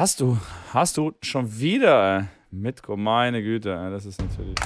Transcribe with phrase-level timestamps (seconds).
[0.00, 0.38] Hast du,
[0.72, 4.56] hast du schon wieder, Mitko, meine Güte, das ist natürlich.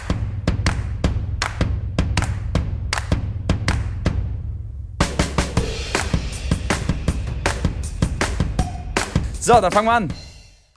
[9.41, 10.13] So, dann fangen wir an.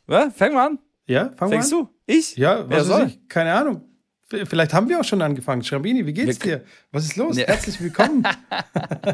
[0.07, 0.33] Was?
[0.33, 0.79] Fangen wir an?
[1.05, 1.85] Ja, fangen Fängst wir an.
[1.85, 1.94] du?
[2.08, 2.35] Ich?
[2.35, 3.05] Ja, Wer soll?
[3.10, 3.29] Ich?
[3.29, 3.83] Keine Ahnung.
[4.26, 5.63] Vielleicht haben wir auch schon angefangen.
[5.63, 6.65] Schrambini, wie geht's wir dir?
[6.92, 7.37] Was ist los?
[7.37, 7.46] Ja.
[7.46, 8.28] Herzlich willkommen.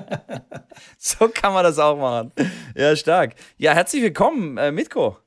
[0.98, 2.32] so kann man das auch machen.
[2.76, 3.36] Ja, stark.
[3.58, 5.18] Ja, herzlich willkommen, äh, Mitko.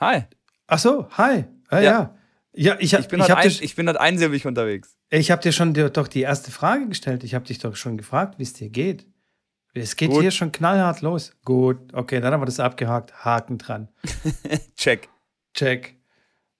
[0.00, 0.22] Hi.
[0.66, 1.44] Ach so, hi.
[1.68, 1.82] Ah, ja.
[1.82, 2.16] ja.
[2.52, 4.96] Ja, ich, ich, bin, ich, halt ein, ich bin halt einsilbig unterwegs.
[5.08, 7.22] Ich habe dir schon doch die erste Frage gestellt.
[7.22, 9.06] Ich habe dich doch schon gefragt, wie es dir geht.
[9.72, 10.22] Es geht Gut.
[10.22, 11.32] hier schon knallhart los.
[11.44, 13.24] Gut, okay, dann haben wir das abgehakt.
[13.24, 13.88] Haken dran.
[14.76, 15.08] Check.
[15.54, 15.96] Check.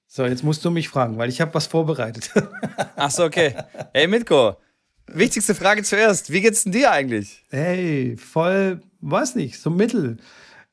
[0.07, 2.31] So, jetzt musst du mich fragen, weil ich habe was vorbereitet.
[2.97, 3.55] Ach so, okay.
[3.93, 4.57] Hey, Mitko,
[5.09, 6.31] wichtigste Frage zuerst.
[6.31, 7.43] Wie geht's denn dir eigentlich?
[7.51, 10.19] Hey, voll, weiß nicht, so mittel.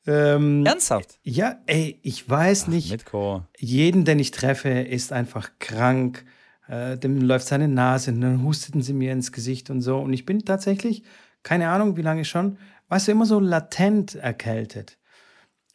[0.08, 1.20] Ähm, Ernsthaft?
[1.22, 2.90] Ja, ey, ich weiß Ach, nicht.
[2.90, 3.44] Mitko.
[3.58, 6.24] Jeden, den ich treffe, ist einfach krank.
[6.66, 9.98] Äh, dem läuft seine Nase, und dann husteten sie mir ins Gesicht und so.
[9.98, 11.04] Und ich bin tatsächlich
[11.42, 14.98] keine Ahnung, wie lange schon, weißt du, immer so latent erkältet.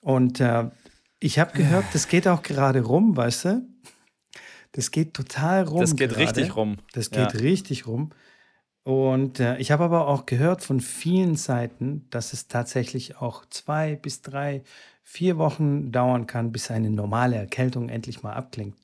[0.01, 0.69] Und äh,
[1.19, 3.67] ich habe gehört, das geht auch gerade rum, weißt du?
[4.73, 5.81] Das geht total rum.
[5.81, 6.21] Das geht gerade.
[6.21, 6.77] richtig rum.
[6.93, 7.39] Das geht ja.
[7.39, 8.11] richtig rum.
[8.83, 13.95] Und äh, ich habe aber auch gehört von vielen Seiten, dass es tatsächlich auch zwei
[13.95, 14.63] bis drei,
[15.03, 18.75] vier Wochen dauern kann, bis eine normale Erkältung endlich mal abklingt.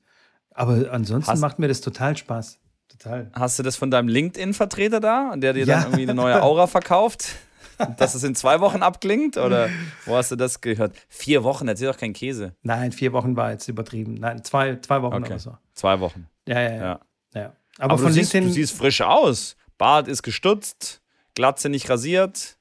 [0.54, 2.58] Aber ansonsten Hast macht mir das total Spaß.
[2.88, 3.30] Total.
[3.32, 5.76] Hast du das von deinem LinkedIn-Vertreter da, der dir ja.
[5.76, 7.36] dann irgendwie eine neue Aura verkauft?
[7.96, 9.36] dass es in zwei Wochen abklingt?
[9.36, 9.70] Oder
[10.04, 10.94] wo hast du das gehört?
[11.08, 12.54] Vier Wochen, erzähl doch kein Käse.
[12.62, 14.14] Nein, vier Wochen war jetzt übertrieben.
[14.14, 15.26] Nein, zwei, zwei Wochen okay.
[15.26, 15.56] oder so.
[15.74, 16.28] Zwei Wochen.
[16.46, 16.76] Ja, ja, ja.
[16.76, 17.00] ja.
[17.34, 17.52] ja.
[17.78, 19.56] Aber, Aber von du, LinkedIn siehst, du siehst frisch aus.
[19.80, 21.00] Bart ist gestutzt,
[21.34, 22.58] Glatze nicht rasiert.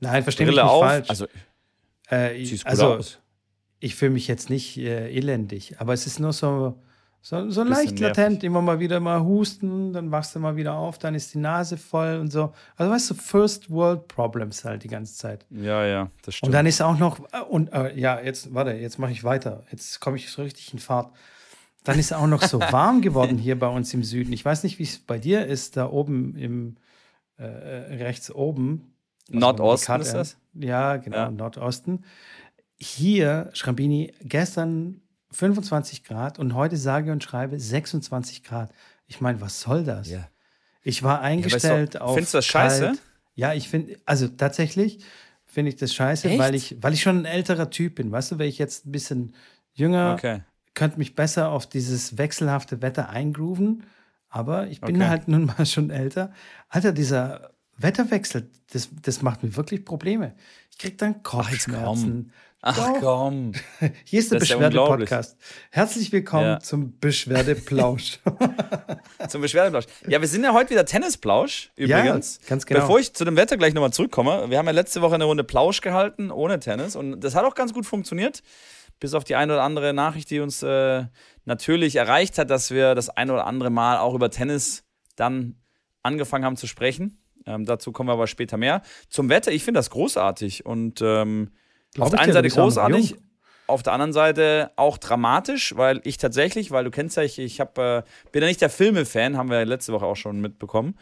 [0.00, 0.84] Nein, verstehe mich nicht auf.
[0.84, 1.08] falsch.
[1.08, 1.26] Also,
[2.08, 3.18] äh, siehst gut also, aus.
[3.80, 6.78] Ich fühle mich jetzt nicht äh, elendig, aber es ist nur so,
[7.22, 10.98] so, so leicht latent, immer mal wieder mal husten, dann wachst du mal wieder auf,
[10.98, 12.52] dann ist die Nase voll und so.
[12.76, 15.46] Also weißt du, First World Problems halt die ganze Zeit.
[15.48, 16.48] Ja, ja, das stimmt.
[16.48, 19.64] Und dann ist auch noch, äh, und äh, ja, jetzt, warte, jetzt mache ich weiter.
[19.70, 21.10] Jetzt komme ich so richtig in Fahrt.
[21.84, 24.32] Dann ist auch noch so warm geworden hier bei uns im Süden.
[24.32, 26.76] Ich weiß nicht, wie es bei dir ist, da oben im
[27.36, 28.94] äh, rechts oben.
[29.28, 30.36] Nordosten ist das?
[30.54, 31.30] Ja, genau, ja.
[31.30, 32.04] Nordosten.
[32.78, 35.00] Hier, Schrambini, gestern
[35.30, 38.72] 25 Grad und heute sage und schreibe 26 Grad.
[39.06, 40.10] Ich meine, was soll das?
[40.10, 40.28] Ja.
[40.82, 42.14] Ich war eingestellt ja, auf.
[42.14, 42.84] Findest du das scheiße?
[42.86, 43.02] Kalt.
[43.34, 45.00] Ja, ich finde, also tatsächlich
[45.44, 46.38] finde ich das scheiße, Echt?
[46.38, 48.12] weil ich, weil ich schon ein älterer Typ bin.
[48.12, 49.34] Weißt du, wenn ich jetzt ein bisschen
[49.72, 50.42] jünger, okay.
[50.74, 53.84] Könnte mich besser auf dieses wechselhafte Wetter eingrooven.
[54.28, 55.08] Aber ich bin okay.
[55.08, 56.32] halt nun mal schon älter.
[56.68, 60.34] Alter, dieser Wetterwechsel, das, das macht mir wirklich Probleme.
[60.70, 62.32] Ich kriege dann Kopfschmerzen.
[62.66, 63.52] Ach komm.
[64.04, 65.36] Hier ist der Beschwerde-Podcast.
[65.70, 66.60] Herzlich willkommen ja.
[66.60, 68.20] zum Beschwerdeplausch.
[69.28, 69.84] zum Beschwerdeplausch.
[70.08, 72.40] Ja, wir sind ja heute wieder Tennisplausch übrigens.
[72.42, 72.80] Ja, ganz genau.
[72.80, 75.44] Bevor ich zu dem Wetter gleich nochmal zurückkomme, wir haben ja letzte Woche eine Runde
[75.44, 78.42] Plausch gehalten ohne Tennis und das hat auch ganz gut funktioniert.
[79.04, 81.04] Bis auf die eine oder andere Nachricht, die uns äh,
[81.44, 84.82] natürlich erreicht hat, dass wir das eine oder andere Mal auch über Tennis
[85.14, 85.56] dann
[86.02, 87.22] angefangen haben zu sprechen.
[87.44, 88.80] Ähm, dazu kommen wir aber später mehr.
[89.10, 91.50] Zum Wetter, ich finde das großartig und ähm,
[91.98, 93.16] auf der einen Seite großartig,
[93.66, 97.60] auf der anderen Seite auch dramatisch, weil ich tatsächlich, weil du kennst ja, ich, ich
[97.60, 100.98] hab, äh, bin ja nicht der Filme-Fan, haben wir ja letzte Woche auch schon mitbekommen.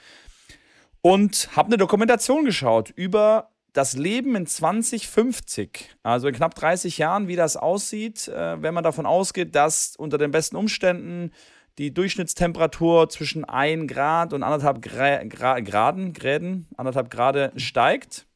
[1.02, 7.28] Und habe eine Dokumentation geschaut über das Leben in 2050, also in knapp 30 Jahren,
[7.28, 11.32] wie das aussieht, äh, wenn man davon ausgeht, dass unter den besten Umständen
[11.78, 18.26] die Durchschnittstemperatur zwischen 1 Grad und 1,5 Gra Gra Graden, Gräden, 1,5 Grad steigt.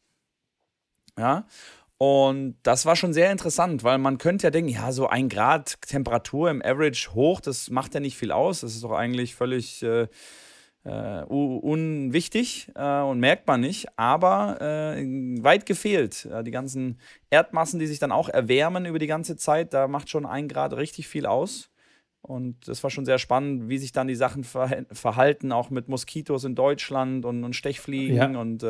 [1.19, 1.47] Ja,
[1.99, 5.81] und das war schon sehr interessant, weil man könnte ja denken, ja, so ein Grad
[5.83, 8.61] Temperatur im Average hoch, das macht ja nicht viel aus.
[8.61, 10.09] Das ist doch eigentlich völlig äh,
[10.87, 13.87] äh, unwichtig äh, und merkt man nicht.
[13.97, 15.03] Aber äh,
[15.43, 16.29] weit gefehlt.
[16.45, 16.99] die ganzen
[17.31, 20.75] Erdmassen, die sich dann auch erwärmen über die ganze Zeit, da macht schon ein Grad
[20.75, 21.71] richtig viel aus.
[22.23, 26.45] Und das war schon sehr spannend, wie sich dann die Sachen verhalten, auch mit Moskitos
[26.45, 28.41] in Deutschland und, und Stechfliegen ja.
[28.41, 28.65] und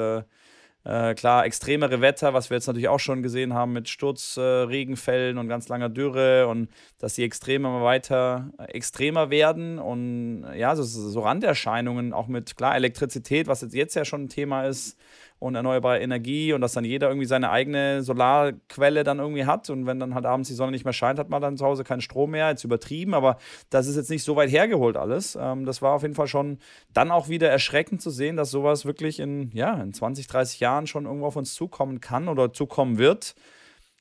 [0.87, 5.41] äh, klar, extremere Wetter, was wir jetzt natürlich auch schon gesehen haben mit Sturzregenfällen äh,
[5.41, 6.69] und ganz langer Dürre und
[6.99, 12.57] dass die Extreme immer weiter äh, extremer werden und ja, so, so Randerscheinungen auch mit,
[12.57, 14.97] klar, Elektrizität, was jetzt, jetzt ja schon ein Thema ist,
[15.39, 19.87] und erneuerbare Energie und dass dann jeder irgendwie seine eigene Solarquelle dann irgendwie hat und
[19.87, 22.01] wenn dann halt abends die Sonne nicht mehr scheint, hat man dann zu Hause keinen
[22.01, 23.37] Strom mehr, jetzt übertrieben, aber
[23.71, 25.37] das ist jetzt nicht so weit hergeholt alles.
[25.41, 26.59] Ähm, das war auf jeden Fall schon
[26.93, 30.87] dann auch wieder erschreckend zu sehen, dass sowas wirklich in, ja, in 20, 30 Jahren
[30.87, 33.35] schon irgendwo auf uns zukommen kann oder zukommen wird,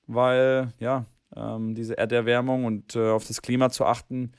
[0.07, 1.05] weil, ja,
[1.35, 4.31] ähm, diese Erderwärmung und äh, auf das Klima zu achten.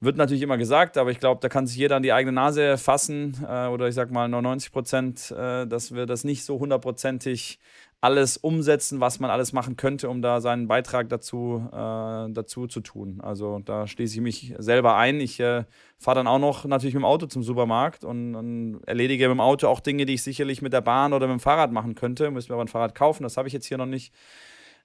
[0.00, 2.76] Wird natürlich immer gesagt, aber ich glaube, da kann sich jeder an die eigene Nase
[2.76, 7.58] fassen äh, oder ich sag mal 99 Prozent, äh, dass wir das nicht so hundertprozentig
[8.02, 12.80] alles umsetzen, was man alles machen könnte, um da seinen Beitrag dazu, äh, dazu zu
[12.80, 13.20] tun.
[13.22, 15.18] Also da schließe ich mich selber ein.
[15.18, 15.64] Ich äh,
[15.98, 19.40] fahre dann auch noch natürlich mit dem Auto zum Supermarkt und, und, erledige mit dem
[19.40, 22.30] Auto auch Dinge, die ich sicherlich mit der Bahn oder mit dem Fahrrad machen könnte.
[22.30, 24.12] Müssen wir aber ein Fahrrad kaufen, das habe ich jetzt hier noch nicht.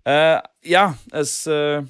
[0.05, 1.83] Äh, ja, es äh,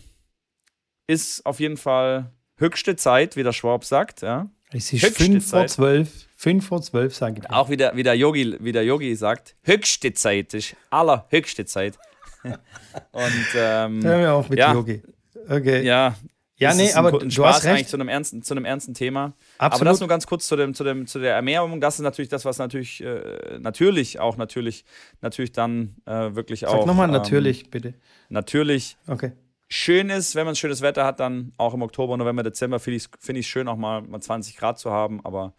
[1.08, 2.32] ist auf jeden Fall
[2.62, 4.22] höchste Zeit, wie der Schwab sagt.
[4.22, 4.50] Ja.
[4.72, 6.10] Es ist höchste 5 vor 12.
[6.38, 7.50] 5 vor 12, sage ich.
[7.50, 12.00] Auch wie der, wie der Yogi, wie der Yogi sagt, höchste Zeit ist allerhöchste Zeit.
[12.44, 15.04] Und ähm, Hör mir auf mit ja, Yogi.
[15.48, 15.84] Okay.
[15.84, 16.16] Ja,
[16.58, 17.90] ja, nee, aber ein, ein du hast recht.
[17.90, 19.34] zu einem ernsten, zu einem ernsten Thema.
[19.58, 19.82] Absolut.
[19.82, 21.82] Aber das nur ganz kurz zu, dem, zu, dem, zu der Ernährung.
[21.82, 24.86] Das ist natürlich das, was natürlich, äh, natürlich auch natürlich,
[25.22, 26.78] natürlich dann äh, wirklich auch.
[26.78, 27.96] Sag nochmal ähm, natürlich, bitte.
[28.30, 28.96] Natürlich.
[29.08, 29.32] Okay
[29.72, 33.04] schön ist, wenn man schönes Wetter hat, dann auch im Oktober, November, Dezember finde ich
[33.06, 35.54] es find schön, auch mal, mal 20 Grad zu haben, aber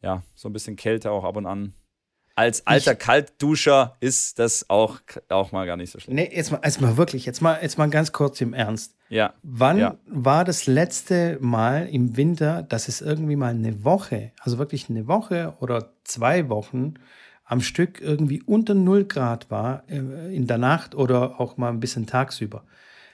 [0.00, 1.74] ja, so ein bisschen Kälte auch ab und an.
[2.34, 6.16] Als alter ich, Kaltduscher ist das auch, auch mal gar nicht so schlimm.
[6.16, 8.96] Nee, jetzt mal, jetzt mal wirklich, jetzt mal, jetzt mal ganz kurz im Ernst.
[9.10, 9.34] Ja.
[9.42, 9.98] Wann ja.
[10.06, 15.06] war das letzte Mal im Winter, dass es irgendwie mal eine Woche, also wirklich eine
[15.08, 16.94] Woche oder zwei Wochen
[17.44, 21.80] am Stück irgendwie unter 0 Grad war äh, in der Nacht oder auch mal ein
[21.80, 22.64] bisschen tagsüber?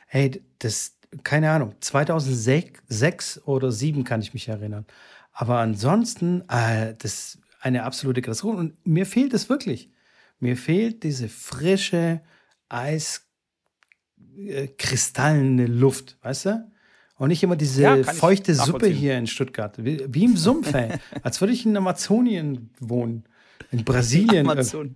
[0.08, 4.84] Hey, das, keine Ahnung, 2006 oder 2007 kann ich mich erinnern.
[5.32, 8.56] Aber ansonsten, äh, das ist eine absolute Katastrophe.
[8.56, 9.92] Und mir fehlt es wirklich.
[10.40, 12.22] Mir fehlt diese frische,
[12.68, 16.72] eiskristallene Luft, weißt du?
[17.16, 19.84] Und nicht immer diese ja, feuchte Suppe hier in Stuttgart.
[19.84, 20.92] Wie, wie im Sumpf, ey.
[21.22, 23.24] Als würde ich in Amazonien wohnen.
[23.72, 24.48] In Brasilien.
[24.48, 24.94] Amazon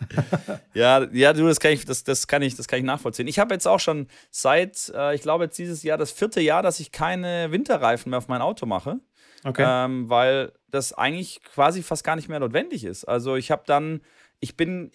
[0.74, 3.28] ja, ja, du, das kann ich, das, das kann ich, das kann ich nachvollziehen.
[3.28, 6.62] Ich habe jetzt auch schon seit, äh, ich glaube jetzt dieses Jahr das vierte Jahr,
[6.62, 9.00] dass ich keine Winterreifen mehr auf mein Auto mache.
[9.44, 9.64] Okay.
[9.66, 13.04] Ähm, weil das eigentlich quasi fast gar nicht mehr notwendig ist.
[13.04, 14.00] Also ich habe dann,
[14.40, 14.90] ich bin,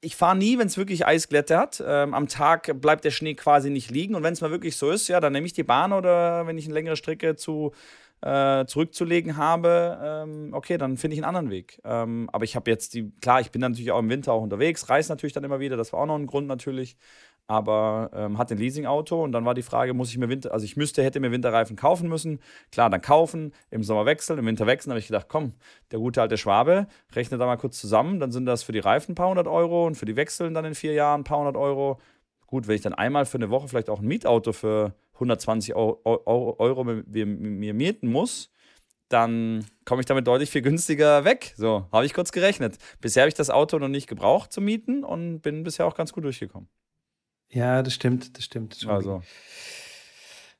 [0.00, 1.82] ich fahre nie, wenn es wirklich Eisglätte hat.
[1.86, 4.16] Ähm, am Tag bleibt der Schnee quasi nicht liegen.
[4.16, 6.58] Und wenn es mal wirklich so ist, ja, dann nehme ich die Bahn oder wenn
[6.58, 7.72] ich eine längere Strecke zu
[8.22, 11.80] äh, zurückzulegen habe, ähm, okay, dann finde ich einen anderen Weg.
[11.84, 14.88] Ähm, aber ich habe jetzt die, klar, ich bin natürlich auch im Winter auch unterwegs,
[14.88, 16.96] reise natürlich dann immer wieder, das war auch noch ein Grund natürlich.
[17.48, 20.64] Aber ähm, hatte ein Leasingauto und dann war die Frage, muss ich mir Winter, also
[20.64, 22.38] ich müsste, hätte mir Winterreifen kaufen müssen.
[22.70, 24.90] Klar, dann kaufen, im Sommer wechseln, im Winter wechseln.
[24.90, 25.54] Da habe ich gedacht, komm,
[25.90, 29.12] der gute alte Schwabe, rechne da mal kurz zusammen, dann sind das für die Reifen
[29.12, 31.56] ein paar hundert Euro und für die Wechseln dann in vier Jahren ein paar hundert
[31.56, 31.98] Euro.
[32.46, 36.00] Gut, wenn ich dann einmal für eine Woche vielleicht auch ein Mietauto für 120 Euro,
[36.04, 38.50] Euro mir, mir mieten muss,
[39.08, 41.54] dann komme ich damit deutlich viel günstiger weg.
[41.56, 42.78] So, habe ich kurz gerechnet.
[43.00, 46.12] Bisher habe ich das Auto noch nicht gebraucht zum Mieten und bin bisher auch ganz
[46.12, 46.68] gut durchgekommen.
[47.50, 48.82] Ja, das stimmt, das stimmt.
[48.82, 49.22] Das also.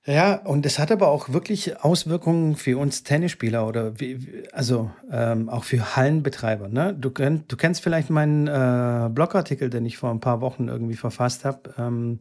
[0.04, 5.48] Ja, und es hat aber auch wirklich Auswirkungen für uns Tennisspieler oder wie, also ähm,
[5.48, 6.69] auch für Hallenbetreiber.
[6.69, 6.93] Ne?
[6.93, 11.44] Du, du kennst vielleicht meinen äh, Blogartikel, den ich vor ein paar Wochen irgendwie verfasst
[11.44, 11.72] habe.
[11.78, 12.19] Ähm,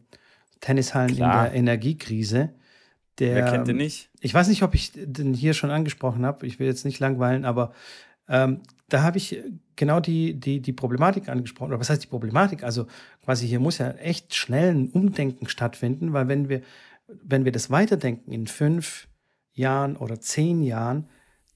[0.62, 1.48] Tennishallen Klar.
[1.48, 2.54] in der Energiekrise.
[3.20, 4.10] Der, Wer kennt den nicht?
[4.20, 6.48] Ich weiß nicht, ob ich den hier schon angesprochen habe.
[6.48, 7.74] Ich will jetzt nicht langweilen, aber
[8.30, 9.42] ähm, da habe ich
[9.76, 11.70] genau die, die, die Problematik angesprochen.
[11.70, 12.64] Oder was heißt die Problematik?
[12.64, 12.88] Also
[13.24, 16.62] quasi hier muss ja echt schnell ein Umdenken stattfinden, weil wenn wir,
[17.24, 19.08] wenn wir das weiterdenken in fünf
[19.54, 21.08] Jahren oder zehn Jahren,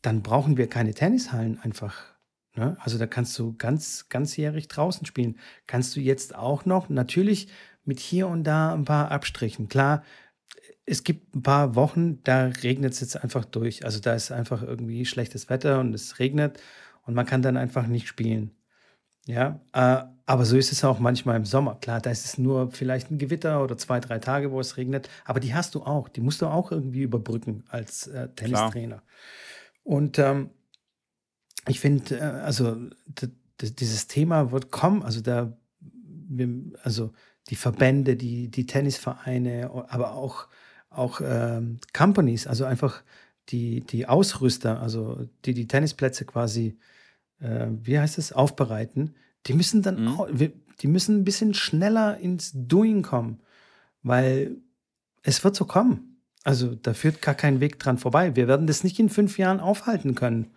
[0.01, 2.15] dann brauchen wir keine Tennishallen einfach.
[2.55, 2.77] Ne?
[2.81, 5.37] Also da kannst du ganz, ganzjährig draußen spielen.
[5.67, 7.47] Kannst du jetzt auch noch, natürlich
[7.85, 9.67] mit hier und da ein paar Abstrichen.
[9.69, 10.03] Klar,
[10.85, 13.85] es gibt ein paar Wochen, da regnet es jetzt einfach durch.
[13.85, 16.61] Also da ist einfach irgendwie schlechtes Wetter und es regnet
[17.05, 18.51] und man kann dann einfach nicht spielen.
[19.27, 21.75] Ja, äh, aber so ist es auch manchmal im Sommer.
[21.75, 25.09] Klar, da ist es nur vielleicht ein Gewitter oder zwei, drei Tage, wo es regnet.
[25.23, 26.09] Aber die hast du auch.
[26.09, 28.97] Die musst du auch irgendwie überbrücken als äh, Tennistrainer.
[28.97, 29.03] Klar.
[29.83, 30.49] Und ähm,
[31.67, 32.77] ich finde, äh, also
[33.59, 35.03] dieses Thema wird kommen.
[35.03, 35.57] Also da,
[36.83, 37.13] also
[37.49, 40.47] die Verbände, die, die Tennisvereine, aber auch,
[40.89, 43.03] auch ähm, Companies, also einfach
[43.49, 46.77] die, die Ausrüster, also die die Tennisplätze quasi,
[47.39, 50.07] äh, wie heißt es, aufbereiten, die müssen dann mhm.
[50.07, 50.29] auch,
[50.81, 53.39] die müssen ein bisschen schneller ins Doing kommen,
[54.01, 54.57] weil
[55.21, 56.19] es wird so kommen.
[56.43, 58.35] Also da führt gar kein Weg dran vorbei.
[58.35, 60.51] Wir werden das nicht in fünf Jahren aufhalten können.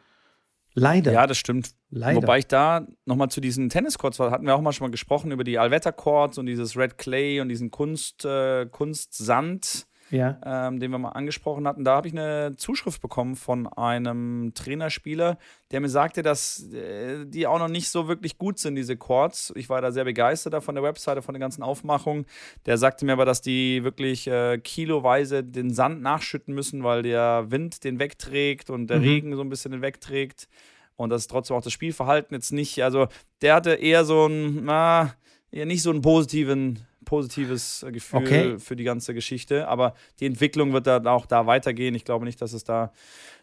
[0.78, 1.12] Leider.
[1.12, 1.70] Ja, das stimmt.
[1.90, 2.22] Leider.
[2.22, 5.44] Wobei ich da nochmal zu diesen Tenniscourts, hatten wir auch mal schon mal gesprochen über
[5.44, 9.86] die Allwetter-Courts und dieses Red Clay und diesen Kunst, äh, Kunstsand.
[10.10, 10.38] Ja.
[10.44, 11.84] ähm, den wir mal angesprochen hatten.
[11.84, 15.38] Da habe ich eine Zuschrift bekommen von einem Trainerspieler,
[15.70, 19.52] der mir sagte, dass äh, die auch noch nicht so wirklich gut sind, diese Chords.
[19.56, 22.26] Ich war da sehr begeistert von der Webseite, von der ganzen Aufmachung.
[22.66, 27.50] Der sagte mir aber, dass die wirklich äh, kiloweise den Sand nachschütten müssen, weil der
[27.50, 29.04] Wind den wegträgt und der mhm.
[29.04, 30.48] Regen so ein bisschen den wegträgt.
[30.96, 32.82] Und das ist trotzdem auch das Spielverhalten jetzt nicht.
[32.82, 33.06] Also,
[33.40, 35.14] der hatte eher so ein, na,
[35.52, 38.58] eher nicht so einen positiven positives äh, Gefühl okay.
[38.58, 39.66] für die ganze Geschichte.
[39.66, 41.94] Aber die Entwicklung wird dann auch da weitergehen.
[41.94, 42.92] Ich glaube nicht, dass es da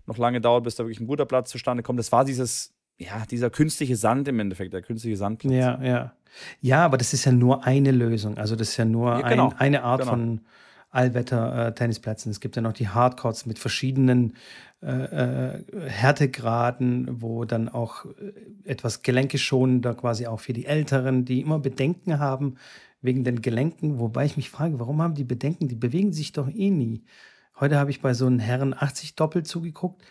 [0.05, 1.97] noch lange dauert, bis da wirklich ein guter Platz zustande kommt.
[1.97, 5.53] Das war dieses, ja, dieser künstliche Sand im Endeffekt, der künstliche Sandplatz.
[5.53, 6.13] Ja, ja.
[6.61, 8.37] Ja, aber das ist ja nur eine Lösung.
[8.37, 9.49] Also das ist ja nur ja, genau.
[9.49, 10.11] ein, eine Art genau.
[10.11, 10.41] von
[10.91, 12.29] Allwetter-Tennisplätzen.
[12.29, 14.35] Äh, es gibt ja noch die Hardcourts mit verschiedenen
[14.83, 18.33] äh, äh, Härtegraden, wo dann auch äh,
[18.69, 22.57] etwas gelenkeschonender quasi auch für die Älteren, die immer Bedenken haben,
[23.05, 25.67] wegen den Gelenken, wobei ich mich frage, warum haben die Bedenken?
[25.67, 27.03] Die bewegen sich doch eh nie.
[27.59, 30.03] Heute habe ich bei so einem Herren 80 Doppel zugeguckt.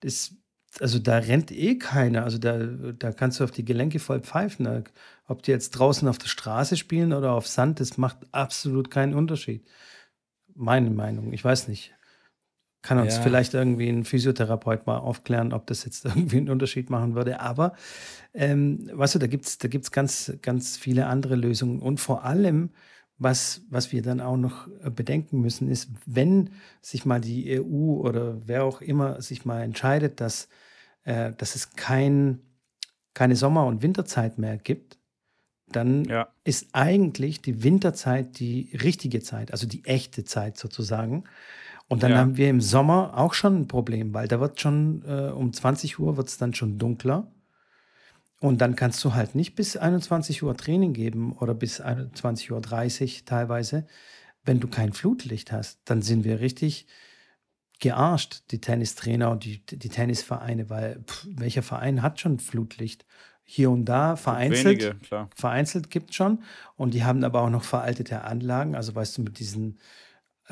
[0.00, 0.36] Das,
[0.80, 2.24] also da rennt eh keiner.
[2.24, 4.84] Also da, da kannst du auf die Gelenke voll pfeifen.
[5.26, 9.14] Ob die jetzt draußen auf der Straße spielen oder auf Sand, das macht absolut keinen
[9.14, 9.66] Unterschied.
[10.54, 11.32] Meine Meinung.
[11.32, 11.94] Ich weiß nicht.
[12.82, 13.22] Kann uns ja.
[13.22, 17.40] vielleicht irgendwie ein Physiotherapeut mal aufklären, ob das jetzt irgendwie einen Unterschied machen würde.
[17.40, 17.74] Aber
[18.34, 21.80] ähm, weißt du, da gibt es da gibt's ganz, ganz viele andere Lösungen.
[21.80, 22.70] Und vor allem,
[23.18, 28.00] was, was wir dann auch noch äh, bedenken müssen, ist, wenn sich mal die EU
[28.00, 30.48] oder wer auch immer sich mal entscheidet, dass,
[31.04, 32.40] äh, dass es kein,
[33.14, 34.98] keine Sommer- und Winterzeit mehr gibt,
[35.68, 36.28] dann ja.
[36.44, 41.24] ist eigentlich die Winterzeit die richtige Zeit, also die echte Zeit sozusagen.
[41.88, 42.18] Und dann ja.
[42.18, 45.98] haben wir im Sommer auch schon ein Problem, weil da wird schon äh, um 20
[45.98, 47.30] Uhr wird es dann schon dunkler.
[48.40, 52.50] Und dann kannst du halt nicht bis 21 Uhr Training geben oder bis 21.30
[53.20, 53.86] Uhr teilweise,
[54.44, 55.80] wenn du kein Flutlicht hast.
[55.84, 56.86] Dann sind wir richtig
[57.78, 63.04] gearscht, die Tennistrainer und die, die Tennisvereine, weil pff, welcher Verein hat schon Flutlicht?
[63.44, 64.82] Hier und da, vereinzelt.
[64.82, 66.42] Wenige, vereinzelt gibt es schon.
[66.76, 68.76] Und die haben aber auch noch veraltete Anlagen.
[68.76, 69.78] Also weißt du, mit diesen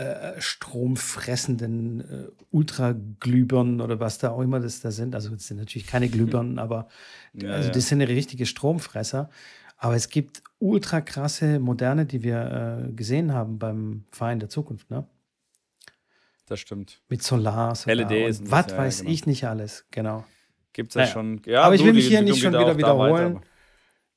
[0.01, 5.15] äh, stromfressenden äh, Ultraglühbirnen oder was da auch immer das da sind.
[5.15, 6.89] Also das sind natürlich keine Glühbirnen, aber
[7.35, 9.29] ja, also das sind richtige Stromfresser.
[9.77, 14.91] Aber es gibt ultra krasse moderne, die wir äh, gesehen haben beim Verein der Zukunft,
[14.91, 15.07] ne?
[16.47, 17.01] Das stimmt.
[17.09, 18.41] Mit Solar, LEDs.
[18.41, 19.11] Und was ja, weiß genau.
[19.11, 20.25] ich nicht alles, genau.
[20.73, 21.13] Gibt es ja naja.
[21.13, 21.43] schon.
[21.47, 23.41] Ja, aber ich will mich hier nicht schon wieder wiederholen.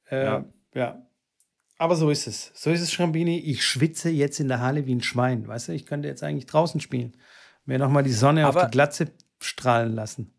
[0.10, 0.46] Äh, ja.
[0.74, 1.06] ja.
[1.84, 2.50] Aber so ist es.
[2.56, 3.40] So ist es, Schrambini.
[3.40, 5.46] Ich schwitze jetzt in der Halle wie ein Schwein.
[5.46, 7.12] Weißt du, ich könnte jetzt eigentlich draußen spielen.
[7.66, 9.12] Mir nochmal die Sonne aber, auf die Glatze
[9.42, 10.34] strahlen lassen.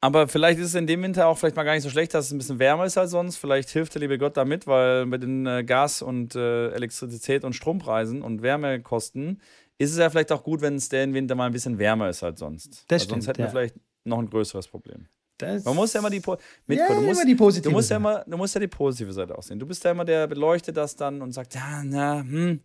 [0.00, 2.26] Aber vielleicht ist es in dem Winter auch vielleicht mal gar nicht so schlecht, dass
[2.26, 3.38] es ein bisschen wärmer ist als sonst.
[3.38, 7.54] Vielleicht hilft der liebe Gott damit, weil mit den äh, Gas- und äh, Elektrizität und
[7.54, 9.40] Strompreisen und Wärmekosten
[9.78, 12.22] ist es ja vielleicht auch gut, wenn es der Winter mal ein bisschen wärmer ist
[12.22, 12.84] als sonst.
[12.86, 13.46] Das stimmt, sonst hätten ja.
[13.48, 13.74] wir vielleicht
[14.04, 15.08] noch ein größeres Problem.
[15.38, 16.22] Das Man muss ja immer die,
[16.66, 18.68] mit, ja, du musst, immer die positive du musst ja immer, du musst ja die
[18.68, 19.58] positive Seite aussehen.
[19.58, 22.60] Du bist ja immer der beleuchtet das dann und sagt, ja, na, hm,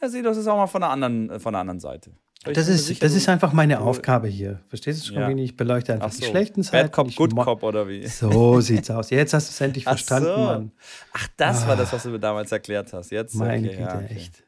[0.00, 2.10] ja, sieh das ist auch mal von der anderen, von der anderen Seite.
[2.44, 4.60] das ist, sicher, das ist einfach meine Aufgabe hier.
[4.68, 5.28] Verstehst du schon, ja.
[5.30, 6.20] Ich beleuchte einfach so.
[6.20, 6.88] die schlechten Seiten.
[6.88, 8.06] Bad Cop, Good Cop oder wie?
[8.06, 9.10] So sieht's aus.
[9.10, 10.36] Jetzt hast du es endlich verstanden, so.
[10.36, 10.72] Mann.
[11.12, 11.68] Ach, das ah.
[11.68, 13.10] war das, was du mir damals erklärt hast.
[13.10, 14.14] Jetzt, Meine okay, Güte, ja, okay.
[14.14, 14.47] echt.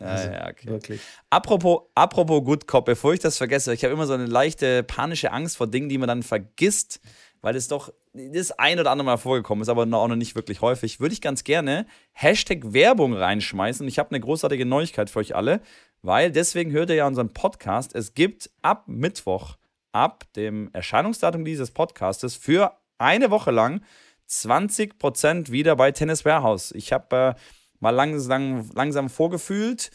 [0.00, 0.68] Also, ja, okay.
[0.68, 1.00] Wirklich.
[1.30, 5.32] Apropos, apropos Good Cop, bevor ich das vergesse, ich habe immer so eine leichte panische
[5.32, 7.00] Angst vor Dingen, die man dann vergisst,
[7.40, 10.60] weil es doch das ein oder andere Mal vorgekommen ist, aber auch noch nicht wirklich
[10.60, 13.84] häufig, würde ich ganz gerne Hashtag Werbung reinschmeißen.
[13.84, 15.60] Und ich habe eine großartige Neuigkeit für euch alle,
[16.02, 17.94] weil deswegen hört ihr ja unseren Podcast.
[17.94, 19.56] Es gibt ab Mittwoch,
[19.92, 23.82] ab dem Erscheinungsdatum dieses Podcastes, für eine Woche lang
[24.28, 26.72] 20% wieder bei Tennis Warehouse.
[26.72, 27.40] Ich habe äh,
[27.80, 29.90] mal langsam, langsam vorgefühlt,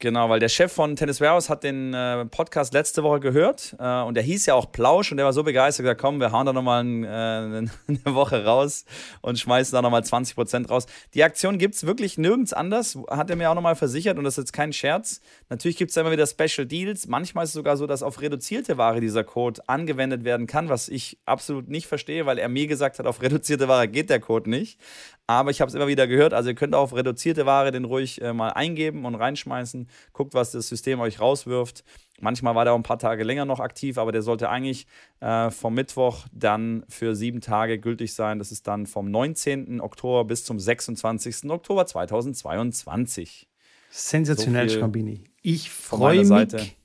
[0.00, 4.02] Genau, weil der Chef von Tennis Warehouse hat den äh, Podcast letzte Woche gehört äh,
[4.02, 6.46] und der hieß ja auch Plausch und der war so begeistert, gesagt, komm, wir hauen
[6.46, 7.08] da nochmal ein, äh,
[7.88, 8.86] eine Woche raus
[9.20, 10.86] und schmeißen da nochmal 20% raus.
[11.14, 14.36] Die Aktion gibt es wirklich nirgends anders, hat er mir auch nochmal versichert und das
[14.36, 15.20] ist jetzt kein Scherz.
[15.48, 18.76] Natürlich gibt es immer wieder Special Deals, manchmal ist es sogar so, dass auf reduzierte
[18.76, 22.98] Ware dieser Code angewendet werden kann, was ich absolut nicht verstehe, weil er mir gesagt
[22.98, 24.80] hat, auf reduzierte Ware geht der Code nicht.
[25.26, 26.34] Aber ich habe es immer wieder gehört.
[26.34, 29.88] Also ihr könnt auf reduzierte Ware den ruhig äh, mal eingeben und reinschmeißen.
[30.12, 31.84] Guckt, was das System euch rauswirft.
[32.20, 34.86] Manchmal war der auch ein paar Tage länger noch aktiv, aber der sollte eigentlich
[35.20, 38.38] äh, vom Mittwoch dann für sieben Tage gültig sein.
[38.38, 39.80] Das ist dann vom 19.
[39.80, 41.50] Oktober bis zum 26.
[41.50, 43.48] Oktober 2022.
[43.90, 45.24] Sensationell, so Schrambini.
[45.42, 46.76] Ich freue mich.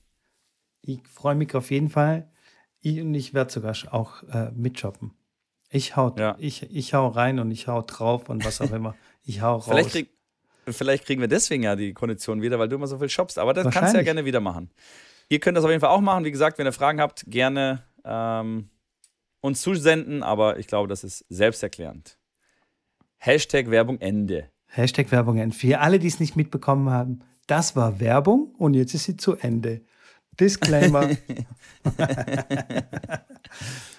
[0.82, 2.30] Ich freue mich auf jeden Fall.
[2.80, 5.12] Ich, und ich werde sogar auch äh, mitshoppen.
[5.72, 6.36] Ich hau, ja.
[6.38, 8.96] ich, ich hau rein und ich hau drauf und was auch immer.
[9.22, 9.66] Ich hau raus.
[9.66, 10.10] Vielleicht, krieg,
[10.66, 13.38] vielleicht kriegen wir deswegen ja die Kondition wieder, weil du immer so viel shoppst.
[13.38, 14.70] Aber das kannst du ja gerne wieder machen.
[15.28, 16.24] Ihr könnt das auf jeden Fall auch machen.
[16.24, 18.68] Wie gesagt, wenn ihr Fragen habt, gerne ähm,
[19.40, 20.24] uns zusenden.
[20.24, 22.18] Aber ich glaube, das ist selbsterklärend.
[23.18, 24.50] Hashtag Werbung Ende.
[24.66, 25.54] Hashtag Werbung Ende.
[25.54, 29.36] Für alle, die es nicht mitbekommen haben, das war Werbung und jetzt ist sie zu
[29.36, 29.82] Ende.
[30.40, 31.10] Disclaimer.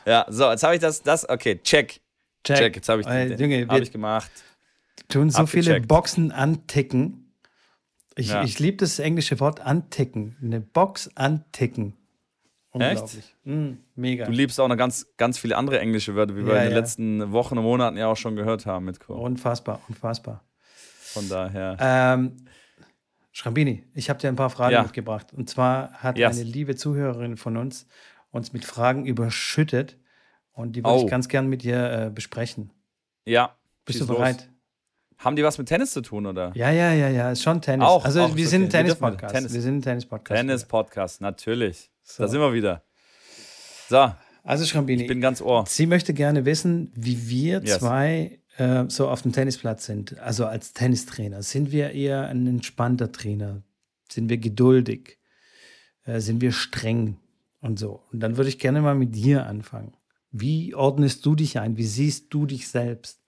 [0.05, 2.01] ja, so, jetzt habe ich das, das, okay, check.
[2.43, 2.57] Check.
[2.57, 2.75] check.
[2.75, 4.31] Jetzt habe ich, äh, hab ich gemacht.
[5.07, 7.33] Tun so viele Boxen anticken.
[8.15, 8.43] Ich, ja.
[8.43, 10.35] ich liebe das englische Wort anticken.
[10.41, 11.93] Eine Box anticken.
[12.71, 13.35] Unglaublich.
[13.43, 14.25] Mm, mega.
[14.25, 16.73] Du liebst auch noch ganz, ganz viele andere englische Wörter, wie wir ja, in den
[16.73, 16.79] ja.
[16.79, 19.15] letzten Wochen und Monaten ja auch schon gehört haben mit Co.
[19.15, 20.43] Unfassbar, unfassbar.
[21.13, 21.77] Von daher.
[21.79, 22.37] Ähm,
[23.31, 24.83] Schrambini, ich habe dir ein paar Fragen ja.
[24.83, 25.33] mitgebracht.
[25.33, 26.37] Und zwar hat yes.
[26.37, 27.87] eine liebe Zuhörerin von uns
[28.31, 29.97] uns mit Fragen überschüttet.
[30.53, 31.03] Und die würde oh.
[31.03, 32.71] ich ganz gern mit dir äh, besprechen.
[33.25, 33.55] Ja.
[33.85, 34.37] Bist du bereit?
[34.37, 34.47] Los.
[35.17, 36.51] Haben die was mit Tennis zu tun, oder?
[36.55, 37.87] Ja, ja, ja, ja, ist schon Tennis.
[37.87, 39.31] Auch, also auch, wir, sind Tennis Tennis.
[39.31, 39.53] Tennis.
[39.53, 40.39] wir sind ein Tennis-Podcast.
[40.39, 41.91] Tennis-Podcast, natürlich.
[42.01, 42.23] So.
[42.23, 42.83] Da sind wir wieder.
[43.87, 44.11] So.
[44.43, 45.65] Also Schrambini, ich bin ganz ohr.
[45.67, 47.77] Sie möchte gerne wissen, wie wir yes.
[47.77, 53.11] zwei äh, so auf dem Tennisplatz sind, also als Tennistrainer, sind wir eher ein entspannter
[53.11, 53.63] Trainer?
[54.09, 55.17] Sind wir geduldig?
[56.05, 57.17] Äh, sind wir streng
[57.59, 58.03] und so?
[58.11, 59.93] Und dann würde ich gerne mal mit dir anfangen.
[60.31, 61.75] Wie ordnest du dich ein?
[61.77, 63.19] Wie siehst du dich selbst?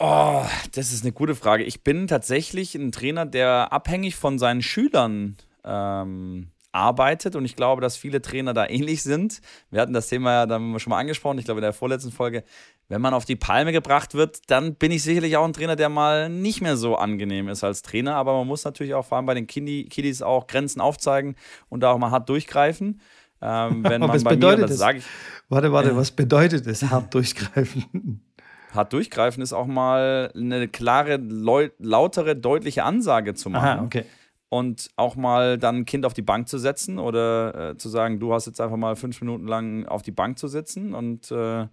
[0.00, 1.62] Oh, das ist eine gute Frage.
[1.62, 7.80] Ich bin tatsächlich ein Trainer, der abhängig von seinen Schülern ähm, arbeitet und ich glaube,
[7.80, 9.40] dass viele Trainer da ähnlich sind.
[9.70, 12.44] Wir hatten das Thema ja dann schon mal angesprochen, ich glaube in der vorletzten Folge.
[12.90, 15.88] Wenn man auf die Palme gebracht wird, dann bin ich sicherlich auch ein Trainer, der
[15.88, 19.26] mal nicht mehr so angenehm ist als Trainer, aber man muss natürlich auch vor allem
[19.26, 21.36] bei den Kiddies auch Grenzen aufzeigen
[21.68, 23.00] und da auch mal hart durchgreifen.
[23.40, 25.04] Ähm, wenn man was bei bedeutet mir, das sage ich.
[25.48, 28.22] Warte, warte, äh, was bedeutet es, hart durchgreifen?
[28.72, 33.66] Hart durchgreifen ist auch mal eine klare, lautere, deutliche Ansage zu machen.
[33.66, 34.04] Aha, okay
[34.48, 38.18] und auch mal dann ein Kind auf die Bank zu setzen oder äh, zu sagen,
[38.18, 41.68] du hast jetzt einfach mal fünf Minuten lang auf die Bank zu sitzen und äh,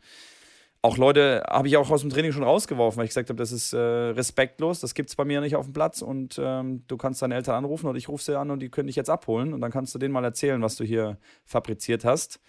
[0.88, 3.52] auch Leute habe ich auch aus dem Training schon rausgeworfen, weil ich gesagt habe, das
[3.52, 6.96] ist äh, respektlos, das gibt es bei mir nicht auf dem Platz und ähm, du
[6.96, 9.54] kannst deine Eltern anrufen oder ich rufe sie an und die können dich jetzt abholen
[9.54, 12.40] und dann kannst du denen mal erzählen, was du hier fabriziert hast.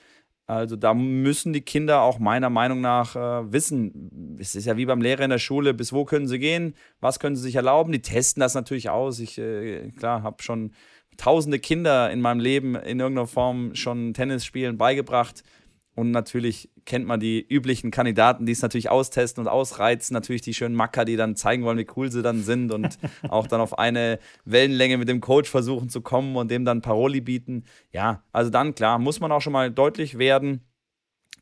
[0.46, 4.86] Also da müssen die Kinder auch meiner Meinung nach äh, wissen, es ist ja wie
[4.86, 7.90] beim Lehrer in der Schule, bis wo können sie gehen, was können sie sich erlauben.
[7.90, 9.18] Die testen das natürlich aus.
[9.18, 10.72] Ich, äh, klar, habe schon
[11.18, 15.42] tausende Kinder in meinem Leben in irgendeiner Form schon Tennisspielen beigebracht.
[15.98, 20.14] Und natürlich kennt man die üblichen Kandidaten, die es natürlich austesten und ausreizen.
[20.14, 23.48] Natürlich die schönen Macker, die dann zeigen wollen, wie cool sie dann sind und auch
[23.48, 27.64] dann auf eine Wellenlänge mit dem Coach versuchen zu kommen und dem dann Paroli bieten.
[27.90, 30.60] Ja, also dann klar, muss man auch schon mal deutlich werden.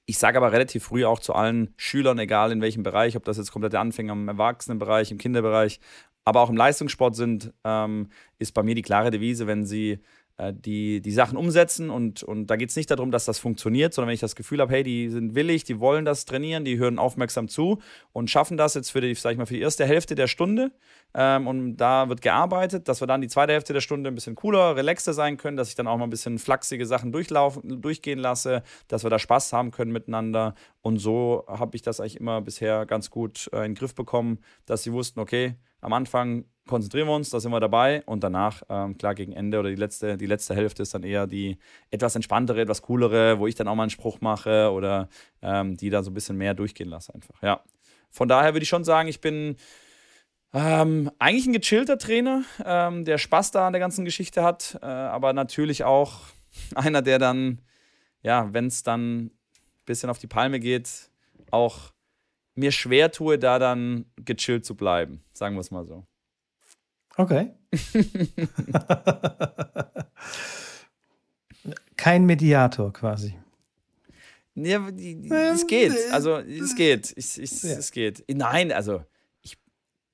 [0.06, 3.36] Ich sage aber relativ früh auch zu allen Schülern, egal in welchem Bereich, ob das
[3.36, 5.80] jetzt komplette Anfänger im Erwachsenenbereich, im Kinderbereich,
[6.24, 9.98] aber auch im Leistungssport sind, ähm, ist bei mir die klare Devise, wenn sie
[10.52, 14.08] die, die Sachen umsetzen und, und da geht es nicht darum, dass das funktioniert, sondern
[14.08, 16.98] wenn ich das Gefühl habe, hey, die sind willig, die wollen das trainieren, die hören
[16.98, 17.78] aufmerksam zu
[18.12, 20.72] und schaffen das jetzt für die, sag ich mal, für die erste Hälfte der Stunde
[21.14, 24.34] ähm, und da wird gearbeitet, dass wir dann die zweite Hälfte der Stunde ein bisschen
[24.34, 28.18] cooler, relaxter sein können, dass ich dann auch mal ein bisschen flachsige Sachen durchlaufen, durchgehen
[28.18, 30.54] lasse, dass wir da Spaß haben können miteinander.
[30.82, 34.40] Und so habe ich das eigentlich immer bisher ganz gut äh, in den Griff bekommen,
[34.66, 38.62] dass sie wussten, okay, am Anfang konzentrieren wir uns, da sind wir dabei und danach,
[38.68, 41.58] ähm, klar, gegen Ende oder die letzte, die letzte Hälfte ist dann eher die
[41.90, 45.08] etwas entspanntere, etwas coolere, wo ich dann auch mal einen Spruch mache oder
[45.42, 47.40] ähm, die da so ein bisschen mehr durchgehen lasse einfach.
[47.42, 47.62] Ja.
[48.10, 49.56] Von daher würde ich schon sagen, ich bin
[50.52, 54.86] ähm, eigentlich ein gechillter Trainer, ähm, der Spaß da an der ganzen Geschichte hat, äh,
[54.86, 56.20] aber natürlich auch
[56.74, 57.60] einer, der dann,
[58.22, 59.30] ja, wenn es dann ein
[59.84, 61.10] bisschen auf die Palme geht,
[61.50, 61.92] auch
[62.54, 66.06] mir schwer tue, da dann gechillt zu bleiben, sagen wir es mal so.
[67.16, 67.52] Okay.
[71.96, 73.38] Kein Mediator quasi.
[74.54, 75.92] Ja, es geht.
[76.12, 77.12] Also, es geht.
[77.16, 77.76] Ich, ich, ja.
[77.76, 78.24] Es geht.
[78.28, 79.02] Nein, also,
[79.42, 79.58] ich,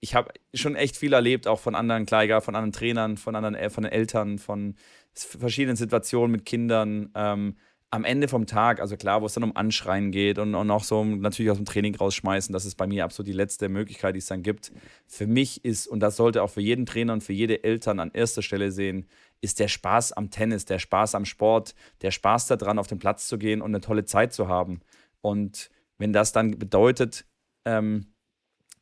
[0.01, 3.71] ich habe schon echt viel erlebt, auch von anderen Kleiger, von anderen Trainern, von anderen
[3.71, 4.77] von den Eltern, von
[5.15, 7.11] verschiedenen Situationen mit Kindern.
[7.15, 7.57] Ähm,
[7.93, 10.83] am Ende vom Tag, also klar, wo es dann um Anschreien geht und, und auch
[10.83, 14.19] so natürlich aus dem Training rausschmeißen, das ist bei mir absolut die letzte Möglichkeit, die
[14.21, 14.73] es dann gibt.
[15.07, 18.11] Für mich ist, und das sollte auch für jeden Trainer und für jede Eltern an
[18.15, 19.07] erster Stelle sehen,
[19.43, 23.29] ist der Spaß am Tennis, der Spaß am Sport, der Spaß daran, auf den Platz
[23.29, 24.81] zu gehen und eine tolle Zeit zu haben.
[25.21, 27.27] Und wenn das dann bedeutet,
[27.67, 28.12] ähm,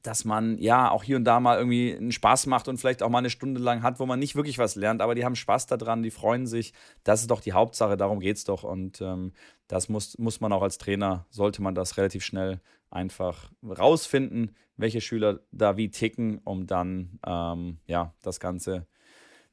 [0.03, 3.11] dass man ja auch hier und da mal irgendwie einen Spaß macht und vielleicht auch
[3.11, 5.67] mal eine Stunde lang hat, wo man nicht wirklich was lernt, aber die haben Spaß
[5.67, 6.73] daran, die freuen sich.
[7.05, 8.63] Das ist doch die Hauptsache, darum geht es doch.
[8.63, 9.33] Und ähm,
[9.69, 12.61] das muss, muss man auch als Trainer, sollte man das relativ schnell
[12.91, 18.87] einfach rausfinden, welche Schüler da wie ticken, um dann ähm, ja, das Ganze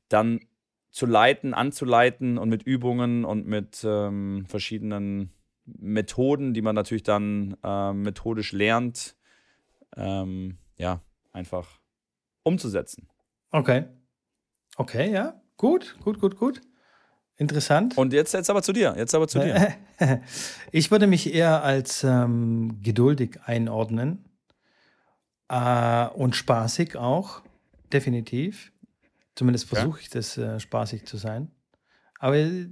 [0.07, 0.39] dann
[0.91, 5.31] zu leiten, anzuleiten und mit Übungen und mit ähm, verschiedenen
[5.65, 9.16] Methoden, die man natürlich dann äh, methodisch lernt,
[9.97, 11.79] ähm, ja, einfach
[12.43, 13.07] umzusetzen.
[13.51, 13.85] Okay.
[14.77, 15.41] Okay, ja.
[15.57, 16.61] Gut, gut, gut, gut.
[17.35, 17.97] Interessant.
[17.97, 18.95] Und jetzt, jetzt aber zu dir.
[18.97, 19.75] Jetzt aber zu dir.
[20.71, 24.25] ich würde mich eher als ähm, geduldig einordnen
[25.49, 27.41] äh, und spaßig auch,
[27.93, 28.71] definitiv.
[29.35, 30.01] Zumindest versuche ja.
[30.01, 31.51] ich das, äh, spaßig zu sein.
[32.19, 32.67] Aber äh,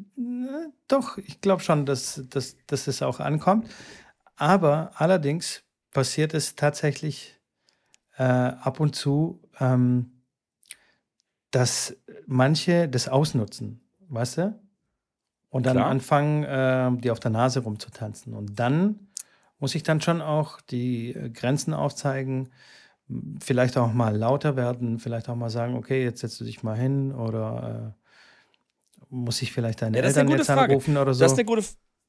[0.87, 3.69] doch, ich glaube schon, dass, dass, dass es auch ankommt.
[4.35, 5.64] Aber allerdings
[5.95, 7.39] passiert es tatsächlich
[8.17, 10.11] äh, ab und zu, ähm,
[11.51, 11.95] dass
[12.27, 13.79] manche das ausnutzen,
[14.09, 14.59] weißt du?
[15.49, 15.89] Und dann Klar.
[15.89, 18.33] anfangen, äh, die auf der Nase rumzutanzen.
[18.33, 19.07] Und dann
[19.57, 22.49] muss ich dann schon auch die äh, Grenzen aufzeigen,
[23.39, 26.77] vielleicht auch mal lauter werden, vielleicht auch mal sagen, okay, jetzt setzt du dich mal
[26.77, 30.73] hin oder äh, muss ich vielleicht deine ja, Eltern jetzt Frage.
[30.73, 31.23] anrufen oder so.
[31.23, 31.63] Das ist eine gute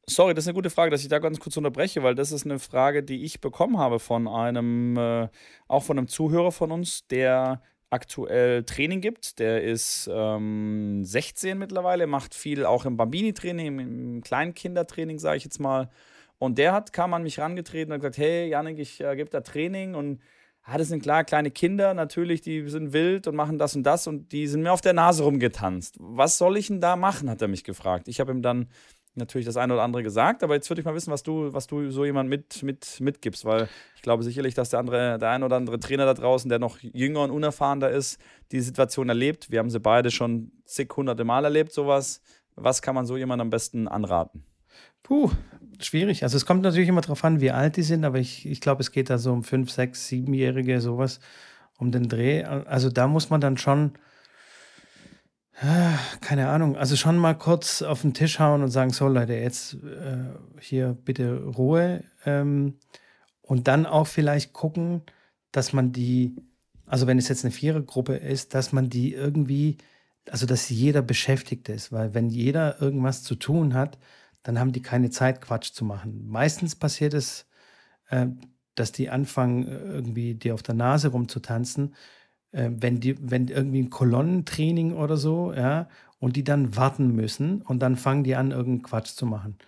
[0.08, 2.44] Sorry, das ist eine gute Frage, dass ich da ganz kurz unterbreche, weil das ist
[2.44, 5.28] eine Frage, die ich bekommen habe von einem, äh,
[5.66, 9.40] auch von einem Zuhörer von uns, der aktuell Training gibt.
[9.40, 15.58] Der ist ähm, 16 mittlerweile, macht viel auch im Bambini-Training, im Kleinkindertraining, sage ich jetzt
[15.58, 15.90] mal.
[16.38, 19.40] Und der hat, kam an mich rangetreten und gesagt, hey Janik, ich äh, gebe da
[19.40, 20.20] Training und
[20.62, 24.06] ah, das sind klar kleine Kinder, natürlich, die sind wild und machen das und das
[24.06, 25.96] und die sind mir auf der Nase rumgetanzt.
[25.98, 28.06] Was soll ich denn da machen, hat er mich gefragt.
[28.06, 28.68] Ich habe ihm dann
[29.16, 31.66] natürlich das eine oder andere gesagt, aber jetzt würde ich mal wissen, was du, was
[31.66, 35.42] du so jemand mit, mit, mitgibst, weil ich glaube sicherlich, dass der andere, der ein
[35.42, 38.20] oder andere Trainer da draußen, der noch jünger und unerfahrener ist,
[38.52, 39.50] die Situation erlebt.
[39.50, 42.20] Wir haben sie beide schon zig hunderte Mal erlebt, sowas.
[42.54, 44.44] Was kann man so jemandem am besten anraten?
[45.02, 45.30] Puh,
[45.78, 46.22] schwierig.
[46.22, 48.80] Also es kommt natürlich immer darauf an, wie alt die sind, aber ich, ich glaube,
[48.80, 51.20] es geht da so um fünf, sechs, siebenjährige, sowas,
[51.78, 52.42] um den Dreh.
[52.42, 53.92] Also da muss man dann schon
[56.20, 56.76] keine Ahnung.
[56.76, 60.28] Also schon mal kurz auf den Tisch hauen und sagen, so Leute, jetzt äh,
[60.60, 62.04] hier bitte Ruhe.
[62.26, 62.74] Ähm,
[63.40, 65.02] und dann auch vielleicht gucken,
[65.52, 66.36] dass man die,
[66.84, 69.78] also wenn es jetzt eine Vierergruppe ist, dass man die irgendwie,
[70.30, 71.90] also dass jeder beschäftigt ist.
[71.90, 73.98] Weil wenn jeder irgendwas zu tun hat,
[74.42, 76.28] dann haben die keine Zeit, Quatsch zu machen.
[76.28, 77.46] Meistens passiert es,
[78.10, 78.26] äh,
[78.74, 81.94] dass die anfangen, irgendwie dir auf der Nase rumzutanzen
[82.56, 85.88] äh, wenn die, wenn irgendwie ein Kolonnentraining oder so, ja,
[86.18, 89.58] und die dann warten müssen und dann fangen die an, irgendeinen Quatsch zu machen.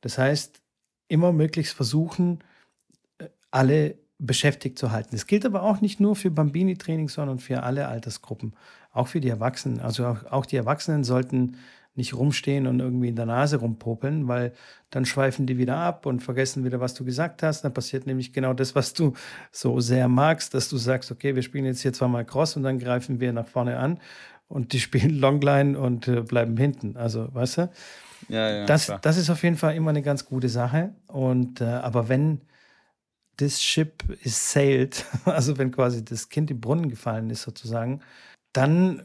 [0.00, 0.62] Das heißt,
[1.08, 2.38] immer möglichst versuchen,
[3.18, 5.10] äh, alle beschäftigt zu halten.
[5.12, 8.54] Das gilt aber auch nicht nur für Bambini-Training, sondern für alle Altersgruppen,
[8.92, 9.80] auch für die Erwachsenen.
[9.80, 11.56] Also auch, auch die Erwachsenen sollten
[11.98, 14.52] nicht rumstehen und irgendwie in der Nase rumpopeln, weil
[14.90, 17.62] dann schweifen die wieder ab und vergessen wieder, was du gesagt hast.
[17.62, 19.12] Dann passiert nämlich genau das, was du
[19.52, 22.78] so sehr magst, dass du sagst, okay, wir spielen jetzt hier zweimal Cross und dann
[22.78, 24.00] greifen wir nach vorne an
[24.48, 26.96] und die spielen Longline und äh, bleiben hinten.
[26.96, 27.70] Also, weißt du?
[28.28, 30.94] Ja, ja, das, das ist auf jeden Fall immer eine ganz gute Sache.
[31.06, 32.40] Und äh, aber wenn
[33.36, 38.00] das Ship is sailed, also wenn quasi das Kind im Brunnen gefallen ist sozusagen,
[38.52, 39.02] dann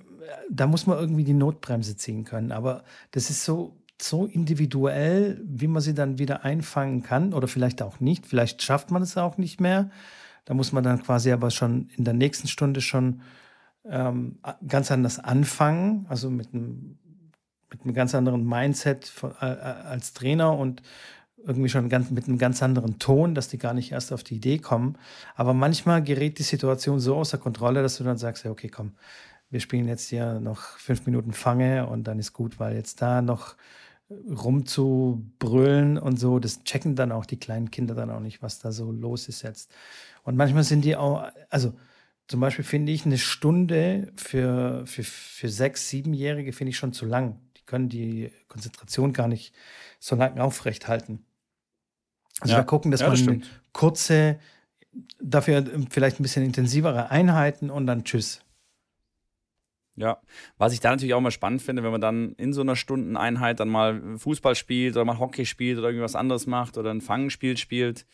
[0.49, 2.51] da muss man irgendwie die Notbremse ziehen können.
[2.51, 7.81] Aber das ist so, so individuell, wie man sie dann wieder einfangen kann oder vielleicht
[7.81, 8.25] auch nicht.
[8.25, 9.89] Vielleicht schafft man es auch nicht mehr.
[10.45, 13.21] Da muss man dann quasi aber schon in der nächsten Stunde schon
[13.85, 16.97] ähm, ganz anders anfangen, also mit einem,
[17.69, 20.81] mit einem ganz anderen Mindset von, äh, als Trainer und
[21.45, 24.35] irgendwie schon ganz, mit einem ganz anderen Ton, dass die gar nicht erst auf die
[24.35, 24.97] Idee kommen.
[25.35, 28.93] Aber manchmal gerät die Situation so außer Kontrolle, dass du dann sagst, ja, okay, komm,
[29.53, 33.21] wir spielen jetzt hier noch fünf Minuten Fange und dann ist gut, weil jetzt da
[33.21, 33.55] noch
[34.09, 38.71] rumzubrüllen und so, das checken dann auch die kleinen Kinder dann auch nicht, was da
[38.71, 39.71] so los ist jetzt.
[40.23, 41.73] Und manchmal sind die auch, also
[42.27, 47.05] zum Beispiel finde ich eine Stunde für, für, für sechs, siebenjährige finde ich schon zu
[47.05, 47.37] lang.
[47.57, 49.53] Die können die Konzentration gar nicht
[49.99, 51.25] so lange aufrecht halten.
[52.39, 52.59] Also ja.
[52.59, 54.39] da gucken, dass ja, das man kurze,
[55.21, 58.42] dafür vielleicht ein bisschen intensivere Einheiten und dann tschüss.
[59.95, 60.17] Ja,
[60.57, 63.59] was ich da natürlich auch mal spannend finde, wenn man dann in so einer Stundeneinheit
[63.59, 67.57] dann mal Fußball spielt oder mal Hockey spielt oder irgendwas anderes macht oder ein Fangenspiel
[67.57, 68.07] spielt,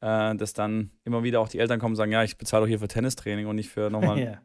[0.00, 2.68] äh, dass dann immer wieder auch die Eltern kommen und sagen, ja, ich bezahle doch
[2.68, 4.40] hier für Tennistraining und nicht für nochmal ja.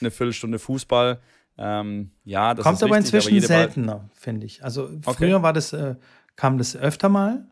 [0.00, 1.20] eine Viertelstunde Fußball.
[1.58, 4.62] Ähm, ja, das Kommt aber wichtig, inzwischen aber seltener, finde ich.
[4.62, 5.14] Also okay.
[5.16, 5.96] früher war das, äh,
[6.36, 7.44] kam das öfter mal,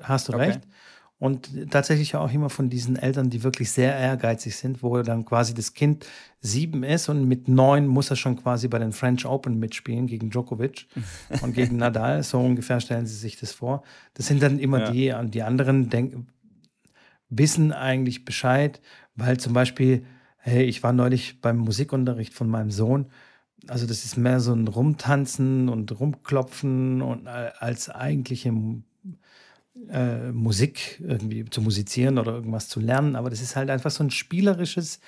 [0.00, 0.44] hast du okay.
[0.46, 0.60] recht.
[1.22, 5.54] Und tatsächlich auch immer von diesen Eltern, die wirklich sehr ehrgeizig sind, wo dann quasi
[5.54, 6.04] das Kind
[6.40, 10.30] sieben ist und mit neun muss er schon quasi bei den French Open mitspielen gegen
[10.30, 10.88] Djokovic
[11.40, 12.24] und gegen Nadal.
[12.24, 13.84] So ungefähr stellen sie sich das vor.
[14.14, 15.22] Das sind dann immer ja.
[15.22, 16.26] die, die anderen denken,
[17.28, 18.80] wissen eigentlich Bescheid,
[19.14, 20.04] weil zum Beispiel,
[20.38, 23.06] hey, ich war neulich beim Musikunterricht von meinem Sohn.
[23.68, 28.50] Also das ist mehr so ein Rumtanzen und Rumklopfen und als eigentliche
[29.90, 34.04] äh, Musik irgendwie zu musizieren oder irgendwas zu lernen, aber das ist halt einfach so
[34.04, 35.00] ein spielerisches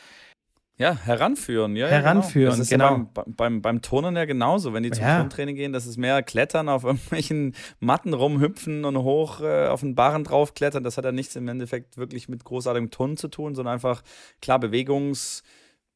[0.77, 1.87] ja, heranführen, ja.
[1.87, 2.51] Heranführen, ja, genau.
[2.51, 2.97] Das ist genau.
[2.97, 4.73] Ja beim, beim, beim Turnen ja genauso.
[4.73, 5.19] Wenn die zum ja.
[5.19, 9.95] Turntraining gehen, das ist mehr Klettern, auf irgendwelchen Matten rumhüpfen und hoch äh, auf den
[9.95, 10.83] Barren draufklettern.
[10.83, 14.03] Das hat ja nichts im Endeffekt wirklich mit großartigem Turnen zu tun, sondern einfach,
[14.43, 14.59] klar,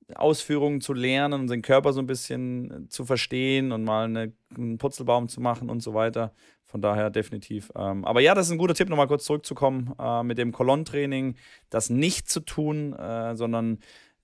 [0.09, 4.79] Bewegungsausführungen zu lernen und den Körper so ein bisschen zu verstehen und mal eine, einen
[4.79, 6.33] Putzelbaum zu machen und so weiter.
[6.65, 7.71] Von daher definitiv.
[7.77, 11.37] Ähm, aber ja, das ist ein guter Tipp, nochmal kurz zurückzukommen äh, mit dem Kolonnentraining,
[11.71, 13.79] das nicht zu tun, äh, sondern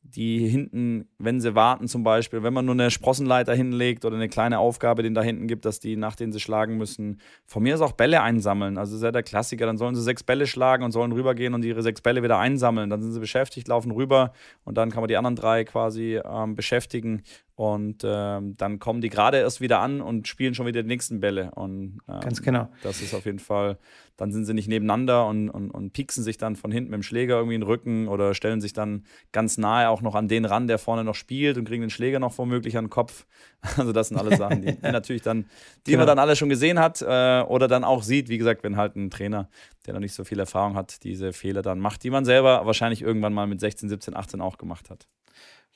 [0.06, 4.28] die hinten, wenn sie warten zum Beispiel, wenn man nur eine Sprossenleiter hinlegt oder eine
[4.28, 7.74] kleine Aufgabe, den da hinten gibt, dass die, nach denen sie schlagen müssen, von mir
[7.74, 8.76] ist auch Bälle einsammeln.
[8.76, 9.64] Also ist ja der Klassiker.
[9.64, 12.90] Dann sollen sie sechs Bälle schlagen und sollen rübergehen und ihre sechs Bälle wieder einsammeln.
[12.90, 14.32] Dann sind sie beschäftigt, laufen rüber
[14.64, 17.22] und dann kann man die anderen drei quasi ähm, beschäftigen
[17.56, 21.20] und ähm, dann kommen die gerade erst wieder an und spielen schon wieder die nächsten
[21.20, 21.52] Bälle.
[21.52, 22.68] Und ähm, ganz genau.
[22.82, 23.78] Das ist auf jeden Fall,
[24.16, 27.02] dann sind sie nicht nebeneinander und, und, und pieksen sich dann von hinten mit dem
[27.04, 30.46] Schläger irgendwie in den Rücken oder stellen sich dann ganz nahe auch noch an den
[30.46, 33.24] ran, der vorne noch spielt und kriegen den Schläger noch womöglich an den Kopf.
[33.78, 35.46] Also das sind alle Sachen, die, die natürlich dann,
[35.86, 36.00] die genau.
[36.00, 38.94] man dann alle schon gesehen hat äh, oder dann auch sieht, wie gesagt, wenn halt
[38.94, 39.48] ein Trainer,
[39.86, 43.00] der noch nicht so viel Erfahrung hat, diese Fehler dann macht, die man selber wahrscheinlich
[43.00, 45.06] irgendwann mal mit 16, 17, 18 auch gemacht hat.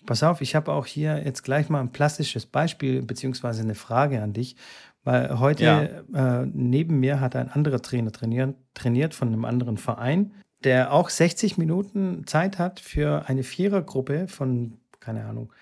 [0.07, 4.23] Pass auf, ich habe auch hier jetzt gleich mal ein plastisches Beispiel beziehungsweise eine Frage
[4.23, 4.57] an dich,
[5.05, 5.65] weil heute
[6.13, 6.41] ja.
[6.43, 10.33] äh, neben mir hat ein anderer Trainer trainiert, trainiert von einem anderen Verein,
[10.65, 15.53] der auch 60 Minuten Zeit hat für eine Vierergruppe von, keine Ahnung,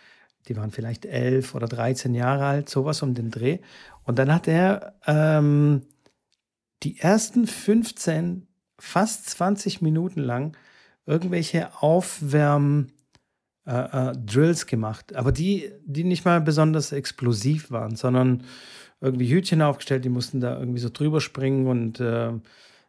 [0.48, 3.58] die waren vielleicht elf oder 13 Jahre alt, sowas um den Dreh.
[4.04, 5.82] Und dann hat er ähm,
[6.82, 8.46] die ersten 15,
[8.78, 10.56] fast 20 Minuten lang
[11.04, 12.88] irgendwelche Aufwärm-
[13.66, 18.44] äh, äh, Drills gemacht, aber die, die nicht mal besonders explosiv waren, sondern
[19.00, 22.32] irgendwie Hütchen aufgestellt, die mussten da irgendwie so drüber springen und äh,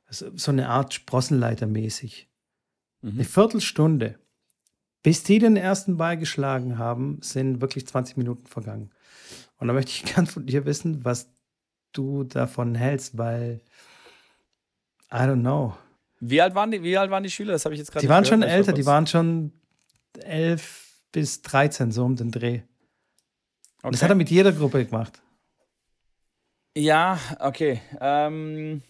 [0.09, 2.29] so eine Art Sprossenleiter mäßig.
[3.01, 3.09] Mhm.
[3.11, 4.19] Eine Viertelstunde.
[5.03, 8.91] Bis die den ersten Ball geschlagen haben, sind wirklich 20 Minuten vergangen.
[9.57, 11.31] Und da möchte ich gern von dir wissen, was
[11.91, 13.61] du davon hältst, weil
[15.11, 15.75] I don't know.
[16.19, 17.53] Wie alt waren die, wie alt waren die Schüler?
[17.53, 19.51] Das habe ich jetzt gerade Die waren schon älter, die waren schon
[20.19, 22.61] 11 bis 13, so um den Dreh.
[23.81, 23.91] Okay.
[23.91, 25.21] Das hat er mit jeder Gruppe gemacht.
[26.75, 27.81] Ja, okay.
[27.99, 28.81] Ähm,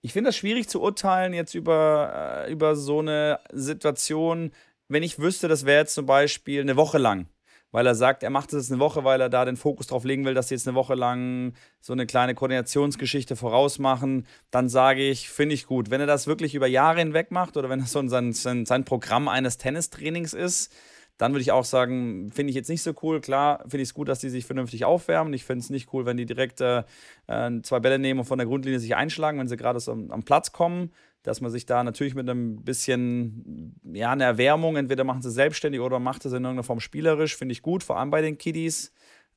[0.00, 4.52] ich finde das schwierig zu urteilen jetzt über, äh, über so eine Situation,
[4.88, 7.26] wenn ich wüsste, das wäre jetzt zum Beispiel eine Woche lang
[7.72, 10.04] weil er sagt, er macht es jetzt eine Woche, weil er da den Fokus drauf
[10.04, 15.02] legen will, dass sie jetzt eine Woche lang so eine kleine Koordinationsgeschichte vorausmachen, dann sage
[15.02, 15.90] ich, finde ich gut.
[15.90, 18.84] Wenn er das wirklich über Jahre hinweg macht oder wenn das so sein, sein, sein
[18.84, 20.72] Programm eines Tennistrainings ist,
[21.18, 23.20] dann würde ich auch sagen, finde ich jetzt nicht so cool.
[23.20, 25.32] Klar, finde ich es gut, dass die sich vernünftig aufwärmen.
[25.32, 26.82] Ich finde es nicht cool, wenn die direkt äh,
[27.26, 30.10] äh, zwei Bälle nehmen und von der Grundlinie sich einschlagen, wenn sie gerade so am,
[30.10, 30.92] am Platz kommen
[31.26, 35.80] dass man sich da natürlich mit einem bisschen, ja, eine Erwärmung, entweder machen sie selbstständig
[35.80, 38.92] oder macht es in irgendeiner Form spielerisch, finde ich gut, vor allem bei den Kiddies.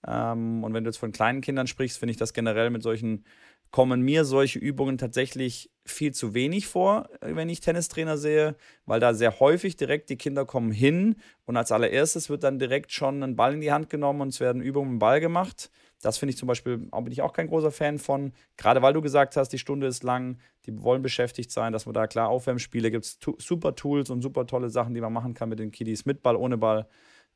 [0.08, 3.26] Ähm, und wenn du jetzt von kleinen Kindern sprichst, finde ich das generell mit solchen,
[3.72, 9.16] kommen mir solche Übungen tatsächlich viel zu wenig vor, wenn ich Tennistrainer sehe, weil da
[9.16, 13.36] sehr häufig direkt die Kinder kommen hin und als allererstes wird dann direkt schon ein
[13.36, 15.72] Ball in die Hand genommen und es werden Übungen mit dem Ball gemacht.
[16.02, 18.32] Das finde ich zum Beispiel, bin ich auch kein großer Fan von.
[18.56, 21.94] Gerade weil du gesagt hast, die Stunde ist lang, die wollen beschäftigt sein, dass man
[21.94, 25.50] da klar Aufwärmspiele gibt, es super Tools und super tolle Sachen, die man machen kann
[25.50, 26.88] mit den Kiddies, mit Ball, ohne Ball.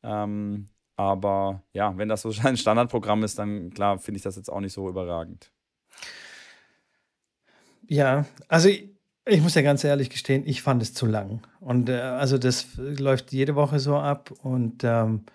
[0.01, 4.49] Ähm, aber ja, wenn das so ein Standardprogramm ist, dann klar finde ich das jetzt
[4.49, 5.51] auch nicht so überragend.
[7.87, 8.89] Ja, also ich,
[9.25, 11.41] ich muss ja ganz ehrlich gestehen, ich fand es zu lang.
[11.59, 15.31] Und äh, also das läuft jede Woche so ab und ähm, äh,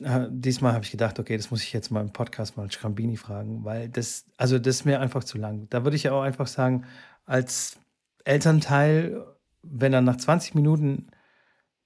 [0.00, 3.64] diesmal habe ich gedacht, okay, das muss ich jetzt mal im Podcast mal Schrambini fragen,
[3.64, 5.66] weil das, also das ist mir einfach zu lang.
[5.70, 6.84] Da würde ich ja auch einfach sagen,
[7.26, 7.78] als
[8.24, 9.24] Elternteil,
[9.62, 11.08] wenn er nach 20 Minuten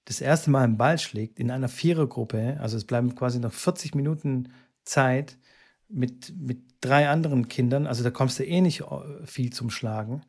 [0.04, 3.94] das erste Mal einen Ball schlägt in einer Vierergruppe, also es bleiben quasi noch 40
[3.94, 4.52] Minuten
[4.84, 5.38] Zeit
[5.88, 10.22] mit, mit drei anderen Kindern, also da kommst du eh nicht äh, viel zum Schlagen.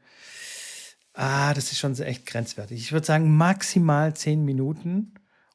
[1.13, 2.79] Ah, das ist schon echt grenzwertig.
[2.79, 5.13] Ich würde sagen, maximal zehn Minuten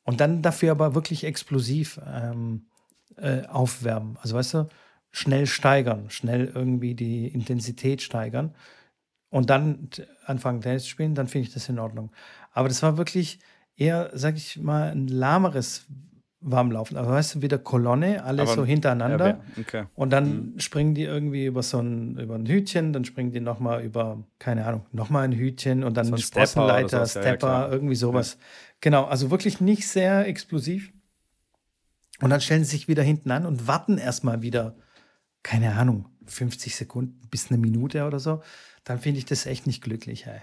[0.08, 2.64] und dann dafür aber wirklich explosiv ähm,
[3.18, 4.16] äh, aufwärmen.
[4.22, 4.68] Also weißt du,
[5.10, 8.54] schnell steigern, schnell irgendwie die Intensität steigern
[9.28, 9.90] und dann
[10.24, 12.10] anfangen Tennis zu spielen, dann finde ich das in Ordnung.
[12.52, 13.38] Aber das war wirklich
[13.76, 15.86] eher, sag ich mal, ein lahmeres
[16.40, 16.96] Warmlaufen.
[16.96, 19.26] Also weißt du, wieder Kolonne, alles Aber, so hintereinander.
[19.26, 19.84] Ja, okay.
[19.94, 20.60] Und dann mhm.
[20.60, 24.64] springen die irgendwie über so ein, über ein Hütchen, dann springen die nochmal über, keine
[24.64, 28.34] Ahnung, nochmal ein Hütchen und dann so ein Sprossenleiter, Stepper, Stepper ja, irgendwie sowas.
[28.38, 28.46] Ja.
[28.80, 30.92] Genau, also wirklich nicht sehr explosiv.
[32.20, 34.76] Und dann stellen sie sich wieder hinten an und warten erstmal wieder,
[35.42, 38.42] keine Ahnung, 50 Sekunden bis eine Minute oder so.
[38.84, 40.40] Dann finde ich das echt nicht glücklich, hey.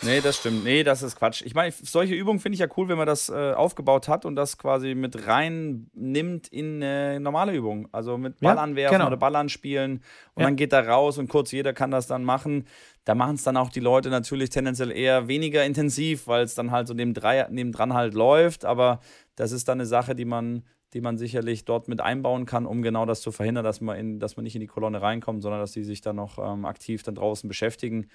[0.00, 0.64] Nee, das stimmt.
[0.64, 1.42] Nee, das ist Quatsch.
[1.42, 4.34] Ich meine, solche Übungen finde ich ja cool, wenn man das äh, aufgebaut hat und
[4.34, 7.88] das quasi mit rein nimmt in eine normale Übung.
[7.92, 9.06] Also mit Ball ja, anwerfen genau.
[9.06, 10.02] oder Ball anspielen
[10.34, 10.46] und ja.
[10.46, 12.66] dann geht da raus und kurz jeder kann das dann machen.
[13.04, 16.70] Da machen es dann auch die Leute natürlich tendenziell eher weniger intensiv, weil es dann
[16.70, 18.64] halt so neben, drei, halt läuft.
[18.64, 19.00] Aber
[19.36, 22.82] das ist dann eine Sache, die man, die man sicherlich dort mit einbauen kann, um
[22.82, 25.60] genau das zu verhindern, dass man, in, dass man nicht in die Kolonne reinkommt, sondern
[25.60, 28.08] dass die sich dann noch ähm, aktiv dann draußen beschäftigen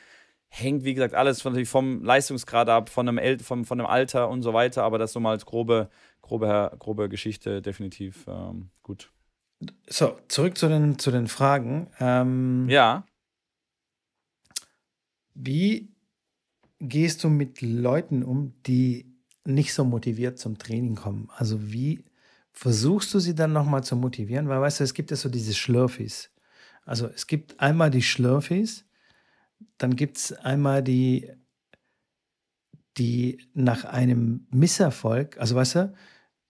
[0.49, 4.29] hängt, wie gesagt, alles von, vom Leistungsgrad ab, von einem, El vom, von einem Alter
[4.29, 5.89] und so weiter, aber das so mal als grobe,
[6.21, 9.11] grobe, grobe Geschichte definitiv ähm, gut.
[9.87, 11.87] So, zurück zu den, zu den Fragen.
[11.99, 13.05] Ähm, ja.
[15.33, 15.89] Wie
[16.79, 19.13] gehst du mit Leuten um, die
[19.45, 21.29] nicht so motiviert zum Training kommen?
[21.35, 22.03] Also wie
[22.51, 24.47] versuchst du sie dann nochmal zu motivieren?
[24.47, 26.31] Weil weißt du, es gibt ja so diese Schlürfis.
[26.85, 28.85] Also es gibt einmal die Schlürfis,
[29.77, 31.31] dann gibt es einmal die,
[32.97, 35.93] die nach einem Misserfolg, also weißt du,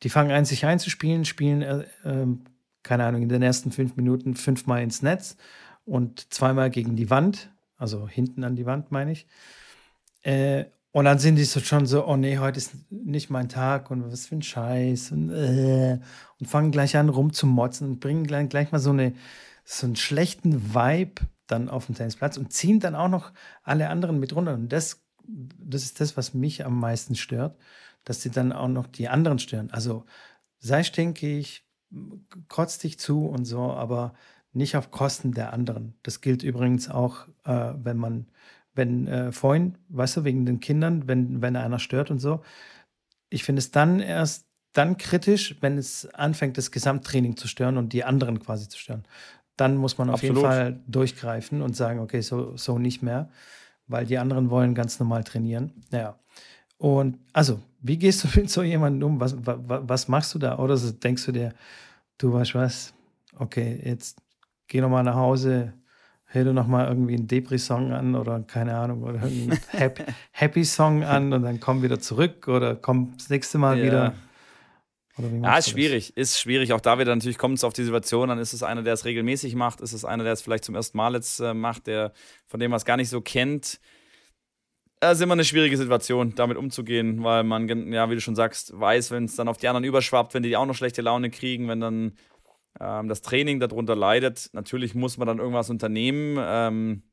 [0.03, 2.27] die fangen an, sich einzuspielen, spielen, äh, äh,
[2.83, 5.37] keine Ahnung, in den ersten fünf Minuten fünfmal ins Netz
[5.85, 9.27] und zweimal gegen die Wand, also hinten an die Wand, meine ich.
[10.21, 13.91] Äh, und dann sind die so schon so, oh nee, heute ist nicht mein Tag
[13.91, 15.99] und was für ein Scheiß und, äh,
[16.39, 19.13] und fangen gleich an rumzumotzen und bringen gleich, gleich mal so, eine,
[19.63, 23.31] so einen schlechten Vibe dann auf dem Tennisplatz und ziehen dann auch noch
[23.63, 24.53] alle anderen mit runter.
[24.53, 27.57] Und das, das ist das, was mich am meisten stört,
[28.03, 29.71] dass sie dann auch noch die anderen stören.
[29.71, 30.05] Also
[30.59, 31.65] sei stinkig,
[32.47, 34.13] kotz dich zu und so, aber
[34.53, 35.95] nicht auf Kosten der anderen.
[36.03, 38.27] Das gilt übrigens auch, äh, wenn man,
[38.73, 42.41] wenn äh, vorhin, weißt du, wegen den Kindern, wenn, wenn einer stört und so.
[43.29, 47.93] Ich finde es dann erst dann kritisch, wenn es anfängt, das Gesamttraining zu stören und
[47.93, 49.05] die anderen quasi zu stören
[49.57, 50.37] dann muss man auf Absolut.
[50.37, 53.29] jeden Fall durchgreifen und sagen, okay, so, so nicht mehr,
[53.87, 55.73] weil die anderen wollen ganz normal trainieren.
[55.91, 56.15] Ja.
[56.77, 59.19] Und also, wie gehst du mit so jemandem um?
[59.19, 60.59] Was, was, was machst du da?
[60.59, 61.53] Oder so denkst du dir,
[62.17, 62.93] du weißt was,
[63.35, 64.21] okay, jetzt
[64.67, 65.73] geh nochmal nach Hause,
[66.25, 69.57] hör dir nochmal irgendwie einen Depri-Song an oder keine Ahnung, oder einen
[70.31, 73.85] Happy-Song an und dann komm wieder zurück oder komm das nächste Mal ja.
[73.85, 74.13] wieder
[75.17, 76.13] ja, ist schwierig.
[76.15, 76.29] Das?
[76.31, 76.73] Ist schwierig.
[76.73, 78.29] Auch da wieder natürlich kommt es auf die Situation.
[78.29, 79.81] Dann ist es einer, der es regelmäßig macht.
[79.81, 82.13] Ist es einer, der es vielleicht zum ersten Mal jetzt äh, macht, der
[82.45, 83.79] von dem man es gar nicht so kennt.
[84.99, 88.71] Das ist immer eine schwierige Situation, damit umzugehen, weil man, ja, wie du schon sagst,
[88.79, 91.67] weiß, wenn es dann auf die anderen überschwappt, wenn die auch noch schlechte Laune kriegen,
[91.67, 92.17] wenn dann
[92.79, 94.49] ähm, das Training darunter leidet.
[94.53, 96.37] Natürlich muss man dann irgendwas unternehmen.
[96.39, 97.03] Ähm,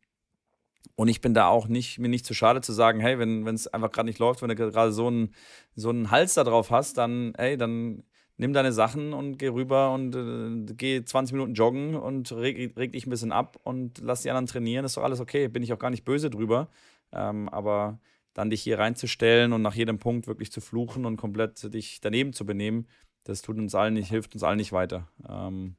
[0.96, 3.66] und ich bin da auch nicht, mir nicht zu schade zu sagen, hey, wenn es
[3.66, 5.34] einfach gerade nicht läuft, wenn du gerade so einen,
[5.74, 8.04] so einen Hals da drauf hast, dann, hey, dann
[8.36, 12.92] nimm deine Sachen und geh rüber und äh, geh 20 Minuten joggen und reg, reg,
[12.92, 14.84] dich ein bisschen ab und lass die anderen trainieren.
[14.84, 15.48] Ist doch alles okay.
[15.48, 16.68] Bin ich auch gar nicht böse drüber.
[17.12, 18.00] Ähm, aber
[18.34, 22.32] dann dich hier reinzustellen und nach jedem Punkt wirklich zu fluchen und komplett dich daneben
[22.32, 22.88] zu benehmen,
[23.22, 25.08] das tut uns allen nicht, hilft uns allen nicht weiter.
[25.28, 25.76] Ähm,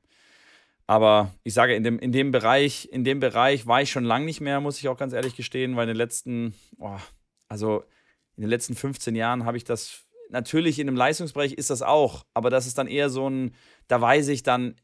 [0.88, 4.26] aber ich sage, in dem, in dem Bereich, in dem Bereich war ich schon lange
[4.26, 6.98] nicht mehr, muss ich auch ganz ehrlich gestehen, weil in den letzten, oh,
[7.48, 7.84] also
[8.36, 12.26] in den letzten 15 Jahren habe ich das, natürlich in dem Leistungsbereich ist das auch,
[12.34, 13.56] aber das ist dann eher so ein,
[13.88, 14.76] da weiß ich dann,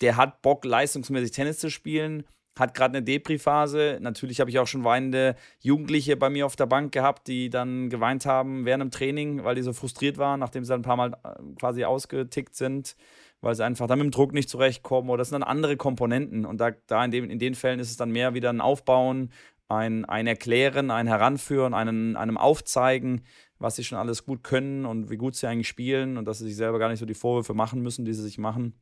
[0.00, 2.24] der hat Bock, leistungsmäßig Tennis zu spielen,
[2.58, 3.98] hat gerade eine Depri-Phase.
[4.00, 7.88] Natürlich habe ich auch schon weinende Jugendliche bei mir auf der Bank gehabt, die dann
[7.88, 10.96] geweint haben während dem Training, weil die so frustriert waren, nachdem sie dann ein paar
[10.96, 12.96] Mal äh, quasi ausgetickt sind
[13.40, 16.44] weil sie einfach dann mit dem Druck nicht zurechtkommen oder das sind dann andere Komponenten.
[16.44, 19.30] Und da, da in, dem, in den Fällen ist es dann mehr wieder ein Aufbauen,
[19.68, 23.22] ein, ein Erklären, ein Heranführen, einen, einem Aufzeigen,
[23.58, 26.46] was sie schon alles gut können und wie gut sie eigentlich spielen und dass sie
[26.46, 28.74] sich selber gar nicht so die Vorwürfe machen müssen, die sie sich machen.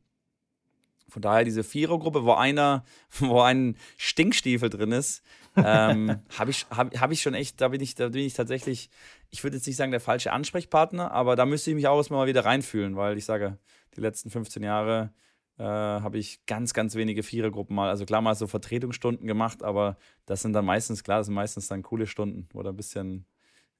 [1.09, 2.83] Von daher diese Vierergruppe, wo einer,
[3.19, 5.23] wo ein Stinkstiefel drin ist,
[5.55, 8.89] ähm, habe ich, hab, hab ich schon echt, da bin ich, da bin ich tatsächlich,
[9.29, 12.21] ich würde jetzt nicht sagen der falsche Ansprechpartner, aber da müsste ich mich auch erstmal
[12.21, 13.57] mal wieder reinfühlen, weil ich sage,
[13.97, 15.11] die letzten 15 Jahre
[15.57, 19.97] äh, habe ich ganz, ganz wenige Vierergruppen mal, also klar mal so Vertretungsstunden gemacht, aber
[20.25, 23.25] das sind dann meistens, klar, das sind meistens dann coole Stunden oder ein bisschen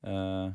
[0.01, 0.49] äh,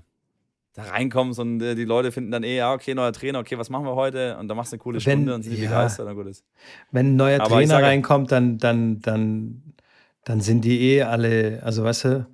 [0.74, 3.70] da reinkommst und äh, die Leute finden dann eh, ja, okay, neuer Trainer, okay, was
[3.70, 4.36] machen wir heute?
[4.38, 6.26] Und dann machst du eine coole Wenn, Stunde und sind die ja, begeistert, dann gut
[6.26, 6.44] ist.
[6.90, 9.74] Wenn ein neuer Aber Trainer sage, reinkommt, dann, dann, dann,
[10.24, 12.26] dann sind die eh alle, also weißt du,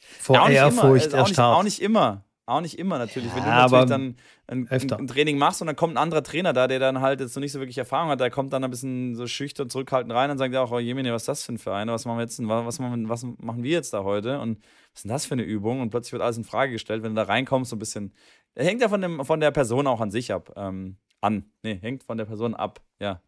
[0.00, 1.56] vor ja, Ehrfurcht also erstarrt.
[1.56, 2.24] Auch nicht immer.
[2.48, 3.28] Auch nicht immer natürlich.
[3.28, 6.54] Ja, Wenn du natürlich dann ein, ein, Training machst und dann kommt ein anderer Trainer
[6.54, 8.70] da, der dann halt jetzt noch nicht so wirklich Erfahrung hat, der kommt dann ein
[8.70, 11.52] bisschen so schüchtern zurückhaltend rein und sagt ja auch, oh Jemine, was ist das für
[11.52, 11.88] ein Verein?
[11.88, 12.40] Was machen wir jetzt?
[12.40, 14.40] Was machen, was machen wir jetzt da heute?
[14.40, 14.60] Und
[14.92, 15.82] was ist denn das für eine Übung?
[15.82, 18.14] Und plötzlich wird alles in Frage gestellt, wenn du da reinkommst, so ein bisschen.
[18.54, 20.50] Das hängt ja von, dem, von der Person auch an sich ab.
[20.56, 21.44] Ähm, an.
[21.62, 23.20] Nee, hängt von der Person ab, ja.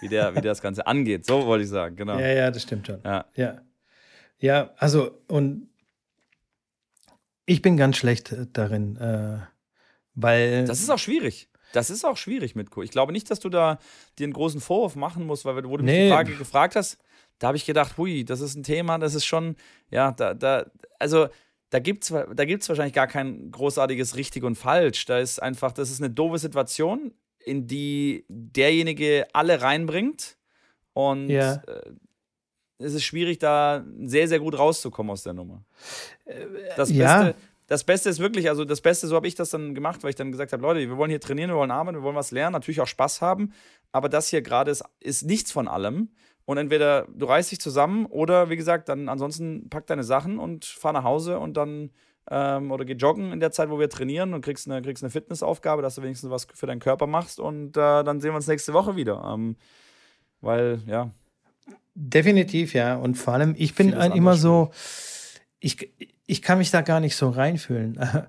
[0.00, 1.26] Wie der, wie der das Ganze angeht.
[1.26, 2.18] So wollte ich sagen, genau.
[2.18, 3.00] Ja, ja, das stimmt schon.
[3.04, 3.24] Ja.
[3.36, 3.60] Ja,
[4.40, 5.68] ja also, und
[7.46, 9.38] ich bin ganz schlecht äh, darin, äh,
[10.14, 10.64] weil.
[10.64, 11.48] Das ist auch schwierig.
[11.72, 12.82] Das ist auch schwierig mit Co.
[12.82, 13.78] Ich glaube nicht, dass du da
[14.18, 15.92] dir einen großen Vorwurf machen musst, weil wo du nee.
[15.92, 16.98] mich die Frage gefragt hast,
[17.38, 19.56] da habe ich gedacht, hui, das ist ein Thema, das ist schon,
[19.90, 20.66] ja, da, da,
[21.00, 21.26] also
[21.70, 25.04] da gibt es da gibt's wahrscheinlich gar kein großartiges richtig und falsch.
[25.06, 30.36] Da ist einfach, das ist eine doofe Situation, in die derjenige alle reinbringt.
[30.92, 31.60] Und ja.
[32.84, 35.64] Äh, es ist schwierig, da sehr, sehr gut rauszukommen aus der Nummer.
[36.76, 37.34] Das Beste, ja.
[37.66, 40.16] das Beste ist wirklich, also das Beste, so habe ich das dann gemacht, weil ich
[40.16, 42.52] dann gesagt habe, Leute, wir wollen hier trainieren, wir wollen arbeiten, wir wollen was lernen,
[42.52, 43.52] natürlich auch Spaß haben,
[43.92, 46.10] aber das hier gerade ist, ist nichts von allem.
[46.46, 50.66] Und entweder du reißt dich zusammen oder wie gesagt, dann ansonsten pack deine Sachen und
[50.66, 51.90] fahr nach Hause und dann
[52.30, 55.10] ähm, oder geh joggen in der Zeit, wo wir trainieren und kriegst eine, kriegst eine
[55.10, 58.46] Fitnessaufgabe, dass du wenigstens was für deinen Körper machst und äh, dann sehen wir uns
[58.46, 59.22] nächste Woche wieder.
[59.26, 59.56] Ähm,
[60.40, 61.10] weil, ja,
[61.94, 62.96] Definitiv, ja.
[62.96, 64.70] Und vor allem, ich bin immer so,
[65.60, 65.90] ich,
[66.26, 67.98] ich kann mich da gar nicht so reinfühlen.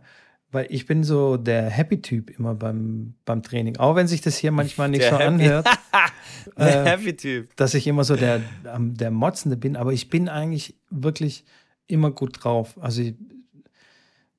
[0.51, 3.75] Weil ich bin so der Happy-Typ immer beim, beim Training.
[3.77, 5.27] Auch wenn sich das hier manchmal nicht der so Happy.
[5.27, 5.67] anhört.
[6.57, 7.55] der äh, Happy-Typ.
[7.57, 9.75] Dass ich immer so der, der Motzende bin.
[9.75, 11.43] Aber ich bin eigentlich wirklich
[11.87, 12.77] immer gut drauf.
[12.79, 13.15] Also, ich,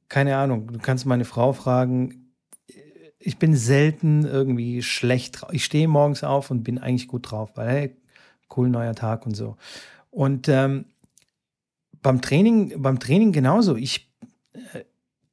[0.08, 2.32] keine Ahnung, du kannst meine Frau fragen.
[3.18, 5.50] Ich bin selten irgendwie schlecht drauf.
[5.52, 7.96] Ich stehe morgens auf und bin eigentlich gut drauf, weil, hey,
[8.54, 9.56] cool, neuer Tag und so.
[10.10, 10.86] Und ähm,
[12.02, 13.76] beim Training, beim Training genauso.
[13.76, 14.10] Ich,
[14.52, 14.84] äh,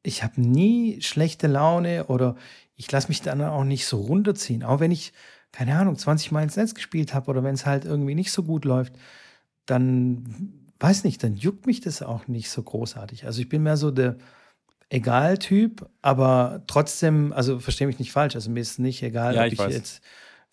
[0.01, 2.35] ich habe nie schlechte Laune oder
[2.75, 4.63] ich lasse mich dann auch nicht so runterziehen.
[4.63, 5.13] Auch wenn ich,
[5.51, 8.43] keine Ahnung, 20 Mal ins Netz gespielt habe oder wenn es halt irgendwie nicht so
[8.43, 8.93] gut läuft,
[9.65, 13.25] dann weiß nicht, dann juckt mich das auch nicht so großartig.
[13.25, 14.17] Also ich bin mehr so der
[14.89, 18.35] Egal-Typ, aber trotzdem, also verstehe mich nicht falsch.
[18.35, 20.01] Also mir ist nicht egal, ja, ob ich, ich jetzt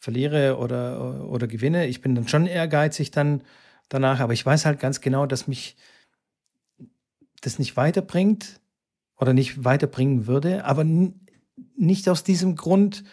[0.01, 1.87] verliere oder, oder gewinne.
[1.87, 3.43] Ich bin dann schon ehrgeizig dann
[3.89, 5.77] danach, aber ich weiß halt ganz genau, dass mich
[7.43, 8.61] das nicht weiterbringt
[9.17, 10.85] oder nicht weiterbringen würde, aber
[11.77, 13.05] nicht aus diesem Grund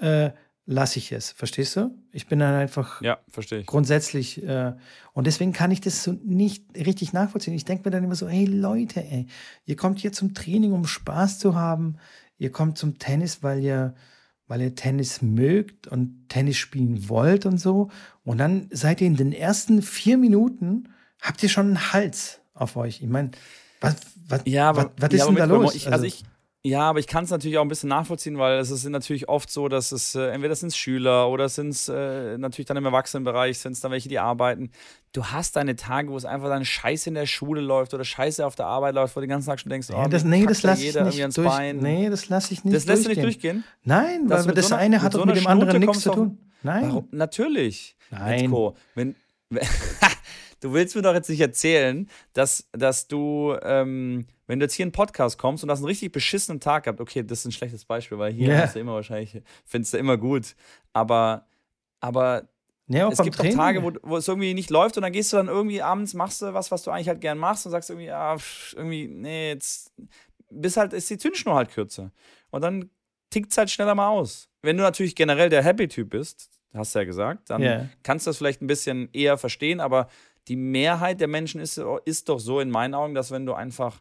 [0.00, 0.32] äh,
[0.66, 1.30] lasse ich es.
[1.30, 1.96] Verstehst du?
[2.10, 3.66] Ich bin dann einfach ja, verstehe ich.
[3.66, 4.74] grundsätzlich äh,
[5.12, 7.54] und deswegen kann ich das so nicht richtig nachvollziehen.
[7.54, 9.26] Ich denke mir dann immer so, hey Leute, ey,
[9.66, 11.96] ihr kommt hier zum Training, um Spaß zu haben.
[12.38, 13.94] Ihr kommt zum Tennis, weil ihr
[14.46, 17.90] weil ihr Tennis mögt und Tennis spielen wollt und so.
[18.24, 20.88] Und dann seid ihr in den ersten vier Minuten,
[21.20, 23.02] habt ihr schon einen Hals auf euch.
[23.02, 23.30] Ich meine,
[23.80, 23.96] was,
[24.28, 25.74] was, ja, was, was ist ja, denn da los?
[25.74, 26.24] Ich, also, also ich,
[26.66, 29.50] ja, aber ich kann es natürlich auch ein bisschen nachvollziehen, weil es ist natürlich oft
[29.50, 32.86] so, dass es äh, entweder sind es Schüler oder sind es äh, natürlich dann im
[32.86, 34.70] Erwachsenenbereich, sind es dann welche, die arbeiten.
[35.12, 38.46] Du hast deine Tage, wo es einfach dann Scheiße in der Schule läuft oder Scheiße
[38.46, 40.46] auf der Arbeit läuft, wo du den ganzen Tag schon denkst, oh, ja, das, nee,
[40.46, 43.62] das lasse ich nicht durch, Nee, das lasse ich nicht Das lässt du nicht durchgehen?
[43.82, 46.38] Nein, weil das so eine hat doch mit, dem anderen nichts zu tun.
[46.62, 46.84] Nein.
[46.88, 47.08] Warum?
[47.10, 47.94] Natürlich.
[48.10, 48.50] Nein.
[48.94, 49.16] Wenn,
[50.64, 54.84] du willst mir doch jetzt nicht erzählen, dass, dass du, ähm, wenn du jetzt hier
[54.84, 57.52] in einen Podcast kommst und hast einen richtig beschissenen Tag gehabt, okay, das ist ein
[57.52, 58.66] schlechtes Beispiel, weil hier yeah.
[58.66, 60.56] du immer wahrscheinlich, findest du immer gut.
[60.94, 61.46] Aber,
[62.00, 62.48] aber
[62.86, 63.52] ja, es gibt Training.
[63.52, 66.14] auch Tage, wo, wo es irgendwie nicht läuft und dann gehst du dann irgendwie abends,
[66.14, 68.34] machst du was, was du eigentlich halt gern machst und sagst irgendwie, ja,
[68.74, 69.92] irgendwie, nee, jetzt
[70.50, 72.10] bis halt, ist die Zündschnur halt kürzer.
[72.50, 72.88] Und dann
[73.28, 74.48] tickt es halt schneller mal aus.
[74.62, 77.88] Wenn du natürlich generell der Happy-Typ bist, hast du ja gesagt, dann yeah.
[78.02, 80.08] kannst du das vielleicht ein bisschen eher verstehen, aber
[80.48, 84.00] die Mehrheit der Menschen ist, ist doch so in meinen Augen, dass wenn du einfach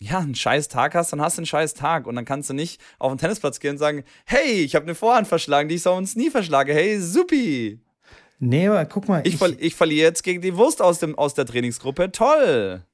[0.00, 2.06] ja, einen scheiß Tag hast, dann hast du einen scheiß Tag.
[2.06, 4.94] Und dann kannst du nicht auf den Tennisplatz gehen und sagen, hey, ich habe eine
[4.94, 6.72] Vorhand verschlagen, die ich sonst nie verschlage.
[6.72, 7.80] Hey, supi.
[8.38, 9.22] Nee, aber guck mal.
[9.24, 12.12] Ich, ich, ich verliere jetzt gegen die Wurst aus, dem, aus der Trainingsgruppe.
[12.12, 12.84] Toll.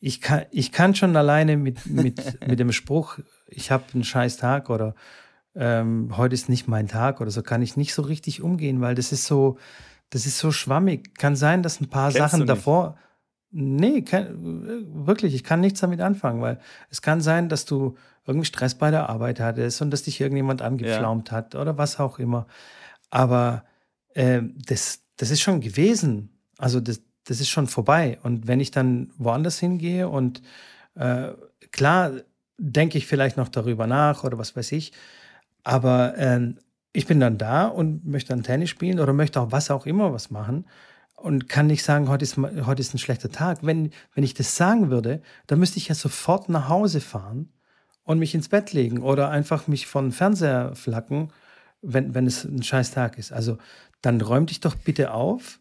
[0.00, 4.36] Ich kann, ich kann schon alleine mit, mit, mit dem Spruch, ich habe einen scheiß
[4.36, 4.94] Tag oder
[5.54, 8.94] ähm, heute ist nicht mein Tag oder so, kann ich nicht so richtig umgehen, weil
[8.94, 9.58] das ist so,
[10.10, 11.16] das ist so schwammig.
[11.16, 12.96] Kann sein, dass ein paar Kennst Sachen davor.
[13.52, 18.46] Nee, kann, wirklich, ich kann nichts damit anfangen, weil es kann sein, dass du irgendwie
[18.46, 21.36] Stress bei der Arbeit hattest und dass dich irgendjemand angepflaumt ja.
[21.36, 22.46] hat oder was auch immer.
[23.10, 23.64] Aber
[24.14, 26.30] äh, das, das ist schon gewesen.
[26.58, 28.18] Also das, das ist schon vorbei.
[28.22, 30.42] Und wenn ich dann woanders hingehe und
[30.94, 31.30] äh,
[31.72, 32.12] klar
[32.58, 34.92] denke ich vielleicht noch darüber nach oder was weiß ich,
[35.64, 36.54] aber äh,
[36.92, 40.12] ich bin dann da und möchte dann Tennis spielen oder möchte auch was auch immer
[40.12, 40.66] was machen
[41.14, 43.58] und kann nicht sagen, heute ist, heute ist ein schlechter Tag.
[43.62, 47.52] Wenn, wenn ich das sagen würde, dann müsste ich ja sofort nach Hause fahren
[48.04, 51.30] und mich ins Bett legen oder einfach mich von Fernseher flacken,
[51.82, 53.32] wenn, wenn es ein scheiß Tag ist.
[53.32, 53.58] Also
[54.02, 55.60] dann räum dich doch bitte auf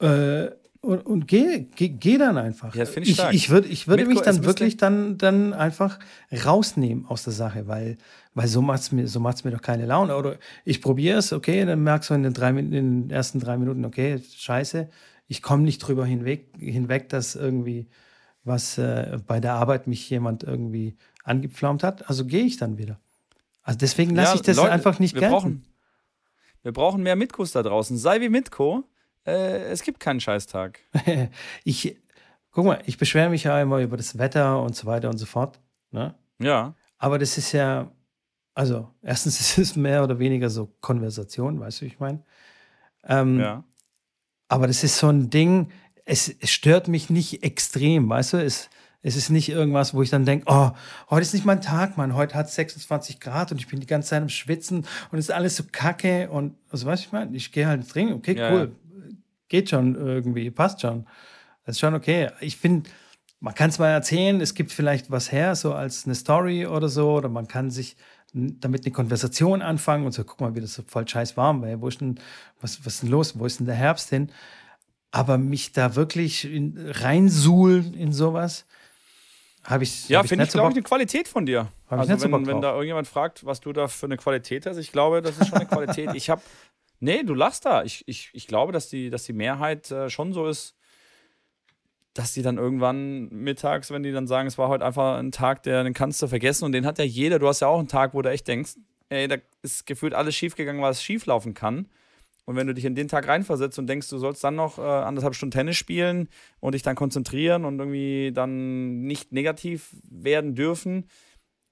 [0.00, 0.50] äh,
[0.82, 2.74] und, und geh, geh, geh dann einfach.
[2.74, 5.98] Ja, ich, ich, ich, würd, ich würde mich dann wirklich dann, dann einfach
[6.32, 7.98] rausnehmen aus der Sache, weil,
[8.34, 10.16] weil so macht es mir, so macht's mir doch keine Laune.
[10.16, 13.58] Oder ich probiere es, okay, dann merkst du in den, drei, in den ersten drei
[13.58, 14.88] Minuten, okay, scheiße,
[15.28, 17.86] ich komme nicht drüber hinweg, hinweg, dass irgendwie
[18.42, 22.08] was äh, bei der Arbeit mich jemand irgendwie angepflaumt hat.
[22.08, 22.98] Also gehe ich dann wieder.
[23.62, 25.34] Also deswegen lasse ja, ich das Leute, einfach nicht wir gelten.
[25.34, 25.64] Brauchen,
[26.62, 27.98] wir brauchen mehr Mitkos da draußen.
[27.98, 28.84] Sei wie Mitko
[29.26, 30.80] äh, es gibt keinen Scheißtag.
[31.64, 31.96] ich,
[32.50, 35.26] guck mal, ich beschwere mich ja immer über das Wetter und so weiter und so
[35.26, 35.60] fort.
[35.90, 36.14] Ne?
[36.38, 36.74] Ja.
[36.98, 37.90] Aber das ist ja,
[38.54, 42.22] also erstens ist es mehr oder weniger so Konversation, weißt du, wie ich meine?
[43.04, 43.64] Ähm, ja.
[44.48, 45.70] Aber das ist so ein Ding,
[46.04, 48.36] es, es, stört mich nicht extrem, weißt du?
[48.38, 48.68] Es,
[49.02, 50.72] es ist nicht irgendwas, wo ich dann denke, oh,
[51.08, 52.14] heute ist nicht mein Tag, Mann.
[52.14, 55.26] Heute hat es 26 Grad und ich bin die ganze Zeit am Schwitzen und es
[55.26, 58.14] ist alles so kacke und, also weißt du, ich meine, ich gehe halt ins Training,
[58.14, 58.76] okay, ja, cool,
[59.50, 61.06] geht schon irgendwie, passt schon.
[61.66, 62.30] Das ist schon okay.
[62.40, 62.88] Ich finde,
[63.40, 66.88] man kann es mal erzählen, es gibt vielleicht was her, so als eine Story oder
[66.88, 67.96] so, oder man kann sich
[68.32, 71.80] damit eine Konversation anfangen und so, guck mal, wie das so voll scheiß warm war.
[71.80, 72.18] Wo ist denn,
[72.60, 73.38] was, was ist denn los?
[73.38, 74.30] Wo ist denn der Herbst hin?
[75.10, 78.66] Aber mich da wirklich in, reinsuhlen in sowas,
[79.64, 80.08] habe ich.
[80.08, 81.68] Ja, finde ich, glaube ich, eine Qualität von dir.
[81.88, 84.92] Hab also, wenn, wenn da irgendjemand fragt, was du da für eine Qualität hast, ich
[84.92, 86.10] glaube, das ist schon eine Qualität.
[86.14, 86.40] Ich habe
[87.00, 87.82] Nee, du lachst da.
[87.82, 90.76] Ich, ich, ich glaube, dass die, dass die Mehrheit äh, schon so ist,
[92.14, 95.62] dass die dann irgendwann mittags, wenn die dann sagen, es war heute einfach ein Tag,
[95.62, 97.38] der, den kannst du vergessen und den hat ja jeder.
[97.38, 98.74] Du hast ja auch einen Tag, wo du echt denkst,
[99.08, 101.88] ey, da ist gefühlt alles schiefgegangen, was schief laufen kann.
[102.44, 104.82] Und wenn du dich in den Tag reinversetzt und denkst, du sollst dann noch äh,
[104.82, 106.28] anderthalb Stunden Tennis spielen
[106.58, 111.08] und dich dann konzentrieren und irgendwie dann nicht negativ werden dürfen,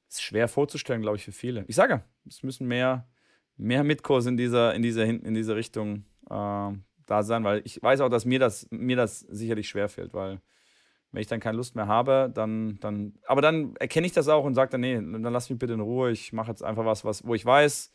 [0.08, 1.64] ist schwer vorzustellen, glaube ich, für viele.
[1.66, 3.08] Ich sage, es müssen mehr,
[3.59, 6.72] mehr Mitkurs in dieser, in dieser, in dieser Richtung äh,
[7.06, 10.40] da sein, weil ich weiß auch, dass mir das, mir das sicherlich schwerfällt, weil
[11.11, 14.44] wenn ich dann keine Lust mehr habe, dann, dann, aber dann erkenne ich das auch
[14.44, 17.04] und sage dann, nee, dann lass mich bitte in Ruhe, ich mache jetzt einfach was,
[17.04, 17.90] was, wo ich weiß,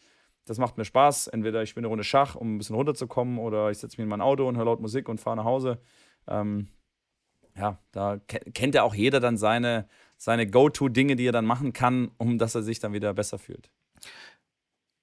[0.45, 1.27] das macht mir Spaß.
[1.27, 4.09] Entweder ich spiele eine Runde Schach, um ein bisschen runterzukommen, oder ich setze mich in
[4.09, 5.79] mein Auto und höre laut Musik und fahre nach Hause.
[6.27, 6.67] Ähm,
[7.55, 9.87] ja, da kennt ja auch jeder dann seine,
[10.17, 13.69] seine Go-To-Dinge, die er dann machen kann, um dass er sich dann wieder besser fühlt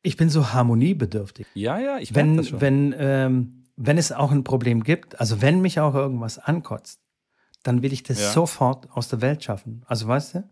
[0.03, 1.47] ich bin so harmoniebedürftig.
[1.55, 2.61] Ja, ja, ich wenn, das schon.
[2.61, 7.01] Wenn, ähm, wenn es auch ein Problem gibt, also wenn mich auch irgendwas ankotzt,
[7.63, 8.31] dann will ich das ja.
[8.31, 9.83] sofort aus der Welt schaffen.
[9.87, 10.45] Also weißt du?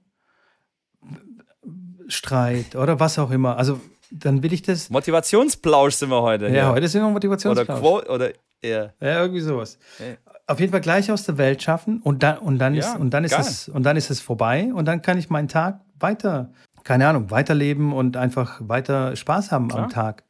[2.08, 3.56] Streit oder was auch immer.
[3.56, 3.80] Also
[4.10, 4.90] dann will ich das.
[4.90, 6.46] Motivationsplausch sind wir heute.
[6.46, 6.72] Ja, ja.
[6.72, 7.68] heute sind wir Motivationsplausch.
[7.68, 8.30] Oder Quote oder
[8.60, 8.94] eher.
[9.00, 9.78] Ja, irgendwie sowas.
[9.98, 10.16] Ja.
[10.46, 13.24] Auf jeden Fall gleich aus der Welt schaffen und dann und dann ist und dann
[13.24, 16.52] ist es und dann ist es vorbei und dann kann ich meinen Tag weiter
[16.88, 19.84] keine Ahnung, weiterleben und einfach weiter Spaß haben Klar.
[19.84, 20.24] am Tag.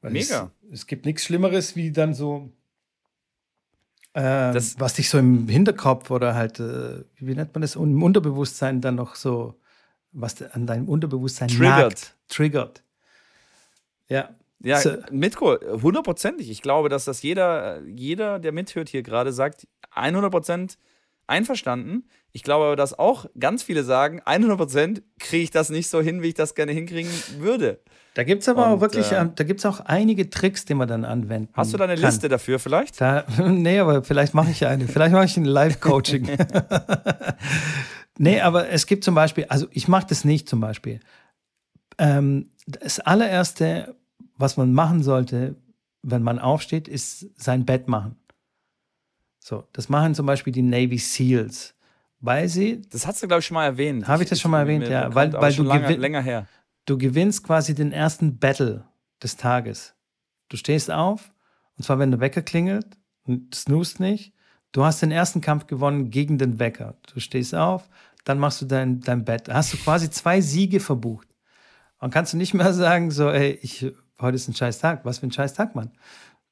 [0.00, 0.52] Weil Mega.
[0.66, 2.52] Es, es gibt nichts Schlimmeres wie dann so,
[4.12, 8.80] äh, was dich so im Hinterkopf oder halt, äh, wie nennt man das, im Unterbewusstsein
[8.80, 9.58] dann noch so,
[10.12, 11.78] was an deinem Unterbewusstsein triggert.
[11.78, 12.84] Nagt, triggert.
[14.08, 14.28] Ja.
[14.60, 14.98] Ja, so.
[15.10, 16.48] Mitko, hundertprozentig.
[16.48, 20.78] Ich glaube, dass das jeder, jeder, der mithört hier gerade, sagt, 100 Prozent
[21.32, 22.04] einverstanden.
[22.32, 26.22] Ich glaube aber, dass auch ganz viele sagen, 100% kriege ich das nicht so hin,
[26.22, 27.80] wie ich das gerne hinkriegen würde.
[28.14, 30.86] Da gibt es aber Und, auch wirklich, äh, da gibt auch einige Tricks, die man
[30.86, 32.04] dann anwenden Hast du da eine kann.
[32.04, 33.00] Liste dafür vielleicht?
[33.00, 34.86] Da, nee, aber vielleicht mache ich eine.
[34.86, 36.28] vielleicht mache ich ein Live-Coaching.
[38.18, 41.00] nee, aber es gibt zum Beispiel, also ich mache das nicht zum Beispiel.
[41.98, 43.96] Ähm, das allererste,
[44.36, 45.56] was man machen sollte,
[46.02, 48.16] wenn man aufsteht, ist sein Bett machen.
[49.42, 51.74] So, das machen zum Beispiel die Navy SEALs,
[52.20, 52.80] weil sie.
[52.90, 54.06] Das hast du, glaube ich, schon mal erwähnt.
[54.06, 55.08] Habe ich das schon mal erwähnt, ja.
[55.08, 56.46] Bekannt, weil, weil du lange, länger her.
[56.86, 58.84] Du gewinnst quasi den ersten Battle
[59.20, 59.94] des Tages.
[60.48, 61.32] Du stehst auf,
[61.76, 62.86] und zwar, wenn der Wecker klingelt
[63.24, 64.32] und snoost nicht.
[64.70, 66.94] Du hast den ersten Kampf gewonnen gegen den Wecker.
[67.12, 67.88] Du stehst auf,
[68.24, 69.48] dann machst du dein, dein Bett.
[69.48, 71.28] Hast du quasi zwei Siege verbucht.
[71.98, 75.04] Und kannst du nicht mehr sagen, so, ey, ich, heute ist ein scheiß Tag.
[75.04, 75.90] Was für ein scheiß Tag, Mann.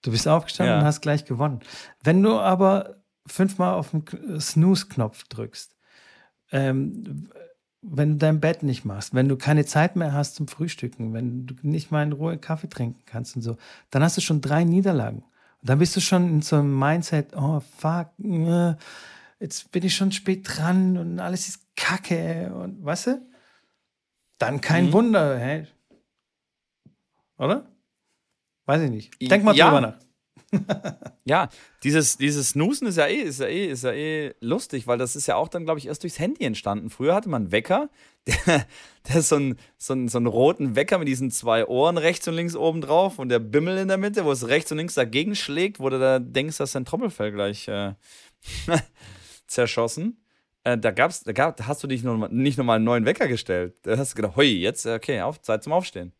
[0.02, 0.78] Du bist aufgestanden ja.
[0.80, 1.60] und hast gleich gewonnen.
[2.02, 2.96] Wenn du aber
[3.26, 5.76] fünfmal auf den Snooze-Knopf drückst,
[6.52, 7.30] ähm,
[7.82, 11.46] wenn du dein Bett nicht machst, wenn du keine Zeit mehr hast zum Frühstücken, wenn
[11.46, 13.56] du nicht mal in Ruhe Kaffee trinken kannst und so,
[13.90, 15.24] dann hast du schon drei Niederlagen.
[15.60, 18.74] Und dann bist du schon in so einem Mindset, oh fuck, äh,
[19.38, 23.30] jetzt bin ich schon spät dran und alles ist kacke und weißt du?
[24.38, 24.92] Dann kein mhm.
[24.92, 25.66] Wunder, hä?
[27.38, 27.66] Oder?
[28.70, 29.10] Weiß ich nicht.
[29.20, 29.68] Denk mal ja.
[29.68, 29.98] drüber nach.
[31.24, 31.48] ja,
[31.82, 35.16] dieses, dieses Snoosen ist ja, eh, ist, ja eh, ist ja eh lustig, weil das
[35.16, 36.88] ist ja auch dann, glaube ich, erst durchs Handy entstanden.
[36.88, 37.90] Früher hatte man einen Wecker,
[38.28, 38.64] der,
[39.08, 42.28] der ist so, ein, so, ein, so einen roten Wecker mit diesen zwei Ohren rechts
[42.28, 44.94] und links oben drauf und der Bimmel in der Mitte, wo es rechts und links
[44.94, 47.94] dagegen schlägt, wo du da denkst, dass dein Trommelfell gleich äh,
[49.48, 50.22] zerschossen.
[50.62, 53.26] Äh, da gab's, da gab, da hast du dich noch, nicht nochmal einen neuen Wecker
[53.26, 53.74] gestellt.
[53.82, 56.12] Da hast du gedacht, hui, jetzt, okay, auf, Zeit zum Aufstehen.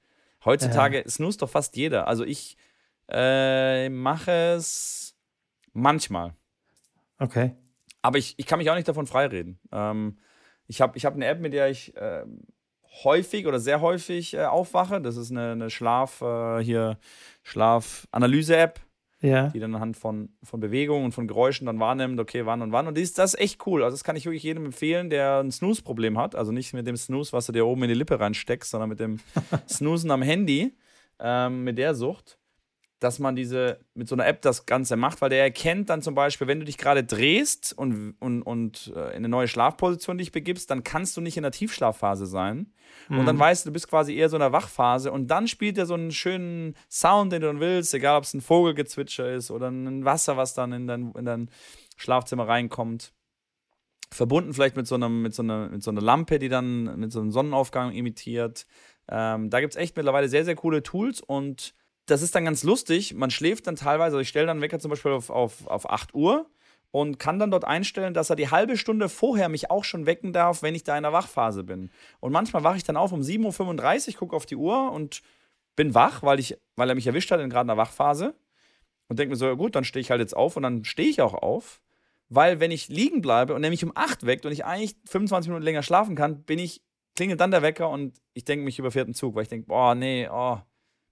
[0.45, 1.09] Heutzutage ja.
[1.09, 2.09] snoost doch fast jeder.
[2.09, 2.57] Also ich
[3.09, 5.17] äh, mache es
[5.73, 6.35] manchmal.
[7.19, 7.55] Okay.
[8.03, 9.59] Aber ich, ich kann mich auch nicht davon freireden.
[9.73, 10.19] Ähm,
[10.67, 12.25] ich habe ich hab eine App, mit der ich äh,
[13.05, 15.01] häufig oder sehr häufig äh, aufwache.
[15.01, 16.99] Das ist eine, eine Schlaf, äh, hier
[17.43, 18.81] Schlafanalyse-App.
[19.23, 19.49] Ja.
[19.49, 22.87] Die dann anhand von, von Bewegungen und von Geräuschen dann wahrnimmt, okay, wann und wann.
[22.87, 23.85] Und ist, das ist echt cool.
[23.85, 26.35] Also, das kann ich wirklich jedem empfehlen, der ein Snooze-Problem hat.
[26.35, 28.99] Also nicht mit dem Snooze, was du dir oben in die Lippe reinsteckst, sondern mit
[28.99, 29.21] dem
[29.69, 30.75] Snoozen am Handy,
[31.19, 32.40] ähm, mit der Sucht
[33.01, 36.15] dass man diese mit so einer App das Ganze macht, weil der erkennt dann zum
[36.15, 40.33] Beispiel, wenn du dich gerade drehst und, und, und äh, in eine neue Schlafposition dich
[40.33, 42.73] begibst, dann kannst du nicht in der Tiefschlafphase sein.
[43.09, 43.21] Mhm.
[43.21, 43.41] Und dann mhm.
[43.41, 45.95] weißt du, du bist quasi eher so in der Wachphase und dann spielt er so
[45.95, 50.05] einen schönen Sound, den du dann willst, egal ob es ein Vogelgezwitscher ist oder ein
[50.05, 51.51] Wasser, was dann in dein, in dein
[51.97, 53.13] Schlafzimmer reinkommt.
[54.13, 57.13] Verbunden vielleicht mit so, einer, mit, so einer, mit so einer Lampe, die dann mit
[57.13, 58.67] so einem Sonnenaufgang imitiert.
[59.09, 61.75] Ähm, da gibt es echt mittlerweile sehr, sehr coole Tools und
[62.11, 63.15] das ist dann ganz lustig.
[63.15, 66.15] Man schläft dann teilweise, also ich stelle dann Wecker zum Beispiel auf, auf, auf 8
[66.15, 66.47] Uhr
[66.91, 70.33] und kann dann dort einstellen, dass er die halbe Stunde vorher mich auch schon wecken
[70.33, 71.91] darf, wenn ich da in der Wachphase bin.
[72.19, 75.23] Und manchmal wache ich dann auf um 7.35 Uhr, gucke auf die Uhr und
[75.77, 78.35] bin wach, weil, ich, weil er mich erwischt hat in gerade einer Wachphase.
[79.09, 81.09] Und denke mir so, ja gut, dann stehe ich halt jetzt auf und dann stehe
[81.09, 81.81] ich auch auf.
[82.29, 85.65] Weil wenn ich liegen bleibe und nämlich um 8 weckt und ich eigentlich 25 Minuten
[85.65, 86.83] länger schlafen kann, bin ich,
[87.17, 89.95] klingelt dann der Wecker und ich denke mich über vierten Zug, weil ich denke, boah,
[89.97, 90.61] nee, oh,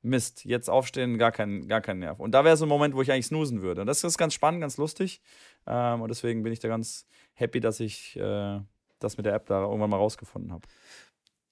[0.03, 2.21] Mist, jetzt aufstehen, gar kein, gar kein Nerv.
[2.21, 3.81] Und da wäre so ein Moment, wo ich eigentlich snoosen würde.
[3.81, 5.21] Und das ist ganz spannend, ganz lustig.
[5.67, 8.61] Ähm, und deswegen bin ich da ganz happy, dass ich äh,
[9.01, 10.67] das mit der App da irgendwann mal rausgefunden habe.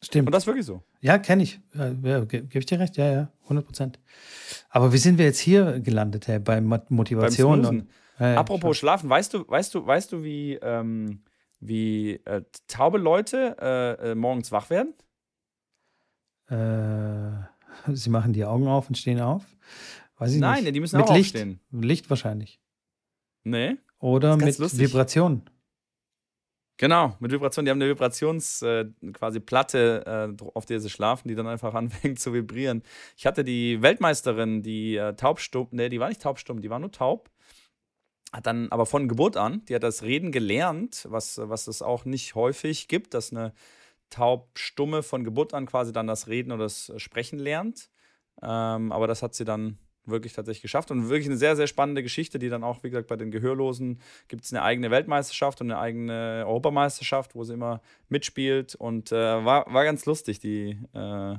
[0.02, 0.28] Stimmt.
[0.28, 0.82] Und das ist wirklich so.
[1.00, 1.60] Ja, kenne ich.
[1.74, 2.96] Ja, Gebe ich dir recht?
[2.96, 3.98] Ja, ja, 100 Prozent.
[4.68, 7.64] Aber wie sind wir jetzt hier gelandet, hey, bei Motivation?
[7.64, 7.88] Und,
[8.20, 11.22] äh, Apropos Schlafen, weißt du, weißt du, weißt du, wie, ähm,
[11.60, 14.94] wie äh, taube Leute äh, äh morgens wach werden?
[16.48, 17.55] Äh.
[17.92, 19.44] Sie machen die Augen auf und stehen auf?
[20.18, 20.74] Weiß ich Nein, nicht.
[20.74, 21.34] die müssen mit auch Licht.
[21.34, 21.60] aufstehen.
[21.70, 22.60] Licht wahrscheinlich.
[23.44, 23.76] Nee.
[23.98, 24.80] Oder mit lustig.
[24.80, 25.42] Vibration.
[26.78, 27.64] Genau, mit Vibration.
[27.64, 31.74] Die haben eine Vibrations äh, quasi Platte, äh, auf der sie schlafen, die dann einfach
[31.74, 32.82] anfängt zu vibrieren.
[33.16, 36.92] Ich hatte die Weltmeisterin, die äh, taubstumm, nee, die war nicht taubstumm, die war nur
[36.92, 37.30] taub.
[38.32, 42.04] Hat dann aber von Geburt an, die hat das Reden gelernt, was, was es auch
[42.04, 43.54] nicht häufig gibt, dass eine
[44.10, 47.90] taubstumme von Geburt an quasi dann das Reden oder das Sprechen lernt.
[48.42, 52.02] Ähm, aber das hat sie dann wirklich tatsächlich geschafft und wirklich eine sehr, sehr spannende
[52.02, 55.70] Geschichte, die dann auch, wie gesagt, bei den Gehörlosen gibt es eine eigene Weltmeisterschaft und
[55.70, 61.36] eine eigene Europameisterschaft, wo sie immer mitspielt und äh, war, war ganz lustig, die äh,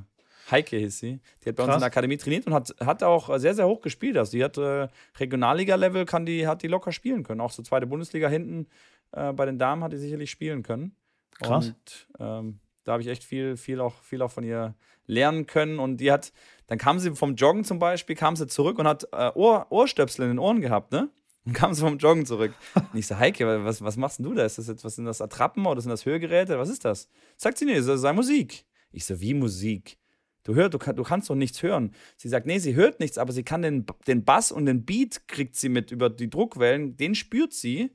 [0.52, 1.20] Heike hieß sie.
[1.44, 1.68] Die hat bei Krass.
[1.68, 4.18] uns in der Akademie trainiert und hat, hat auch sehr, sehr hoch gespielt.
[4.18, 4.88] Also die hat äh,
[5.20, 7.42] Regionalliga-Level, kann die, hat die locker spielen können.
[7.42, 8.68] Auch so zweite Bundesliga hinten
[9.12, 10.96] äh, bei den Damen hat die sicherlich spielen können.
[11.40, 11.68] Krass.
[11.68, 14.76] Und ähm, da habe ich echt viel, viel auch, viel auch von ihr
[15.08, 15.80] lernen können.
[15.80, 16.32] Und die hat,
[16.68, 20.24] dann kam sie vom Joggen zum Beispiel, kam sie zurück und hat äh, Ohr, Ohrstöpsel
[20.24, 21.10] in den Ohren gehabt, ne?
[21.46, 22.54] Und kam sie vom Joggen zurück.
[22.76, 24.44] Und ich so, Heike, was, was machst denn du da?
[24.44, 26.60] Ist das jetzt, was sind das Attrappen oder sind das Hörgeräte?
[26.60, 27.08] Was ist das?
[27.38, 28.66] Sagt sie, nee, das sei Musik.
[28.92, 29.98] Ich so, wie Musik?
[30.44, 31.94] Du hörst, du, du kannst doch nichts hören.
[32.18, 35.28] Sie sagt, nee, sie hört nichts, aber sie kann den, den Bass und den Beat
[35.30, 37.92] kriegt sie mit über die Druckwellen, den spürt sie.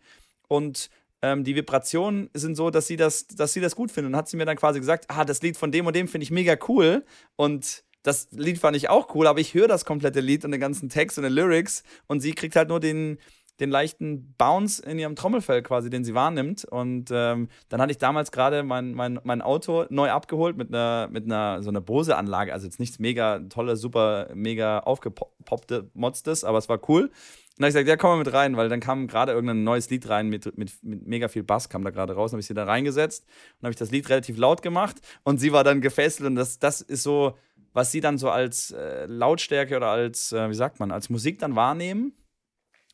[0.49, 0.89] Und
[1.23, 4.13] ähm, die Vibrationen sind so, dass sie, das, dass sie das gut findet.
[4.13, 6.25] Und hat sie mir dann quasi gesagt, ah, das Lied von dem und dem finde
[6.25, 7.05] ich mega cool.
[7.37, 10.61] Und das Lied fand ich auch cool, aber ich höre das komplette Lied und den
[10.61, 13.19] ganzen Text und den Lyrics und sie kriegt halt nur den,
[13.63, 16.65] den leichten Bounce in ihrem Trommelfell quasi, den sie wahrnimmt.
[16.65, 21.09] Und ähm, dann hatte ich damals gerade mein, mein, mein Auto neu abgeholt mit einer,
[21.11, 22.53] mit einer so einer Bose-Anlage.
[22.53, 27.03] Also jetzt nichts mega tolle, super, mega aufgepoppte Modstes, aber es war cool.
[27.57, 29.89] dann habe ich gesagt, ja, komm mal mit rein, weil dann kam gerade irgendein neues
[29.91, 32.33] Lied rein mit, mit, mit mega viel Bass, kam da gerade raus.
[32.33, 33.25] Habe ich sie da reingesetzt
[33.61, 36.59] und habe ich das Lied relativ laut gemacht und sie war dann gefesselt und das,
[36.59, 37.39] das ist so,
[37.73, 41.39] was sie dann so als äh, Lautstärke oder als, äh, wie sagt man, als Musik
[41.39, 42.13] dann wahrnehmen.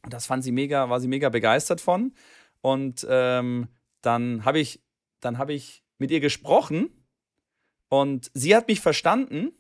[0.03, 2.13] Und das fand sie mega, war sie mega begeistert von.
[2.61, 3.69] Und ähm,
[4.03, 4.81] dann habe ich,
[5.21, 6.91] dann habe ich mit ihr gesprochen
[7.89, 9.53] und sie hat mich verstanden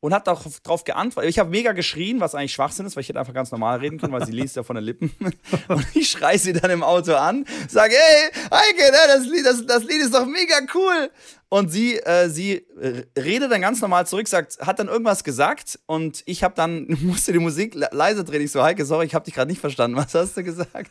[0.00, 1.30] und hat auch darauf geantwortet.
[1.30, 3.98] Ich habe mega geschrien, was eigentlich Schwachsinn ist, weil ich hätte einfach ganz normal reden
[3.98, 5.10] können, weil sie liest ja von den Lippen.
[5.68, 9.66] Und ich schreie sie dann im Auto an, sage, hey, Heike, ne, das Lied, das,
[9.66, 11.10] das Lied ist doch mega cool.
[11.48, 12.66] Und sie, äh, sie
[13.16, 17.32] redet dann ganz normal zurück, sagt, hat dann irgendwas gesagt und ich habe dann, musste
[17.32, 18.42] die Musik leise drehen.
[18.42, 19.96] Ich so, Heike, sorry, ich habe dich gerade nicht verstanden.
[19.96, 20.90] Was hast du gesagt?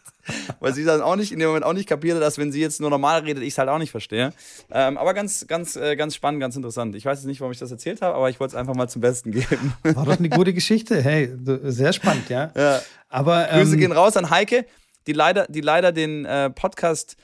[0.61, 2.79] Weil sie dann auch nicht, in dem Moment auch nicht kapierte, dass wenn sie jetzt
[2.79, 4.31] nur normal redet, ich es halt auch nicht verstehe.
[4.71, 6.95] Ähm, aber ganz, ganz, äh, ganz spannend, ganz interessant.
[6.95, 8.87] Ich weiß jetzt nicht, warum ich das erzählt habe, aber ich wollte es einfach mal
[8.87, 9.73] zum Besten geben.
[9.83, 11.01] War doch eine gute Geschichte.
[11.01, 11.33] Hey,
[11.63, 12.51] sehr spannend, ja.
[12.55, 12.81] ja.
[13.09, 14.65] Aber, ähm, Grüße gehen raus an Heike,
[15.05, 17.17] die leider, die leider den äh, Podcast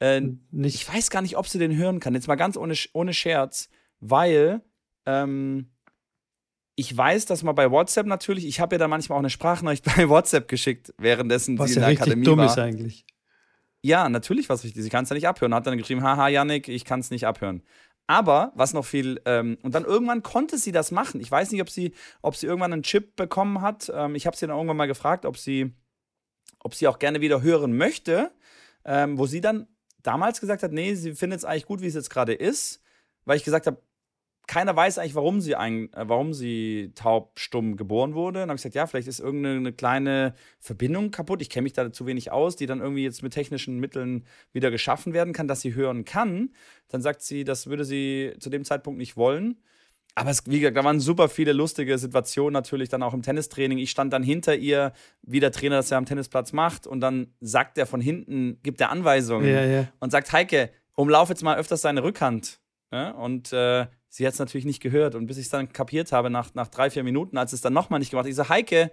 [0.00, 0.20] äh,
[0.50, 0.74] nicht.
[0.74, 2.14] Ich weiß gar nicht, ob sie den hören kann.
[2.14, 3.68] Jetzt mal ganz ohne, ohne Scherz,
[4.00, 4.62] weil
[5.06, 5.70] ähm,
[6.76, 9.84] ich weiß, dass man bei WhatsApp natürlich, ich habe ja da manchmal auch eine Sprachnachricht
[9.96, 12.46] bei WhatsApp geschickt, währenddessen Was sie ja in der Akademie dumm war.
[12.46, 13.04] ist eigentlich.
[13.82, 14.82] Ja, natürlich was richtig.
[14.82, 15.54] Sie kann es ja nicht abhören.
[15.54, 17.62] Hat dann geschrieben, haha, Yannick, ich kann es nicht abhören.
[18.06, 21.20] Aber was noch viel, ähm, und dann irgendwann konnte sie das machen.
[21.20, 21.92] Ich weiß nicht, ob sie,
[22.22, 23.92] ob sie irgendwann einen Chip bekommen hat.
[23.94, 25.74] Ähm, ich habe sie dann irgendwann mal gefragt, ob sie,
[26.60, 28.32] ob sie auch gerne wieder hören möchte,
[28.84, 29.66] ähm, wo sie dann
[30.08, 32.82] damals gesagt hat, nee, sie findet es eigentlich gut, wie es jetzt gerade ist,
[33.26, 33.82] weil ich gesagt habe,
[34.46, 38.40] keiner weiß eigentlich, warum sie, ein, äh, warum sie taubstumm geboren wurde.
[38.40, 41.42] Dann habe ich gesagt, ja, vielleicht ist irgendeine kleine Verbindung kaputt.
[41.42, 44.70] Ich kenne mich da zu wenig aus, die dann irgendwie jetzt mit technischen Mitteln wieder
[44.70, 46.54] geschaffen werden kann, dass sie hören kann.
[46.88, 49.60] Dann sagt sie, das würde sie zu dem Zeitpunkt nicht wollen.
[50.18, 53.78] Aber es, wie gesagt, da waren super viele lustige Situationen natürlich dann auch im Tennistraining.
[53.78, 54.92] Ich stand dann hinter ihr,
[55.22, 58.80] wie der Trainer das ja am Tennisplatz macht, und dann sagt er von hinten, gibt
[58.80, 59.88] er Anweisungen ja, ja.
[60.00, 62.58] und sagt, Heike, umlauf jetzt mal öfters seine Rückhand.
[62.90, 63.10] Ja?
[63.10, 65.14] Und äh, sie hat es natürlich nicht gehört.
[65.14, 67.72] Und bis ich es dann kapiert habe, nach, nach drei, vier Minuten, als es dann
[67.72, 68.90] nochmal nicht gemacht hat, ich so, Heike,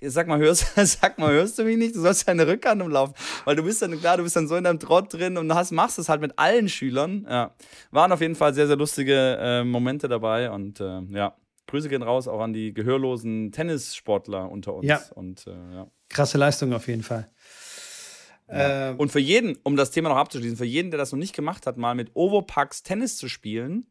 [0.00, 1.94] sag mal, hörst, sag mal, hörst du mich nicht?
[1.94, 3.14] Du sollst deine Rückhand umlaufen.
[3.44, 5.70] Weil du bist dann, klar, du bist dann so in deinem Trott drin und hast,
[5.72, 7.26] machst es halt mit allen Schülern.
[7.28, 7.54] Ja.
[7.90, 11.36] Waren auf jeden Fall sehr, sehr lustige äh, Momente dabei und äh, ja.
[11.66, 14.86] Grüße gehen raus auch an die gehörlosen Tennissportler unter uns.
[14.86, 15.00] Ja.
[15.14, 15.86] Und, äh, ja.
[16.08, 17.30] Krasse Leistung auf jeden Fall.
[18.48, 18.90] Ja.
[18.90, 18.96] Ähm.
[18.98, 21.66] Und für jeden, um das Thema noch abzuschließen, für jeden, der das noch nicht gemacht
[21.66, 23.86] hat, mal mit Ovopax Tennis zu spielen,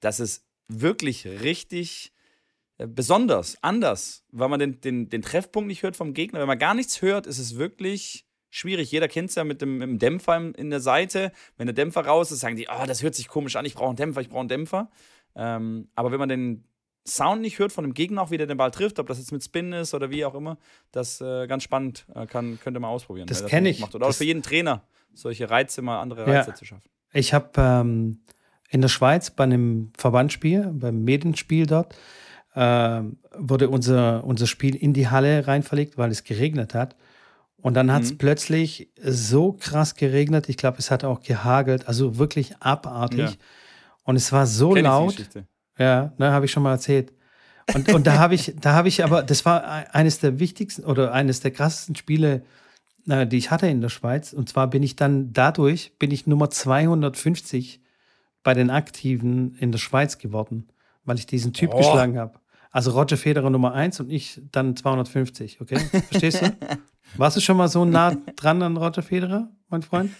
[0.00, 2.12] das ist wirklich richtig
[2.78, 6.40] besonders, anders, weil man den, den, den Treffpunkt nicht hört vom Gegner.
[6.40, 8.90] Wenn man gar nichts hört, ist es wirklich schwierig.
[8.90, 11.32] Jeder kennt es ja mit dem, mit dem, Dämpfer in der Seite.
[11.56, 13.88] Wenn der Dämpfer raus ist, sagen die, oh, das hört sich komisch an, ich brauche
[13.88, 14.90] einen Dämpfer, ich brauche einen Dämpfer.
[15.34, 16.64] Ähm, aber wenn man den
[17.06, 19.32] Sound nicht hört von dem Gegner, auch wie der den Ball trifft, ob das jetzt
[19.32, 20.58] mit Spin ist oder wie auch immer,
[20.90, 23.26] das äh, ganz spannend, äh, kann, könnte man ausprobieren.
[23.26, 23.80] Das kenne ich.
[23.80, 23.94] Macht.
[23.94, 24.82] Oder das auch für jeden Trainer,
[25.14, 26.54] solche Reize mal, andere Reize ja.
[26.54, 26.90] zu schaffen.
[27.12, 28.20] Ich habe ähm,
[28.70, 31.96] in der Schweiz bei einem Verbandsspiel, beim Medenspiel dort,
[32.56, 33.02] äh,
[33.36, 36.96] wurde unser, unser Spiel in die Halle rein verlegt, weil es geregnet hat.
[37.58, 38.18] Und dann hat es mhm.
[38.18, 40.48] plötzlich so krass geregnet.
[40.48, 43.18] Ich glaube, es hat auch gehagelt, also wirklich abartig.
[43.18, 43.36] Ja.
[44.04, 45.16] Und es war so Kenn laut.
[45.78, 47.12] Ja, ne, habe ich schon mal erzählt.
[47.74, 51.12] Und, und da habe ich, da habe ich aber, das war eines der wichtigsten oder
[51.12, 52.42] eines der krassesten Spiele,
[53.08, 54.32] äh, die ich hatte in der Schweiz.
[54.32, 57.82] Und zwar bin ich dann dadurch, bin ich Nummer 250
[58.44, 60.68] bei den Aktiven in der Schweiz geworden,
[61.04, 61.78] weil ich diesen Typ oh.
[61.78, 62.38] geschlagen habe.
[62.76, 65.78] Also Roger Federer Nummer 1 und ich dann 250, okay?
[65.78, 66.54] Verstehst du?
[67.16, 70.10] Warst du schon mal so nah dran an Roger Federer, mein Freund?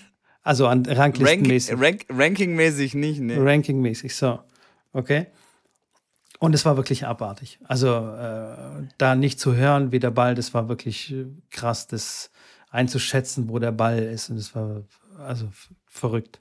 [0.41, 1.75] Also an Ranglistenmäßig.
[1.75, 3.37] Rank, rank, Rankingmäßig nicht, ne?
[3.45, 4.39] Rankingmäßig, so.
[4.95, 5.27] Okay.
[6.39, 7.59] Und es war wirklich abartig.
[7.65, 12.31] Also äh, da nicht zu hören, wie der Ball, das war wirklich äh, krass, das
[12.71, 14.31] einzuschätzen, wo der Ball ist.
[14.31, 14.83] Und es war
[15.19, 15.47] also
[15.85, 16.41] verrückt.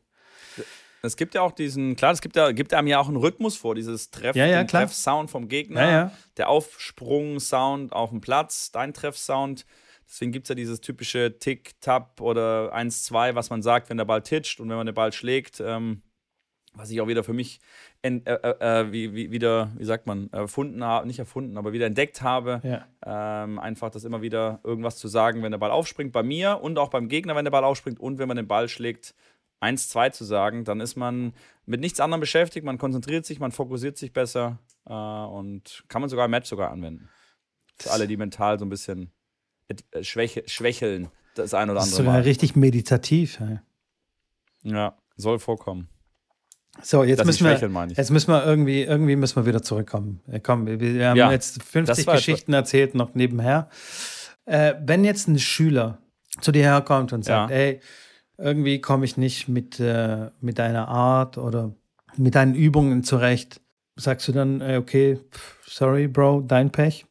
[1.05, 3.55] Es gibt ja auch diesen, klar, es gibt ja, gibt einem ja auch einen Rhythmus
[3.55, 8.93] vor, dieses Treff, ja, ja, Treff-Sound vom Gegner, ja, der Aufsprung-Sound auf dem Platz, dein
[8.93, 9.65] Treff-Sound.
[10.07, 14.05] Deswegen gibt es ja dieses typische Tick, Tap oder 1-2, was man sagt, wenn der
[14.05, 15.59] Ball titscht und wenn man den Ball schlägt.
[15.59, 16.03] Ähm,
[16.77, 17.59] was ich auch wieder für mich
[18.01, 21.73] ent, äh, äh, äh, wie, wie, wieder, wie sagt man, erfunden habe, nicht erfunden, aber
[21.73, 22.61] wieder entdeckt habe.
[22.63, 23.43] Ja.
[23.43, 26.77] Ähm, einfach das immer wieder irgendwas zu sagen, wenn der Ball aufspringt, bei mir und
[26.77, 29.15] auch beim Gegner, wenn der Ball aufspringt und wenn man den Ball schlägt,
[29.73, 31.33] 1-2 zu sagen, dann ist man
[31.65, 36.09] mit nichts anderem beschäftigt, man konzentriert sich, man fokussiert sich besser äh, und kann man
[36.09, 37.09] sogar im Match sogar anwenden.
[37.77, 39.11] Für alle, die mental so ein bisschen
[39.67, 41.85] äh, schwäche, schwächeln, das ein oder andere.
[41.85, 42.21] Das ist sogar Mal.
[42.21, 43.39] richtig meditativ.
[43.39, 43.61] Ja.
[44.63, 45.89] ja, soll vorkommen.
[46.81, 50.21] So, jetzt müssen, wir, jetzt müssen wir irgendwie, irgendwie müssen wir wieder zurückkommen.
[50.43, 53.69] Komm, wir, wir haben ja, jetzt 50 Geschichten erzählt, noch nebenher.
[54.45, 55.99] Äh, wenn jetzt ein Schüler
[56.41, 57.55] zu dir herkommt und sagt, ja.
[57.55, 57.79] ey,
[58.37, 61.73] irgendwie komme ich nicht mit, äh, mit deiner Art oder
[62.17, 63.61] mit deinen Übungen zurecht,
[63.95, 65.19] sagst du dann, ey, okay,
[65.65, 67.05] sorry, Bro, dein Pech?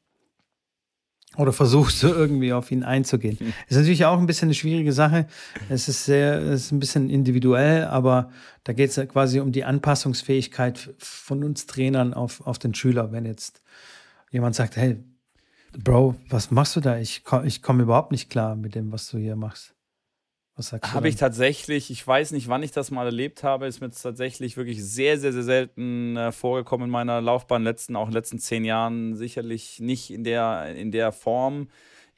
[1.37, 3.37] Oder versuchst du irgendwie auf ihn einzugehen?
[3.41, 3.53] Mhm.
[3.69, 5.27] Ist natürlich auch ein bisschen eine schwierige Sache.
[5.69, 8.31] Es ist sehr, es ist ein bisschen individuell, aber
[8.63, 13.11] da geht es ja quasi um die Anpassungsfähigkeit von uns Trainern auf, auf den Schüler.
[13.11, 13.63] Wenn jetzt
[14.31, 15.03] jemand sagt, hey,
[15.77, 16.99] Bro, was machst du da?
[16.99, 19.74] Ich, ich komme überhaupt nicht klar mit dem, was du hier machst.
[20.57, 20.95] Was sagst du?
[20.95, 24.57] Habe ich tatsächlich, ich weiß nicht, wann ich das mal erlebt habe, ist mir tatsächlich
[24.57, 28.39] wirklich sehr, sehr, sehr selten äh, vorgekommen in meiner Laufbahn, letzten, auch in den letzten
[28.39, 31.69] zehn Jahren, sicherlich nicht in der, in der Form.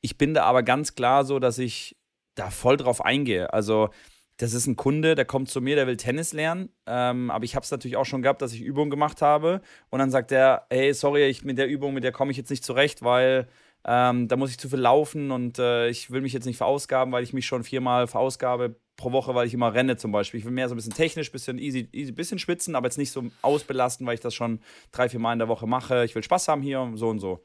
[0.03, 1.97] Ich bin da aber ganz klar so, dass ich
[2.35, 3.53] da voll drauf eingehe.
[3.53, 3.89] Also,
[4.37, 6.69] das ist ein Kunde, der kommt zu mir, der will Tennis lernen.
[6.87, 9.63] Ähm, aber ich habe es natürlich auch schon gehabt, dass ich Übungen gemacht habe.
[9.89, 12.51] Und dann sagt er, hey, sorry, ich, mit der Übung, mit der komme ich jetzt
[12.51, 13.49] nicht zurecht, weil
[13.89, 17.13] ähm, da muss ich zu viel laufen und äh, ich will mich jetzt nicht verausgaben,
[17.13, 20.41] weil ich mich schon viermal verausgabe pro Woche, weil ich immer renne zum Beispiel.
[20.41, 23.13] Ich will mehr so ein bisschen technisch, bisschen easy, easy bisschen schwitzen, aber jetzt nicht
[23.13, 24.59] so ausbelasten, weil ich das schon
[24.91, 26.05] drei, vier Mal in der Woche mache.
[26.05, 27.45] Ich will Spaß haben hier und so und so.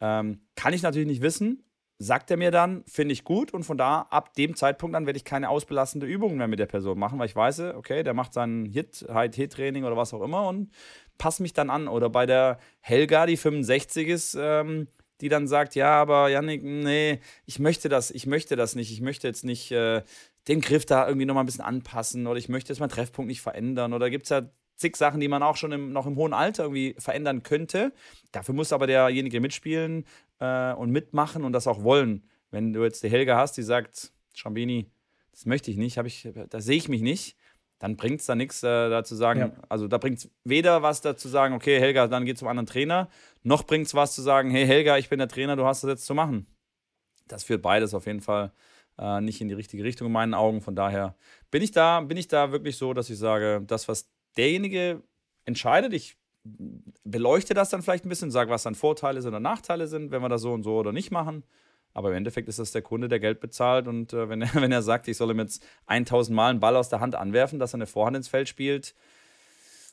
[0.00, 1.62] Ähm, kann ich natürlich nicht wissen.
[1.98, 5.16] Sagt er mir dann, finde ich gut und von da, ab dem Zeitpunkt dann werde
[5.16, 8.34] ich keine ausbelastende Übungen mehr mit der Person machen, weil ich weiß, okay, der macht
[8.34, 10.72] seinen Hit, High-T-Training oder was auch immer und
[11.16, 11.86] passe mich dann an.
[11.88, 14.88] Oder bei der Helga, die 65 ist, ähm,
[15.20, 19.00] die dann sagt, ja, aber Janik, nee, ich möchte das, ich möchte das nicht, ich
[19.00, 20.02] möchte jetzt nicht äh,
[20.48, 23.40] den Griff da irgendwie nochmal ein bisschen anpassen oder ich möchte jetzt meinen Treffpunkt nicht
[23.40, 24.42] verändern oder gibt es ja
[24.76, 27.92] zig Sachen, die man auch schon im, noch im hohen Alter irgendwie verändern könnte.
[28.32, 30.04] Dafür muss aber derjenige mitspielen
[30.38, 32.24] äh, und mitmachen und das auch wollen.
[32.50, 34.90] Wenn du jetzt die Helga hast, die sagt, Schambini,
[35.32, 37.36] das möchte ich nicht, ich, da sehe ich mich nicht,
[37.78, 39.52] dann bringt es da nichts äh, dazu sagen, ja.
[39.68, 43.08] also da bringt es weder was dazu sagen, okay, Helga, dann geht zum anderen Trainer,
[43.46, 45.88] noch bringt es was zu sagen, hey Helga, ich bin der Trainer, du hast das
[45.88, 46.46] jetzt zu machen.
[47.28, 48.52] Das führt beides auf jeden Fall
[48.98, 50.60] äh, nicht in die richtige Richtung in meinen Augen.
[50.60, 51.14] Von daher
[51.52, 55.02] bin ich da, bin ich da wirklich so, dass ich sage, das, was derjenige
[55.44, 56.16] entscheidet, ich
[57.04, 60.22] beleuchte das dann vielleicht ein bisschen, sage, was dann Vorteile sind oder Nachteile sind, wenn
[60.22, 61.44] wir das so und so oder nicht machen.
[61.94, 63.86] Aber im Endeffekt ist das der Kunde, der Geld bezahlt.
[63.86, 66.74] Und äh, wenn, er, wenn er sagt, ich soll ihm jetzt 1000 Mal einen Ball
[66.74, 68.94] aus der Hand anwerfen, dass er eine Vorhand ins Feld spielt,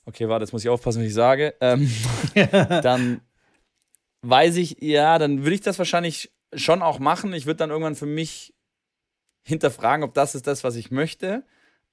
[0.06, 1.90] okay, warte, jetzt muss ich aufpassen, was ich sage, ähm,
[2.82, 3.22] dann
[4.24, 7.34] weiß ich, ja, dann würde ich das wahrscheinlich schon auch machen.
[7.34, 8.54] Ich würde dann irgendwann für mich
[9.44, 11.44] hinterfragen, ob das ist das, was ich möchte.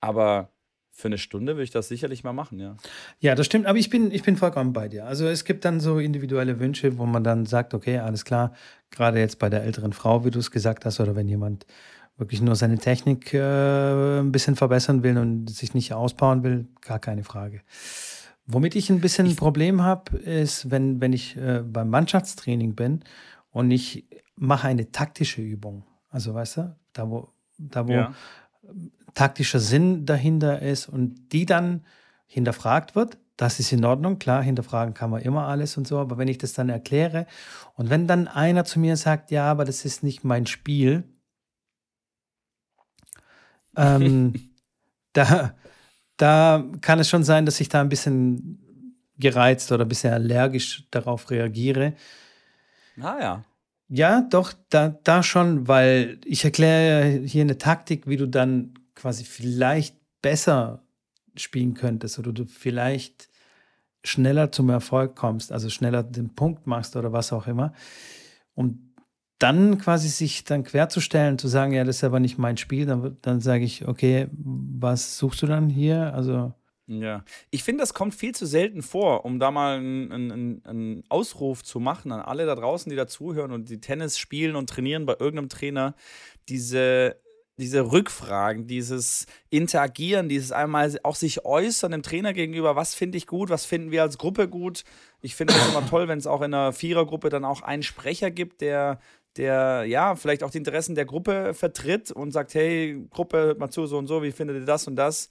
[0.01, 0.51] Aber
[0.93, 2.77] für eine Stunde würde ich das sicherlich mal machen, ja.
[3.21, 5.07] Ja, das stimmt, aber ich bin, ich bin vollkommen bei dir.
[5.07, 8.55] Also es gibt dann so individuelle Wünsche, wo man dann sagt, okay, alles klar,
[8.91, 11.67] gerade jetzt bei der älteren Frau, wie du es gesagt hast, oder wenn jemand
[12.17, 16.99] wirklich nur seine Technik äh, ein bisschen verbessern will und sich nicht ausbauen will, gar
[16.99, 17.63] keine Frage.
[18.53, 23.05] Womit ich ein bisschen ein Problem habe, ist, wenn, wenn ich äh, beim Mannschaftstraining bin
[23.51, 25.85] und ich mache eine taktische Übung.
[26.09, 27.29] Also weißt du, da wo,
[27.59, 28.15] da wo ja
[29.15, 31.85] taktischer Sinn dahinter ist und die dann
[32.27, 36.19] hinterfragt wird, das ist in Ordnung, klar, hinterfragen kann man immer alles und so, aber
[36.19, 37.27] wenn ich das dann erkläre
[37.75, 41.05] und wenn dann einer zu mir sagt, ja, aber das ist nicht mein Spiel,
[43.77, 44.51] ähm,
[45.13, 45.55] da,
[46.21, 48.59] da kann es schon sein, dass ich da ein bisschen
[49.19, 51.95] gereizt oder ein bisschen allergisch darauf reagiere.
[53.01, 53.45] Ah ja.
[53.89, 59.25] Ja, doch, da, da schon, weil ich erkläre hier eine Taktik, wie du dann quasi
[59.25, 60.85] vielleicht besser
[61.37, 63.29] spielen könntest oder du vielleicht
[64.05, 67.73] schneller zum Erfolg kommst, also schneller den Punkt machst oder was auch immer.
[68.55, 68.90] Und
[69.41, 73.17] dann quasi sich dann querzustellen, zu sagen, ja, das ist aber nicht mein Spiel, dann,
[73.23, 76.15] dann sage ich, okay, was suchst du dann hier?
[76.15, 76.53] Also
[76.87, 81.63] ja, ich finde, das kommt viel zu selten vor, um da mal einen, einen, Ausruf
[81.63, 85.07] zu machen an alle da draußen, die da zuhören und die Tennis spielen und trainieren
[85.07, 85.95] bei irgendeinem Trainer.
[86.49, 87.17] Diese
[87.61, 93.27] diese Rückfragen, dieses Interagieren, dieses einmal auch sich äußern dem Trainer gegenüber, was finde ich
[93.27, 94.83] gut, was finden wir als Gruppe gut.
[95.21, 98.31] Ich finde es immer toll, wenn es auch in einer Vierergruppe dann auch einen Sprecher
[98.31, 98.99] gibt, der,
[99.37, 103.71] der ja vielleicht auch die Interessen der Gruppe vertritt und sagt, hey, Gruppe, hört mal
[103.71, 105.31] zu, so und so, wie findet ihr das und das?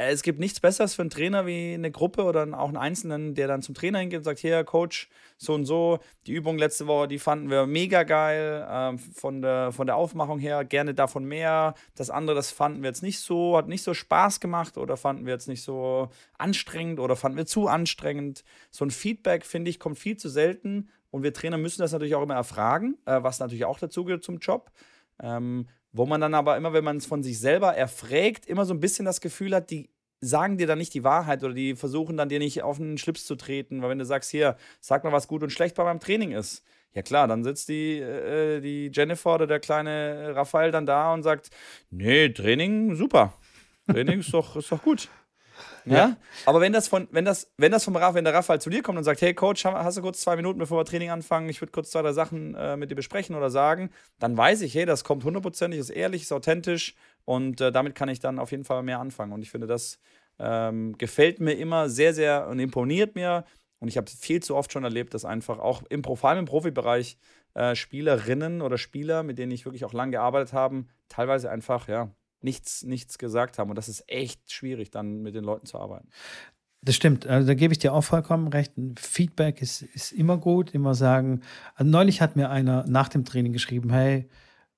[0.00, 3.34] Äh, es gibt nichts Besseres für einen Trainer wie eine Gruppe oder auch einen Einzelnen,
[3.34, 5.98] der dann zum Trainer hingeht und sagt: Hier, Coach, so und so.
[6.26, 8.66] Die Übung letzte Woche, die fanden wir mega geil.
[8.68, 11.74] Äh, von, der, von der Aufmachung her gerne davon mehr.
[11.96, 15.26] Das andere, das fanden wir jetzt nicht so, hat nicht so Spaß gemacht oder fanden
[15.26, 18.44] wir jetzt nicht so anstrengend oder fanden wir zu anstrengend.
[18.70, 20.88] So ein Feedback, finde ich, kommt viel zu selten.
[21.10, 24.24] Und wir Trainer müssen das natürlich auch immer erfragen, äh, was natürlich auch dazu gehört
[24.24, 24.70] zum Job.
[25.22, 28.72] Ähm, wo man dann aber immer, wenn man es von sich selber erfragt, immer so
[28.72, 29.90] ein bisschen das Gefühl hat, die
[30.20, 33.24] sagen dir dann nicht die Wahrheit oder die versuchen dann dir nicht auf den Schlips
[33.24, 36.00] zu treten, weil wenn du sagst, hier, sag mal, was gut und schlecht bei meinem
[36.00, 36.62] Training ist.
[36.92, 41.22] Ja klar, dann sitzt die, äh, die Jennifer oder der kleine Raphael dann da und
[41.22, 41.50] sagt,
[41.90, 43.32] nee, Training, super.
[43.86, 45.08] Training ist doch, ist doch gut.
[45.84, 45.96] Ja?
[45.96, 46.16] ja?
[46.46, 48.82] Aber wenn das von, wenn das, wenn das vom Raff, wenn der Raphael zu dir
[48.82, 51.60] kommt und sagt, hey Coach, hast du kurz zwei Minuten, bevor wir Training anfangen, ich
[51.60, 54.86] würde kurz zwei, drei Sachen äh, mit dir besprechen oder sagen, dann weiß ich, hey,
[54.86, 58.64] das kommt hundertprozentig, ist ehrlich, ist authentisch und äh, damit kann ich dann auf jeden
[58.64, 59.32] Fall mehr anfangen.
[59.32, 59.98] Und ich finde, das
[60.38, 63.44] ähm, gefällt mir immer sehr, sehr und imponiert mir.
[63.78, 66.44] Und ich habe viel zu oft schon erlebt, dass einfach auch im, vor allem im
[66.44, 67.18] Profibereich
[67.54, 72.10] äh, Spielerinnen oder Spieler, mit denen ich wirklich auch lange gearbeitet habe, teilweise einfach, ja,
[72.42, 73.70] nichts, nichts gesagt haben.
[73.70, 76.08] Und das ist echt schwierig, dann mit den Leuten zu arbeiten.
[76.82, 78.72] Das stimmt, also da gebe ich dir auch vollkommen recht.
[78.98, 81.42] Feedback ist, ist immer gut, immer sagen.
[81.74, 84.28] Also neulich hat mir einer nach dem Training geschrieben, hey,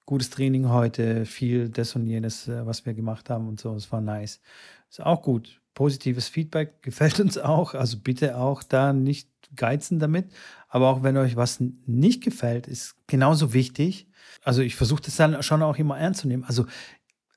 [0.05, 3.93] gutes Training heute, viel das und jenes, äh, was wir gemacht haben und so, es
[3.93, 4.41] war nice.
[4.91, 5.61] Ist auch gut.
[5.75, 10.27] Positives Feedback gefällt uns auch, also bitte auch da nicht geizen damit.
[10.69, 14.09] Aber auch wenn euch was nicht gefällt, ist genauso wichtig.
[14.43, 16.45] Also ich versuche das dann schon auch immer ernst zu nehmen.
[16.45, 16.67] Also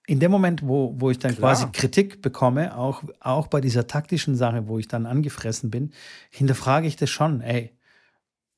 [0.08, 1.54] in dem Moment, wo, wo ich dann Klar.
[1.54, 5.92] quasi Kritik bekomme, auch, auch bei dieser taktischen Sache, wo ich dann angefressen bin,
[6.30, 7.42] hinterfrage ich das schon.
[7.42, 7.72] Ey,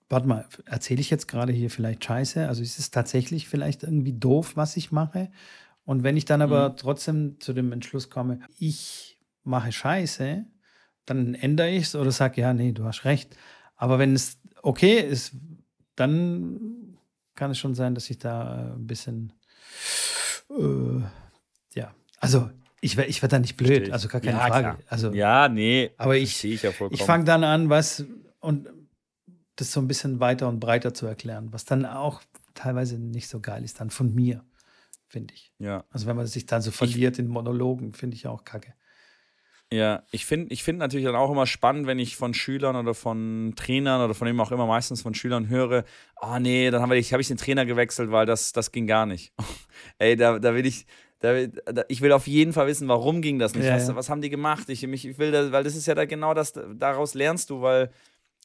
[0.10, 2.48] warte mal, erzähle ich jetzt gerade hier vielleicht Scheiße?
[2.48, 5.30] Also ist es tatsächlich vielleicht irgendwie doof, was ich mache?
[5.86, 6.78] Und wenn ich dann aber mhm.
[6.78, 10.46] trotzdem zu dem Entschluss komme, ich mache Scheiße,
[11.06, 13.38] dann ändere ich es oder sage, ja, nee, du hast recht.
[13.78, 15.34] Aber wenn es okay ist,
[15.96, 16.98] dann
[17.36, 19.32] kann es schon sein, dass ich da ein bisschen
[20.50, 21.02] äh,
[22.18, 22.50] also
[22.82, 23.94] ich, ich werde da nicht blöd, Verstehe.
[23.94, 24.78] also gar keine ja, Frage.
[24.88, 25.92] Also, ja, nee.
[25.98, 28.06] Aber ich, ich, ja ich fange dann an, was
[28.40, 28.70] und
[29.56, 32.22] das so ein bisschen weiter und breiter zu erklären, was dann auch
[32.54, 34.44] teilweise nicht so geil ist, dann von mir,
[35.08, 35.52] finde ich.
[35.58, 35.86] Ja.
[35.90, 38.74] Also wenn man sich dann so verliert ich, in Monologen, finde ich auch kacke.
[39.72, 42.94] Ja, ich finde ich find natürlich dann auch immer spannend, wenn ich von Schülern oder
[42.94, 45.84] von Trainern oder von wem auch immer meistens von Schülern höre,
[46.16, 48.88] ah oh, nee, dann habe ich, hab ich den Trainer gewechselt, weil das, das ging
[48.88, 49.34] gar nicht.
[49.98, 50.86] Ey, da, da will ich,
[51.20, 53.66] da, da, ich will auf jeden Fall wissen, warum ging das nicht?
[53.66, 53.96] Ja, was, ja.
[53.96, 54.70] was, haben die gemacht?
[54.70, 57.62] Ich, mich, ich will, da, weil das ist ja da genau das, daraus lernst du,
[57.62, 57.92] weil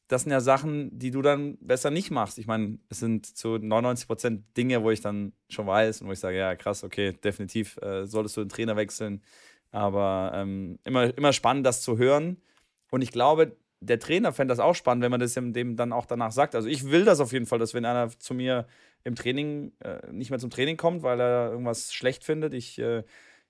[0.09, 2.39] das sind ja Sachen, die du dann besser nicht machst.
[2.39, 6.13] Ich meine, es sind zu 99 Prozent Dinge, wo ich dann schon weiß und wo
[6.13, 9.23] ich sage, ja, krass, okay, definitiv äh, solltest du den Trainer wechseln.
[9.71, 12.37] Aber ähm, immer, immer spannend, das zu hören.
[12.91, 16.07] Und ich glaube, der Trainer fände das auch spannend, wenn man das dem dann auch
[16.07, 16.55] danach sagt.
[16.55, 18.67] Also ich will das auf jeden Fall, dass wenn einer zu mir
[19.05, 22.55] im Training äh, nicht mehr zum Training kommt, weil er irgendwas schlecht findet.
[22.55, 23.05] Ich äh,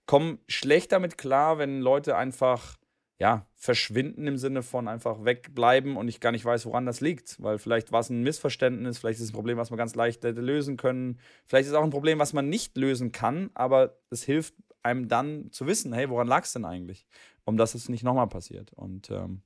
[0.07, 2.79] komme schlecht damit klar, wenn Leute einfach
[3.23, 7.41] ja, verschwinden im Sinne von einfach wegbleiben und ich gar nicht weiß, woran das liegt.
[7.41, 10.25] Weil vielleicht war es ein Missverständnis, vielleicht ist es ein Problem, was man ganz leicht
[10.25, 11.21] hätte lösen können.
[11.47, 15.07] Vielleicht ist es auch ein Problem, was man nicht lösen kann, aber es hilft einem
[15.07, 17.07] dann zu wissen, hey, woran lag es denn eigentlich?
[17.45, 18.73] Um dass es nicht nochmal passiert.
[18.73, 19.43] Und ähm,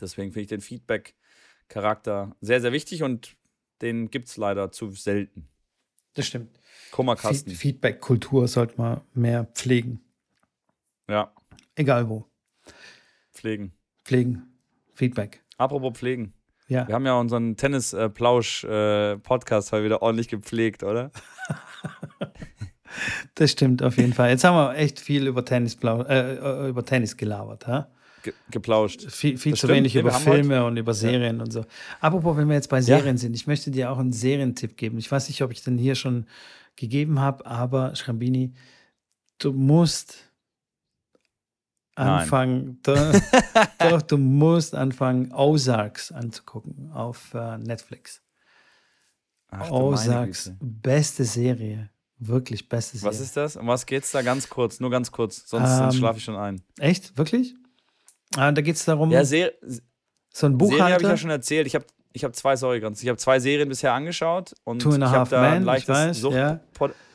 [0.00, 3.36] deswegen finde ich den Feedback-Charakter sehr, sehr wichtig und
[3.82, 5.48] den gibt es leider zu selten.
[6.14, 6.58] Das stimmt.
[6.92, 7.52] Kummerkasten.
[7.52, 10.00] Feedback-Kultur sollte man mehr pflegen.
[11.08, 11.32] Ja.
[11.74, 12.24] Egal wo.
[13.32, 13.72] Pflegen.
[14.04, 14.58] Pflegen.
[14.94, 15.42] Feedback.
[15.58, 16.32] Apropos pflegen.
[16.68, 16.88] Ja.
[16.88, 21.10] Wir haben ja unseren Tennis-Plausch-Podcast äh, wieder ordentlich gepflegt, oder?
[23.34, 24.30] das stimmt auf jeden Fall.
[24.30, 27.68] Jetzt haben wir echt viel über Tennis, äh, über Tennis gelabert.
[27.68, 27.88] Ha?
[28.50, 29.10] Geplauscht.
[29.10, 31.42] Viel, viel zu wenig über Filme und über Serien ja.
[31.42, 31.64] und so.
[32.00, 33.20] Apropos, wenn wir jetzt bei Serien ja.
[33.20, 34.98] sind, ich möchte dir auch einen Serientipp geben.
[34.98, 36.26] Ich weiß nicht, ob ich den hier schon
[36.76, 38.52] gegeben habe, aber Schrambini,
[39.38, 40.30] du musst
[41.96, 48.22] anfangen, doch, du musst anfangen, Ozarks anzugucken auf uh, Netflix.
[49.48, 51.90] Ach, Ozarks, beste Serie.
[52.18, 53.10] Wirklich beste Serie.
[53.10, 53.56] Was ist das?
[53.56, 54.80] Um was geht's da ganz kurz?
[54.80, 56.62] Nur ganz kurz, sonst, ähm, sonst schlafe ich schon ein.
[56.78, 57.16] Echt?
[57.16, 57.54] Wirklich?
[58.34, 59.10] Ah, da geht es darum.
[59.10, 59.52] Ja, Ser
[60.32, 60.58] so ein.
[60.58, 61.66] Serie habe ich ja schon erzählt.
[61.66, 63.02] Ich habe ich hab zwei, sorry, ganz.
[63.02, 65.94] Ich habe zwei Serien bisher angeschaut und Two and a Half da Man, ein leichtes
[65.94, 66.60] weiß, Sucht ja.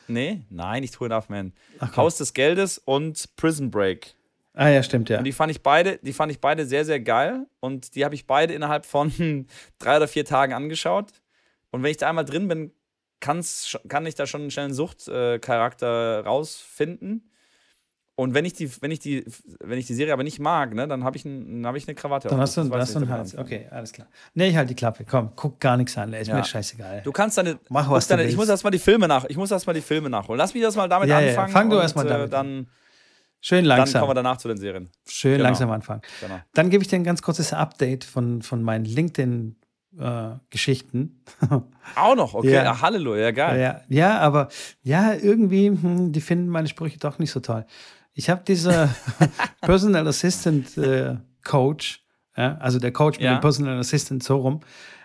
[0.08, 1.52] Nee, nein, nicht Two and a Half Man.
[1.78, 4.14] Ach, Haus des Geldes und Prison Break.
[4.54, 5.18] Ah ja, stimmt, ja.
[5.18, 7.46] Und die fand ich beide, die fand ich beide sehr, sehr geil.
[7.60, 9.46] Und die habe ich beide innerhalb von
[9.78, 11.10] drei oder vier Tagen angeschaut.
[11.70, 12.72] Und wenn ich da einmal drin bin,
[13.20, 17.30] kann's, kann ich da schon einen schnellen Suchtcharakter rausfinden.
[18.22, 19.24] Und wenn ich die, wenn ich die,
[19.60, 21.94] wenn ich die Serie aber nicht mag, ne, dann habe ich, ein, hab ich eine
[21.94, 22.28] Krawatte.
[22.28, 23.36] Dann hast du, dann hast du einen Hals.
[23.36, 24.06] Okay, alles klar.
[24.34, 25.04] Nee, ich halte die Klappe.
[25.04, 26.12] Komm, guck gar nichts an.
[26.12, 26.36] Ist ja.
[26.36, 27.02] mir scheißegal.
[27.02, 27.58] Du kannst deine.
[27.68, 29.24] Mach was deine, Ich muss erstmal die Filme nach.
[29.24, 30.38] Ich muss erstmal die Filme nachholen.
[30.38, 31.48] Lass mich erstmal damit ja, anfangen.
[31.48, 32.32] Ja, fang du erstmal äh, damit.
[32.32, 32.68] Dann,
[33.40, 33.92] Schön langsam.
[33.92, 34.88] Dann kommen wir danach zu den Serien.
[35.04, 35.44] Schön genau.
[35.44, 36.02] langsam anfangen.
[36.20, 36.38] Genau.
[36.54, 39.56] Dann gebe ich dir ein ganz kurzes Update von, von meinen LinkedIn
[39.98, 41.22] äh, Geschichten.
[41.96, 42.80] Auch noch, okay, ja.
[42.80, 43.60] Halleluja, geil.
[43.60, 44.48] Ja, ja, aber
[44.82, 47.66] ja, irgendwie, hm, die finden meine Sprüche doch nicht so toll.
[48.14, 48.88] Ich habe diese
[49.60, 52.04] Personal Assistant äh, Coach,
[52.36, 53.36] ja, also der Coach mit ja.
[53.36, 54.60] dem Personal Assistant so rum.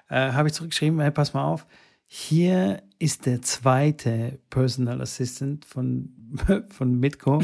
[0.10, 1.66] äh, habe ich zurückgeschrieben, hey, pass mal auf,
[2.06, 6.10] hier ist der zweite Personal Assistant von,
[6.70, 7.42] von Mitko.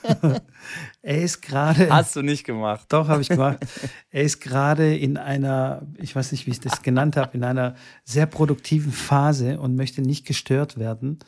[1.02, 1.88] er ist gerade.
[1.88, 2.86] Hast du nicht gemacht?
[2.88, 3.58] Doch, habe ich gemacht.
[4.10, 7.76] Er ist gerade in einer, ich weiß nicht, wie ich das genannt habe, in einer
[8.04, 11.20] sehr produktiven Phase und möchte nicht gestört werden,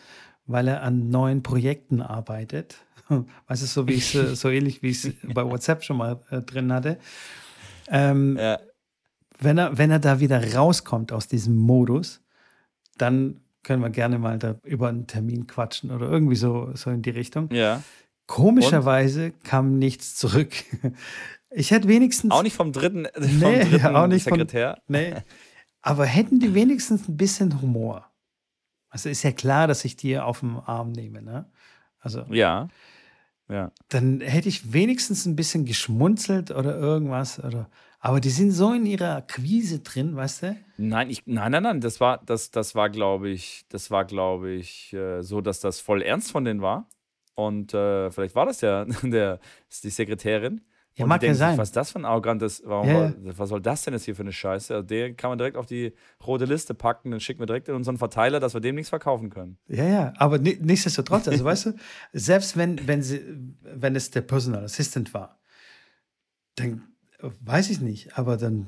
[0.44, 2.76] weil er an neuen Projekten arbeitet.
[3.46, 6.40] Weißt du, so wie ich so ähnlich wie ich es bei WhatsApp schon mal äh,
[6.40, 6.98] drin hatte.
[7.88, 8.58] Ähm, ja.
[9.38, 12.20] wenn, er, wenn er da wieder rauskommt aus diesem Modus,
[12.96, 17.02] dann können wir gerne mal da über einen Termin quatschen oder irgendwie so, so in
[17.02, 17.50] die Richtung.
[17.52, 17.82] Ja.
[18.26, 19.44] Komischerweise Und?
[19.44, 20.52] kam nichts zurück.
[21.54, 22.30] Ich hätte wenigstens.
[22.30, 24.80] Auch nicht vom dritten, vom nee, dritten auch nicht Sekretär.
[24.86, 25.14] Von, nee.
[25.82, 28.10] Aber hätten die wenigstens ein bisschen Humor.
[28.88, 31.50] Also ist ja klar, dass ich die auf dem Arm nehme, ne?
[31.98, 32.24] Also.
[32.30, 32.68] Ja.
[33.52, 33.70] Ja.
[33.90, 37.38] Dann hätte ich wenigstens ein bisschen geschmunzelt oder irgendwas.
[37.38, 37.68] Oder,
[38.00, 40.56] aber die sind so in ihrer Akquise drin, weißt du?
[40.78, 41.80] Nein, ich, nein, nein, nein.
[41.82, 45.80] Das war, das, das war, glaube ich, das war, glaube ich, äh, so, dass das
[45.80, 46.88] voll ernst von denen war.
[47.34, 49.38] Und äh, vielleicht war das ja der,
[49.82, 50.62] die Sekretärin.
[50.94, 51.56] Ja, mag ja sein.
[51.56, 53.14] Was ist das für ein arrogantes, warum, ja.
[53.22, 54.74] was soll das denn jetzt hier für eine Scheiße?
[54.74, 55.94] Also den kann man direkt auf die
[56.26, 59.30] rote Liste packen, dann schicken wir direkt in unseren Verteiler, dass wir dem nichts verkaufen
[59.30, 59.56] können.
[59.68, 61.74] Ja, ja, aber nichtsdestotrotz, also weißt du,
[62.12, 63.22] selbst wenn, wenn, sie,
[63.62, 65.40] wenn es der Personal Assistant war,
[66.56, 66.82] dann
[67.18, 68.66] weiß ich nicht, aber dann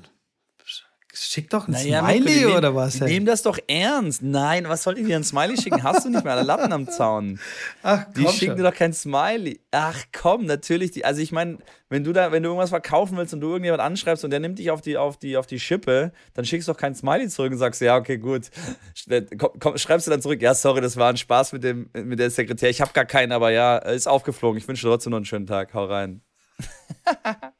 [1.16, 3.00] Schick doch ein naja, Smiley nehm, oder was?
[3.00, 3.08] Ey?
[3.08, 4.20] Nehm das doch ernst.
[4.20, 5.84] Nein, was soll ich dir ein Smiley schicken?
[5.84, 7.38] Hast du nicht mehr alle Lappen am Zaun.
[7.84, 8.56] Ach, komm Die schicken schon.
[8.56, 9.60] dir doch kein Smiley.
[9.70, 10.90] Ach komm, natürlich.
[10.90, 11.58] Die, also ich meine,
[11.88, 14.58] wenn du da, wenn du irgendwas verkaufen willst und du irgendjemand anschreibst und der nimmt
[14.58, 17.52] dich auf die, auf die, auf die Schippe, dann schickst du doch kein Smiley zurück
[17.52, 18.50] und sagst, ja, okay, gut.
[19.38, 22.18] Komm, komm, schreibst du dann zurück, ja, sorry, das war ein Spaß mit dem, mit
[22.18, 22.70] der Sekretär.
[22.70, 24.58] Ich habe gar keinen, aber ja, ist aufgeflogen.
[24.58, 25.74] Ich wünsche dir trotzdem noch einen schönen Tag.
[25.74, 26.22] Hau rein.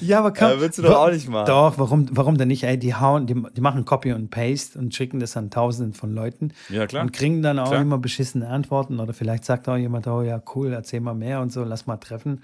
[0.00, 1.46] Ja, aber kann, ja, willst du doch auch nicht machen.
[1.46, 2.64] Doch, warum, warum denn nicht?
[2.64, 6.12] Ey, die hauen, die, die machen Copy und Paste und schicken das an Tausenden von
[6.14, 6.52] Leuten.
[6.68, 7.02] Ja, klar.
[7.02, 7.82] Und kriegen dann auch klar.
[7.82, 9.00] immer beschissene Antworten.
[9.00, 11.96] Oder vielleicht sagt auch jemand, oh ja, cool, erzähl mal mehr und so, lass mal
[11.96, 12.42] treffen.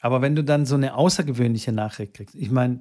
[0.00, 2.80] Aber wenn du dann so eine außergewöhnliche Nachricht kriegst, ich meine,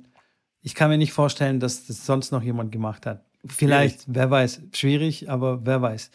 [0.62, 3.26] ich kann mir nicht vorstellen, dass das sonst noch jemand gemacht hat.
[3.46, 4.16] Vielleicht, schwierig.
[4.16, 6.12] wer weiß, schwierig, aber wer weiß.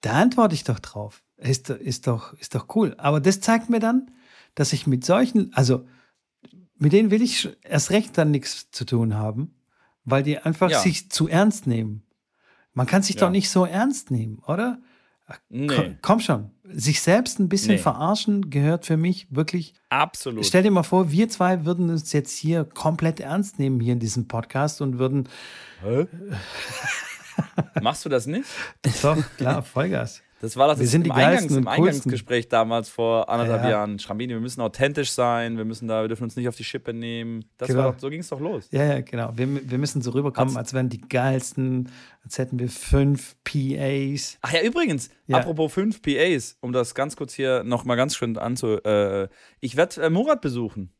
[0.00, 1.22] Da antworte ich doch drauf.
[1.36, 2.94] Ist, ist, doch, ist doch cool.
[2.98, 4.10] Aber das zeigt mir dann,
[4.54, 5.86] dass ich mit solchen, also
[6.76, 9.54] mit denen will ich erst recht dann nichts zu tun haben,
[10.04, 10.78] weil die einfach ja.
[10.78, 12.02] sich zu ernst nehmen.
[12.72, 13.20] Man kann sich ja.
[13.20, 14.80] doch nicht so ernst nehmen, oder?
[15.48, 15.68] Nee.
[15.68, 16.50] Komm, komm schon.
[16.64, 17.78] Sich selbst ein bisschen nee.
[17.78, 19.74] verarschen gehört für mich wirklich.
[19.88, 20.44] Absolut.
[20.44, 24.00] Stell dir mal vor, wir zwei würden uns jetzt hier komplett ernst nehmen, hier in
[24.00, 25.28] diesem Podcast und würden.
[25.82, 26.06] Hä?
[27.80, 28.44] Machst du das nicht?
[29.02, 30.22] Doch, klar, Vollgas.
[30.40, 33.70] Das war das wir sind im, Eingangs, im Eingangsgespräch damals vor anderthalb ja.
[33.70, 33.98] Jahren.
[33.98, 36.92] Schrambini, wir müssen authentisch sein, wir müssen da, wir dürfen uns nicht auf die Schippe
[36.92, 37.44] nehmen.
[37.56, 37.84] Das genau.
[37.84, 38.68] war doch, so ging es doch los.
[38.70, 39.32] Ja, ja, genau.
[39.34, 41.90] Wir, wir müssen so rüberkommen, als wären die geilsten,
[42.24, 44.38] als hätten wir fünf PAs.
[44.42, 45.38] Ach ja, übrigens, ja.
[45.38, 48.82] apropos fünf PAs, um das ganz kurz hier nochmal ganz schön anzu.
[48.84, 49.28] Äh,
[49.60, 50.92] ich werde äh, Murat besuchen.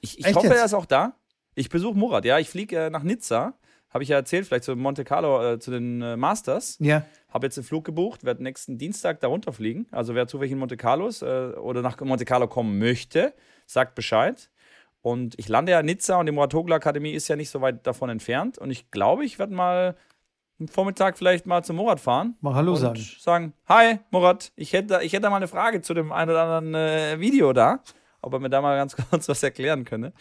[0.00, 0.56] Ich, ich hoffe, jetzt?
[0.56, 1.16] er ist auch da.
[1.54, 2.38] Ich besuche Murat, ja.
[2.38, 3.58] Ich fliege äh, nach Nizza
[3.96, 6.76] habe ich ja erzählt, vielleicht zu Monte Carlo, äh, zu den äh, Masters.
[6.80, 7.06] Ja.
[7.30, 9.86] Habe jetzt den Flug gebucht, werde nächsten Dienstag da runterfliegen.
[9.90, 13.32] Also wer zufällig in Monte Carlo ist, äh, oder nach Monte Carlo kommen möchte,
[13.64, 14.50] sagt Bescheid.
[15.00, 17.86] Und ich lande ja in Nizza und die Muratogla Akademie ist ja nicht so weit
[17.86, 18.58] davon entfernt.
[18.58, 19.96] Und ich glaube, ich werde mal
[20.60, 22.36] am Vormittag vielleicht mal zum Murat fahren.
[22.42, 23.00] Mal Hallo sagen.
[23.18, 26.74] Sagen, hi Murat, ich hätte, ich hätte mal eine Frage zu dem einen oder anderen
[26.74, 27.82] äh, Video da
[28.22, 30.12] ob er mir da mal ganz kurz was erklären könne.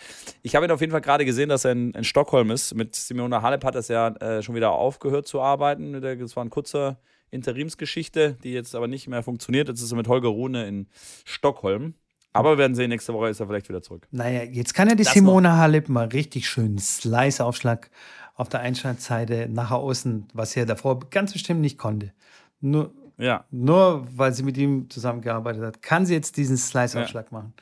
[0.41, 2.75] Ich habe ihn auf jeden Fall gerade gesehen, dass er in, in, Stockholm ist.
[2.75, 6.01] Mit Simona Halep hat er ja äh, schon wieder aufgehört zu arbeiten.
[6.01, 6.97] Das war eine kurze
[7.31, 9.67] Interimsgeschichte, die jetzt aber nicht mehr funktioniert.
[9.67, 10.87] Jetzt ist er mit Holger Rune in
[11.25, 11.95] Stockholm.
[12.33, 14.07] Aber wir werden sehen, nächste Woche ist er vielleicht wieder zurück.
[14.11, 15.57] Naja, jetzt kann er die das Simona noch.
[15.57, 17.89] Halep mal richtig schön Slice-Aufschlag
[18.33, 22.11] auf der Einschaltseite nach außen, was er davor ganz bestimmt nicht konnte.
[22.59, 23.45] Nur, ja.
[23.51, 27.38] nur weil sie mit ihm zusammengearbeitet hat, kann sie jetzt diesen Slice-Aufschlag ja.
[27.38, 27.53] machen.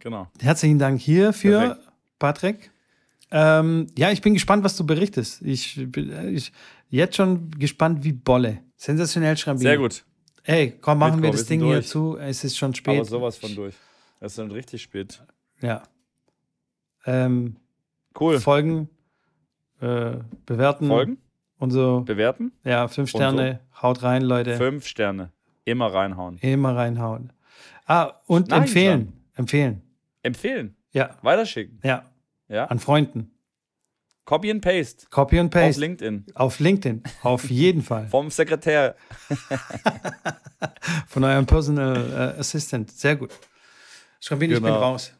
[0.00, 0.28] Genau.
[0.40, 1.92] Herzlichen Dank hierfür, Perfekt.
[2.18, 2.70] Patrick.
[3.30, 5.42] Ähm, ja, ich bin gespannt, was du berichtest.
[5.42, 6.52] Ich bin ich,
[6.88, 8.62] jetzt schon gespannt wie Bolle.
[8.76, 9.58] Sensationell schreiben.
[9.58, 10.04] Sehr gut.
[10.44, 11.72] Ey, komm, machen Mitko, wir das Ding durch.
[11.72, 12.16] hier zu.
[12.16, 12.96] Es ist schon spät.
[12.96, 13.74] Aber sowas von durch.
[14.20, 15.22] Es ist dann richtig spät.
[15.60, 15.82] Ja.
[17.04, 17.56] Ähm,
[18.18, 18.40] cool.
[18.40, 18.88] Folgen,
[19.80, 20.12] äh,
[20.46, 20.88] bewerten.
[20.88, 21.18] Folgen?
[21.58, 22.02] Und so.
[22.06, 22.52] Bewerten?
[22.64, 23.60] Ja, fünf Sterne.
[23.80, 24.56] Haut rein, Leute.
[24.56, 25.32] Fünf Sterne.
[25.64, 26.38] Immer reinhauen.
[26.38, 27.32] Immer reinhauen.
[27.86, 29.00] Ah, und Nein, empfehlen.
[29.00, 29.22] Sagen.
[29.34, 29.82] Empfehlen.
[30.22, 30.76] Empfehlen.
[30.92, 31.16] Ja.
[31.22, 31.80] Weiterschicken.
[31.84, 32.04] Ja.
[32.48, 32.64] Ja.
[32.66, 33.30] An Freunden.
[34.24, 35.06] Copy and Paste.
[35.10, 35.70] Copy and Paste.
[35.70, 36.26] Auf LinkedIn.
[36.34, 37.02] Auf LinkedIn.
[37.22, 38.06] Auf jeden Fall.
[38.10, 38.94] Vom Sekretär.
[41.06, 42.90] Von eurem Personal äh, Assistant.
[42.90, 43.30] Sehr gut.
[44.20, 44.66] Schrambini, genau.
[44.66, 44.90] ich bin genau.
[44.90, 45.12] raus.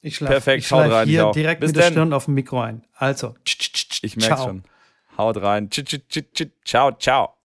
[0.00, 2.60] Ich schlafe Perfekt, ich schlaf rein, hier direkt Bis mit der Stirn auf dem Mikro
[2.60, 2.84] ein.
[2.94, 3.34] Also,
[4.02, 4.62] ich merke schon.
[5.18, 5.68] Haut rein.
[6.64, 7.34] Ciao, ciao.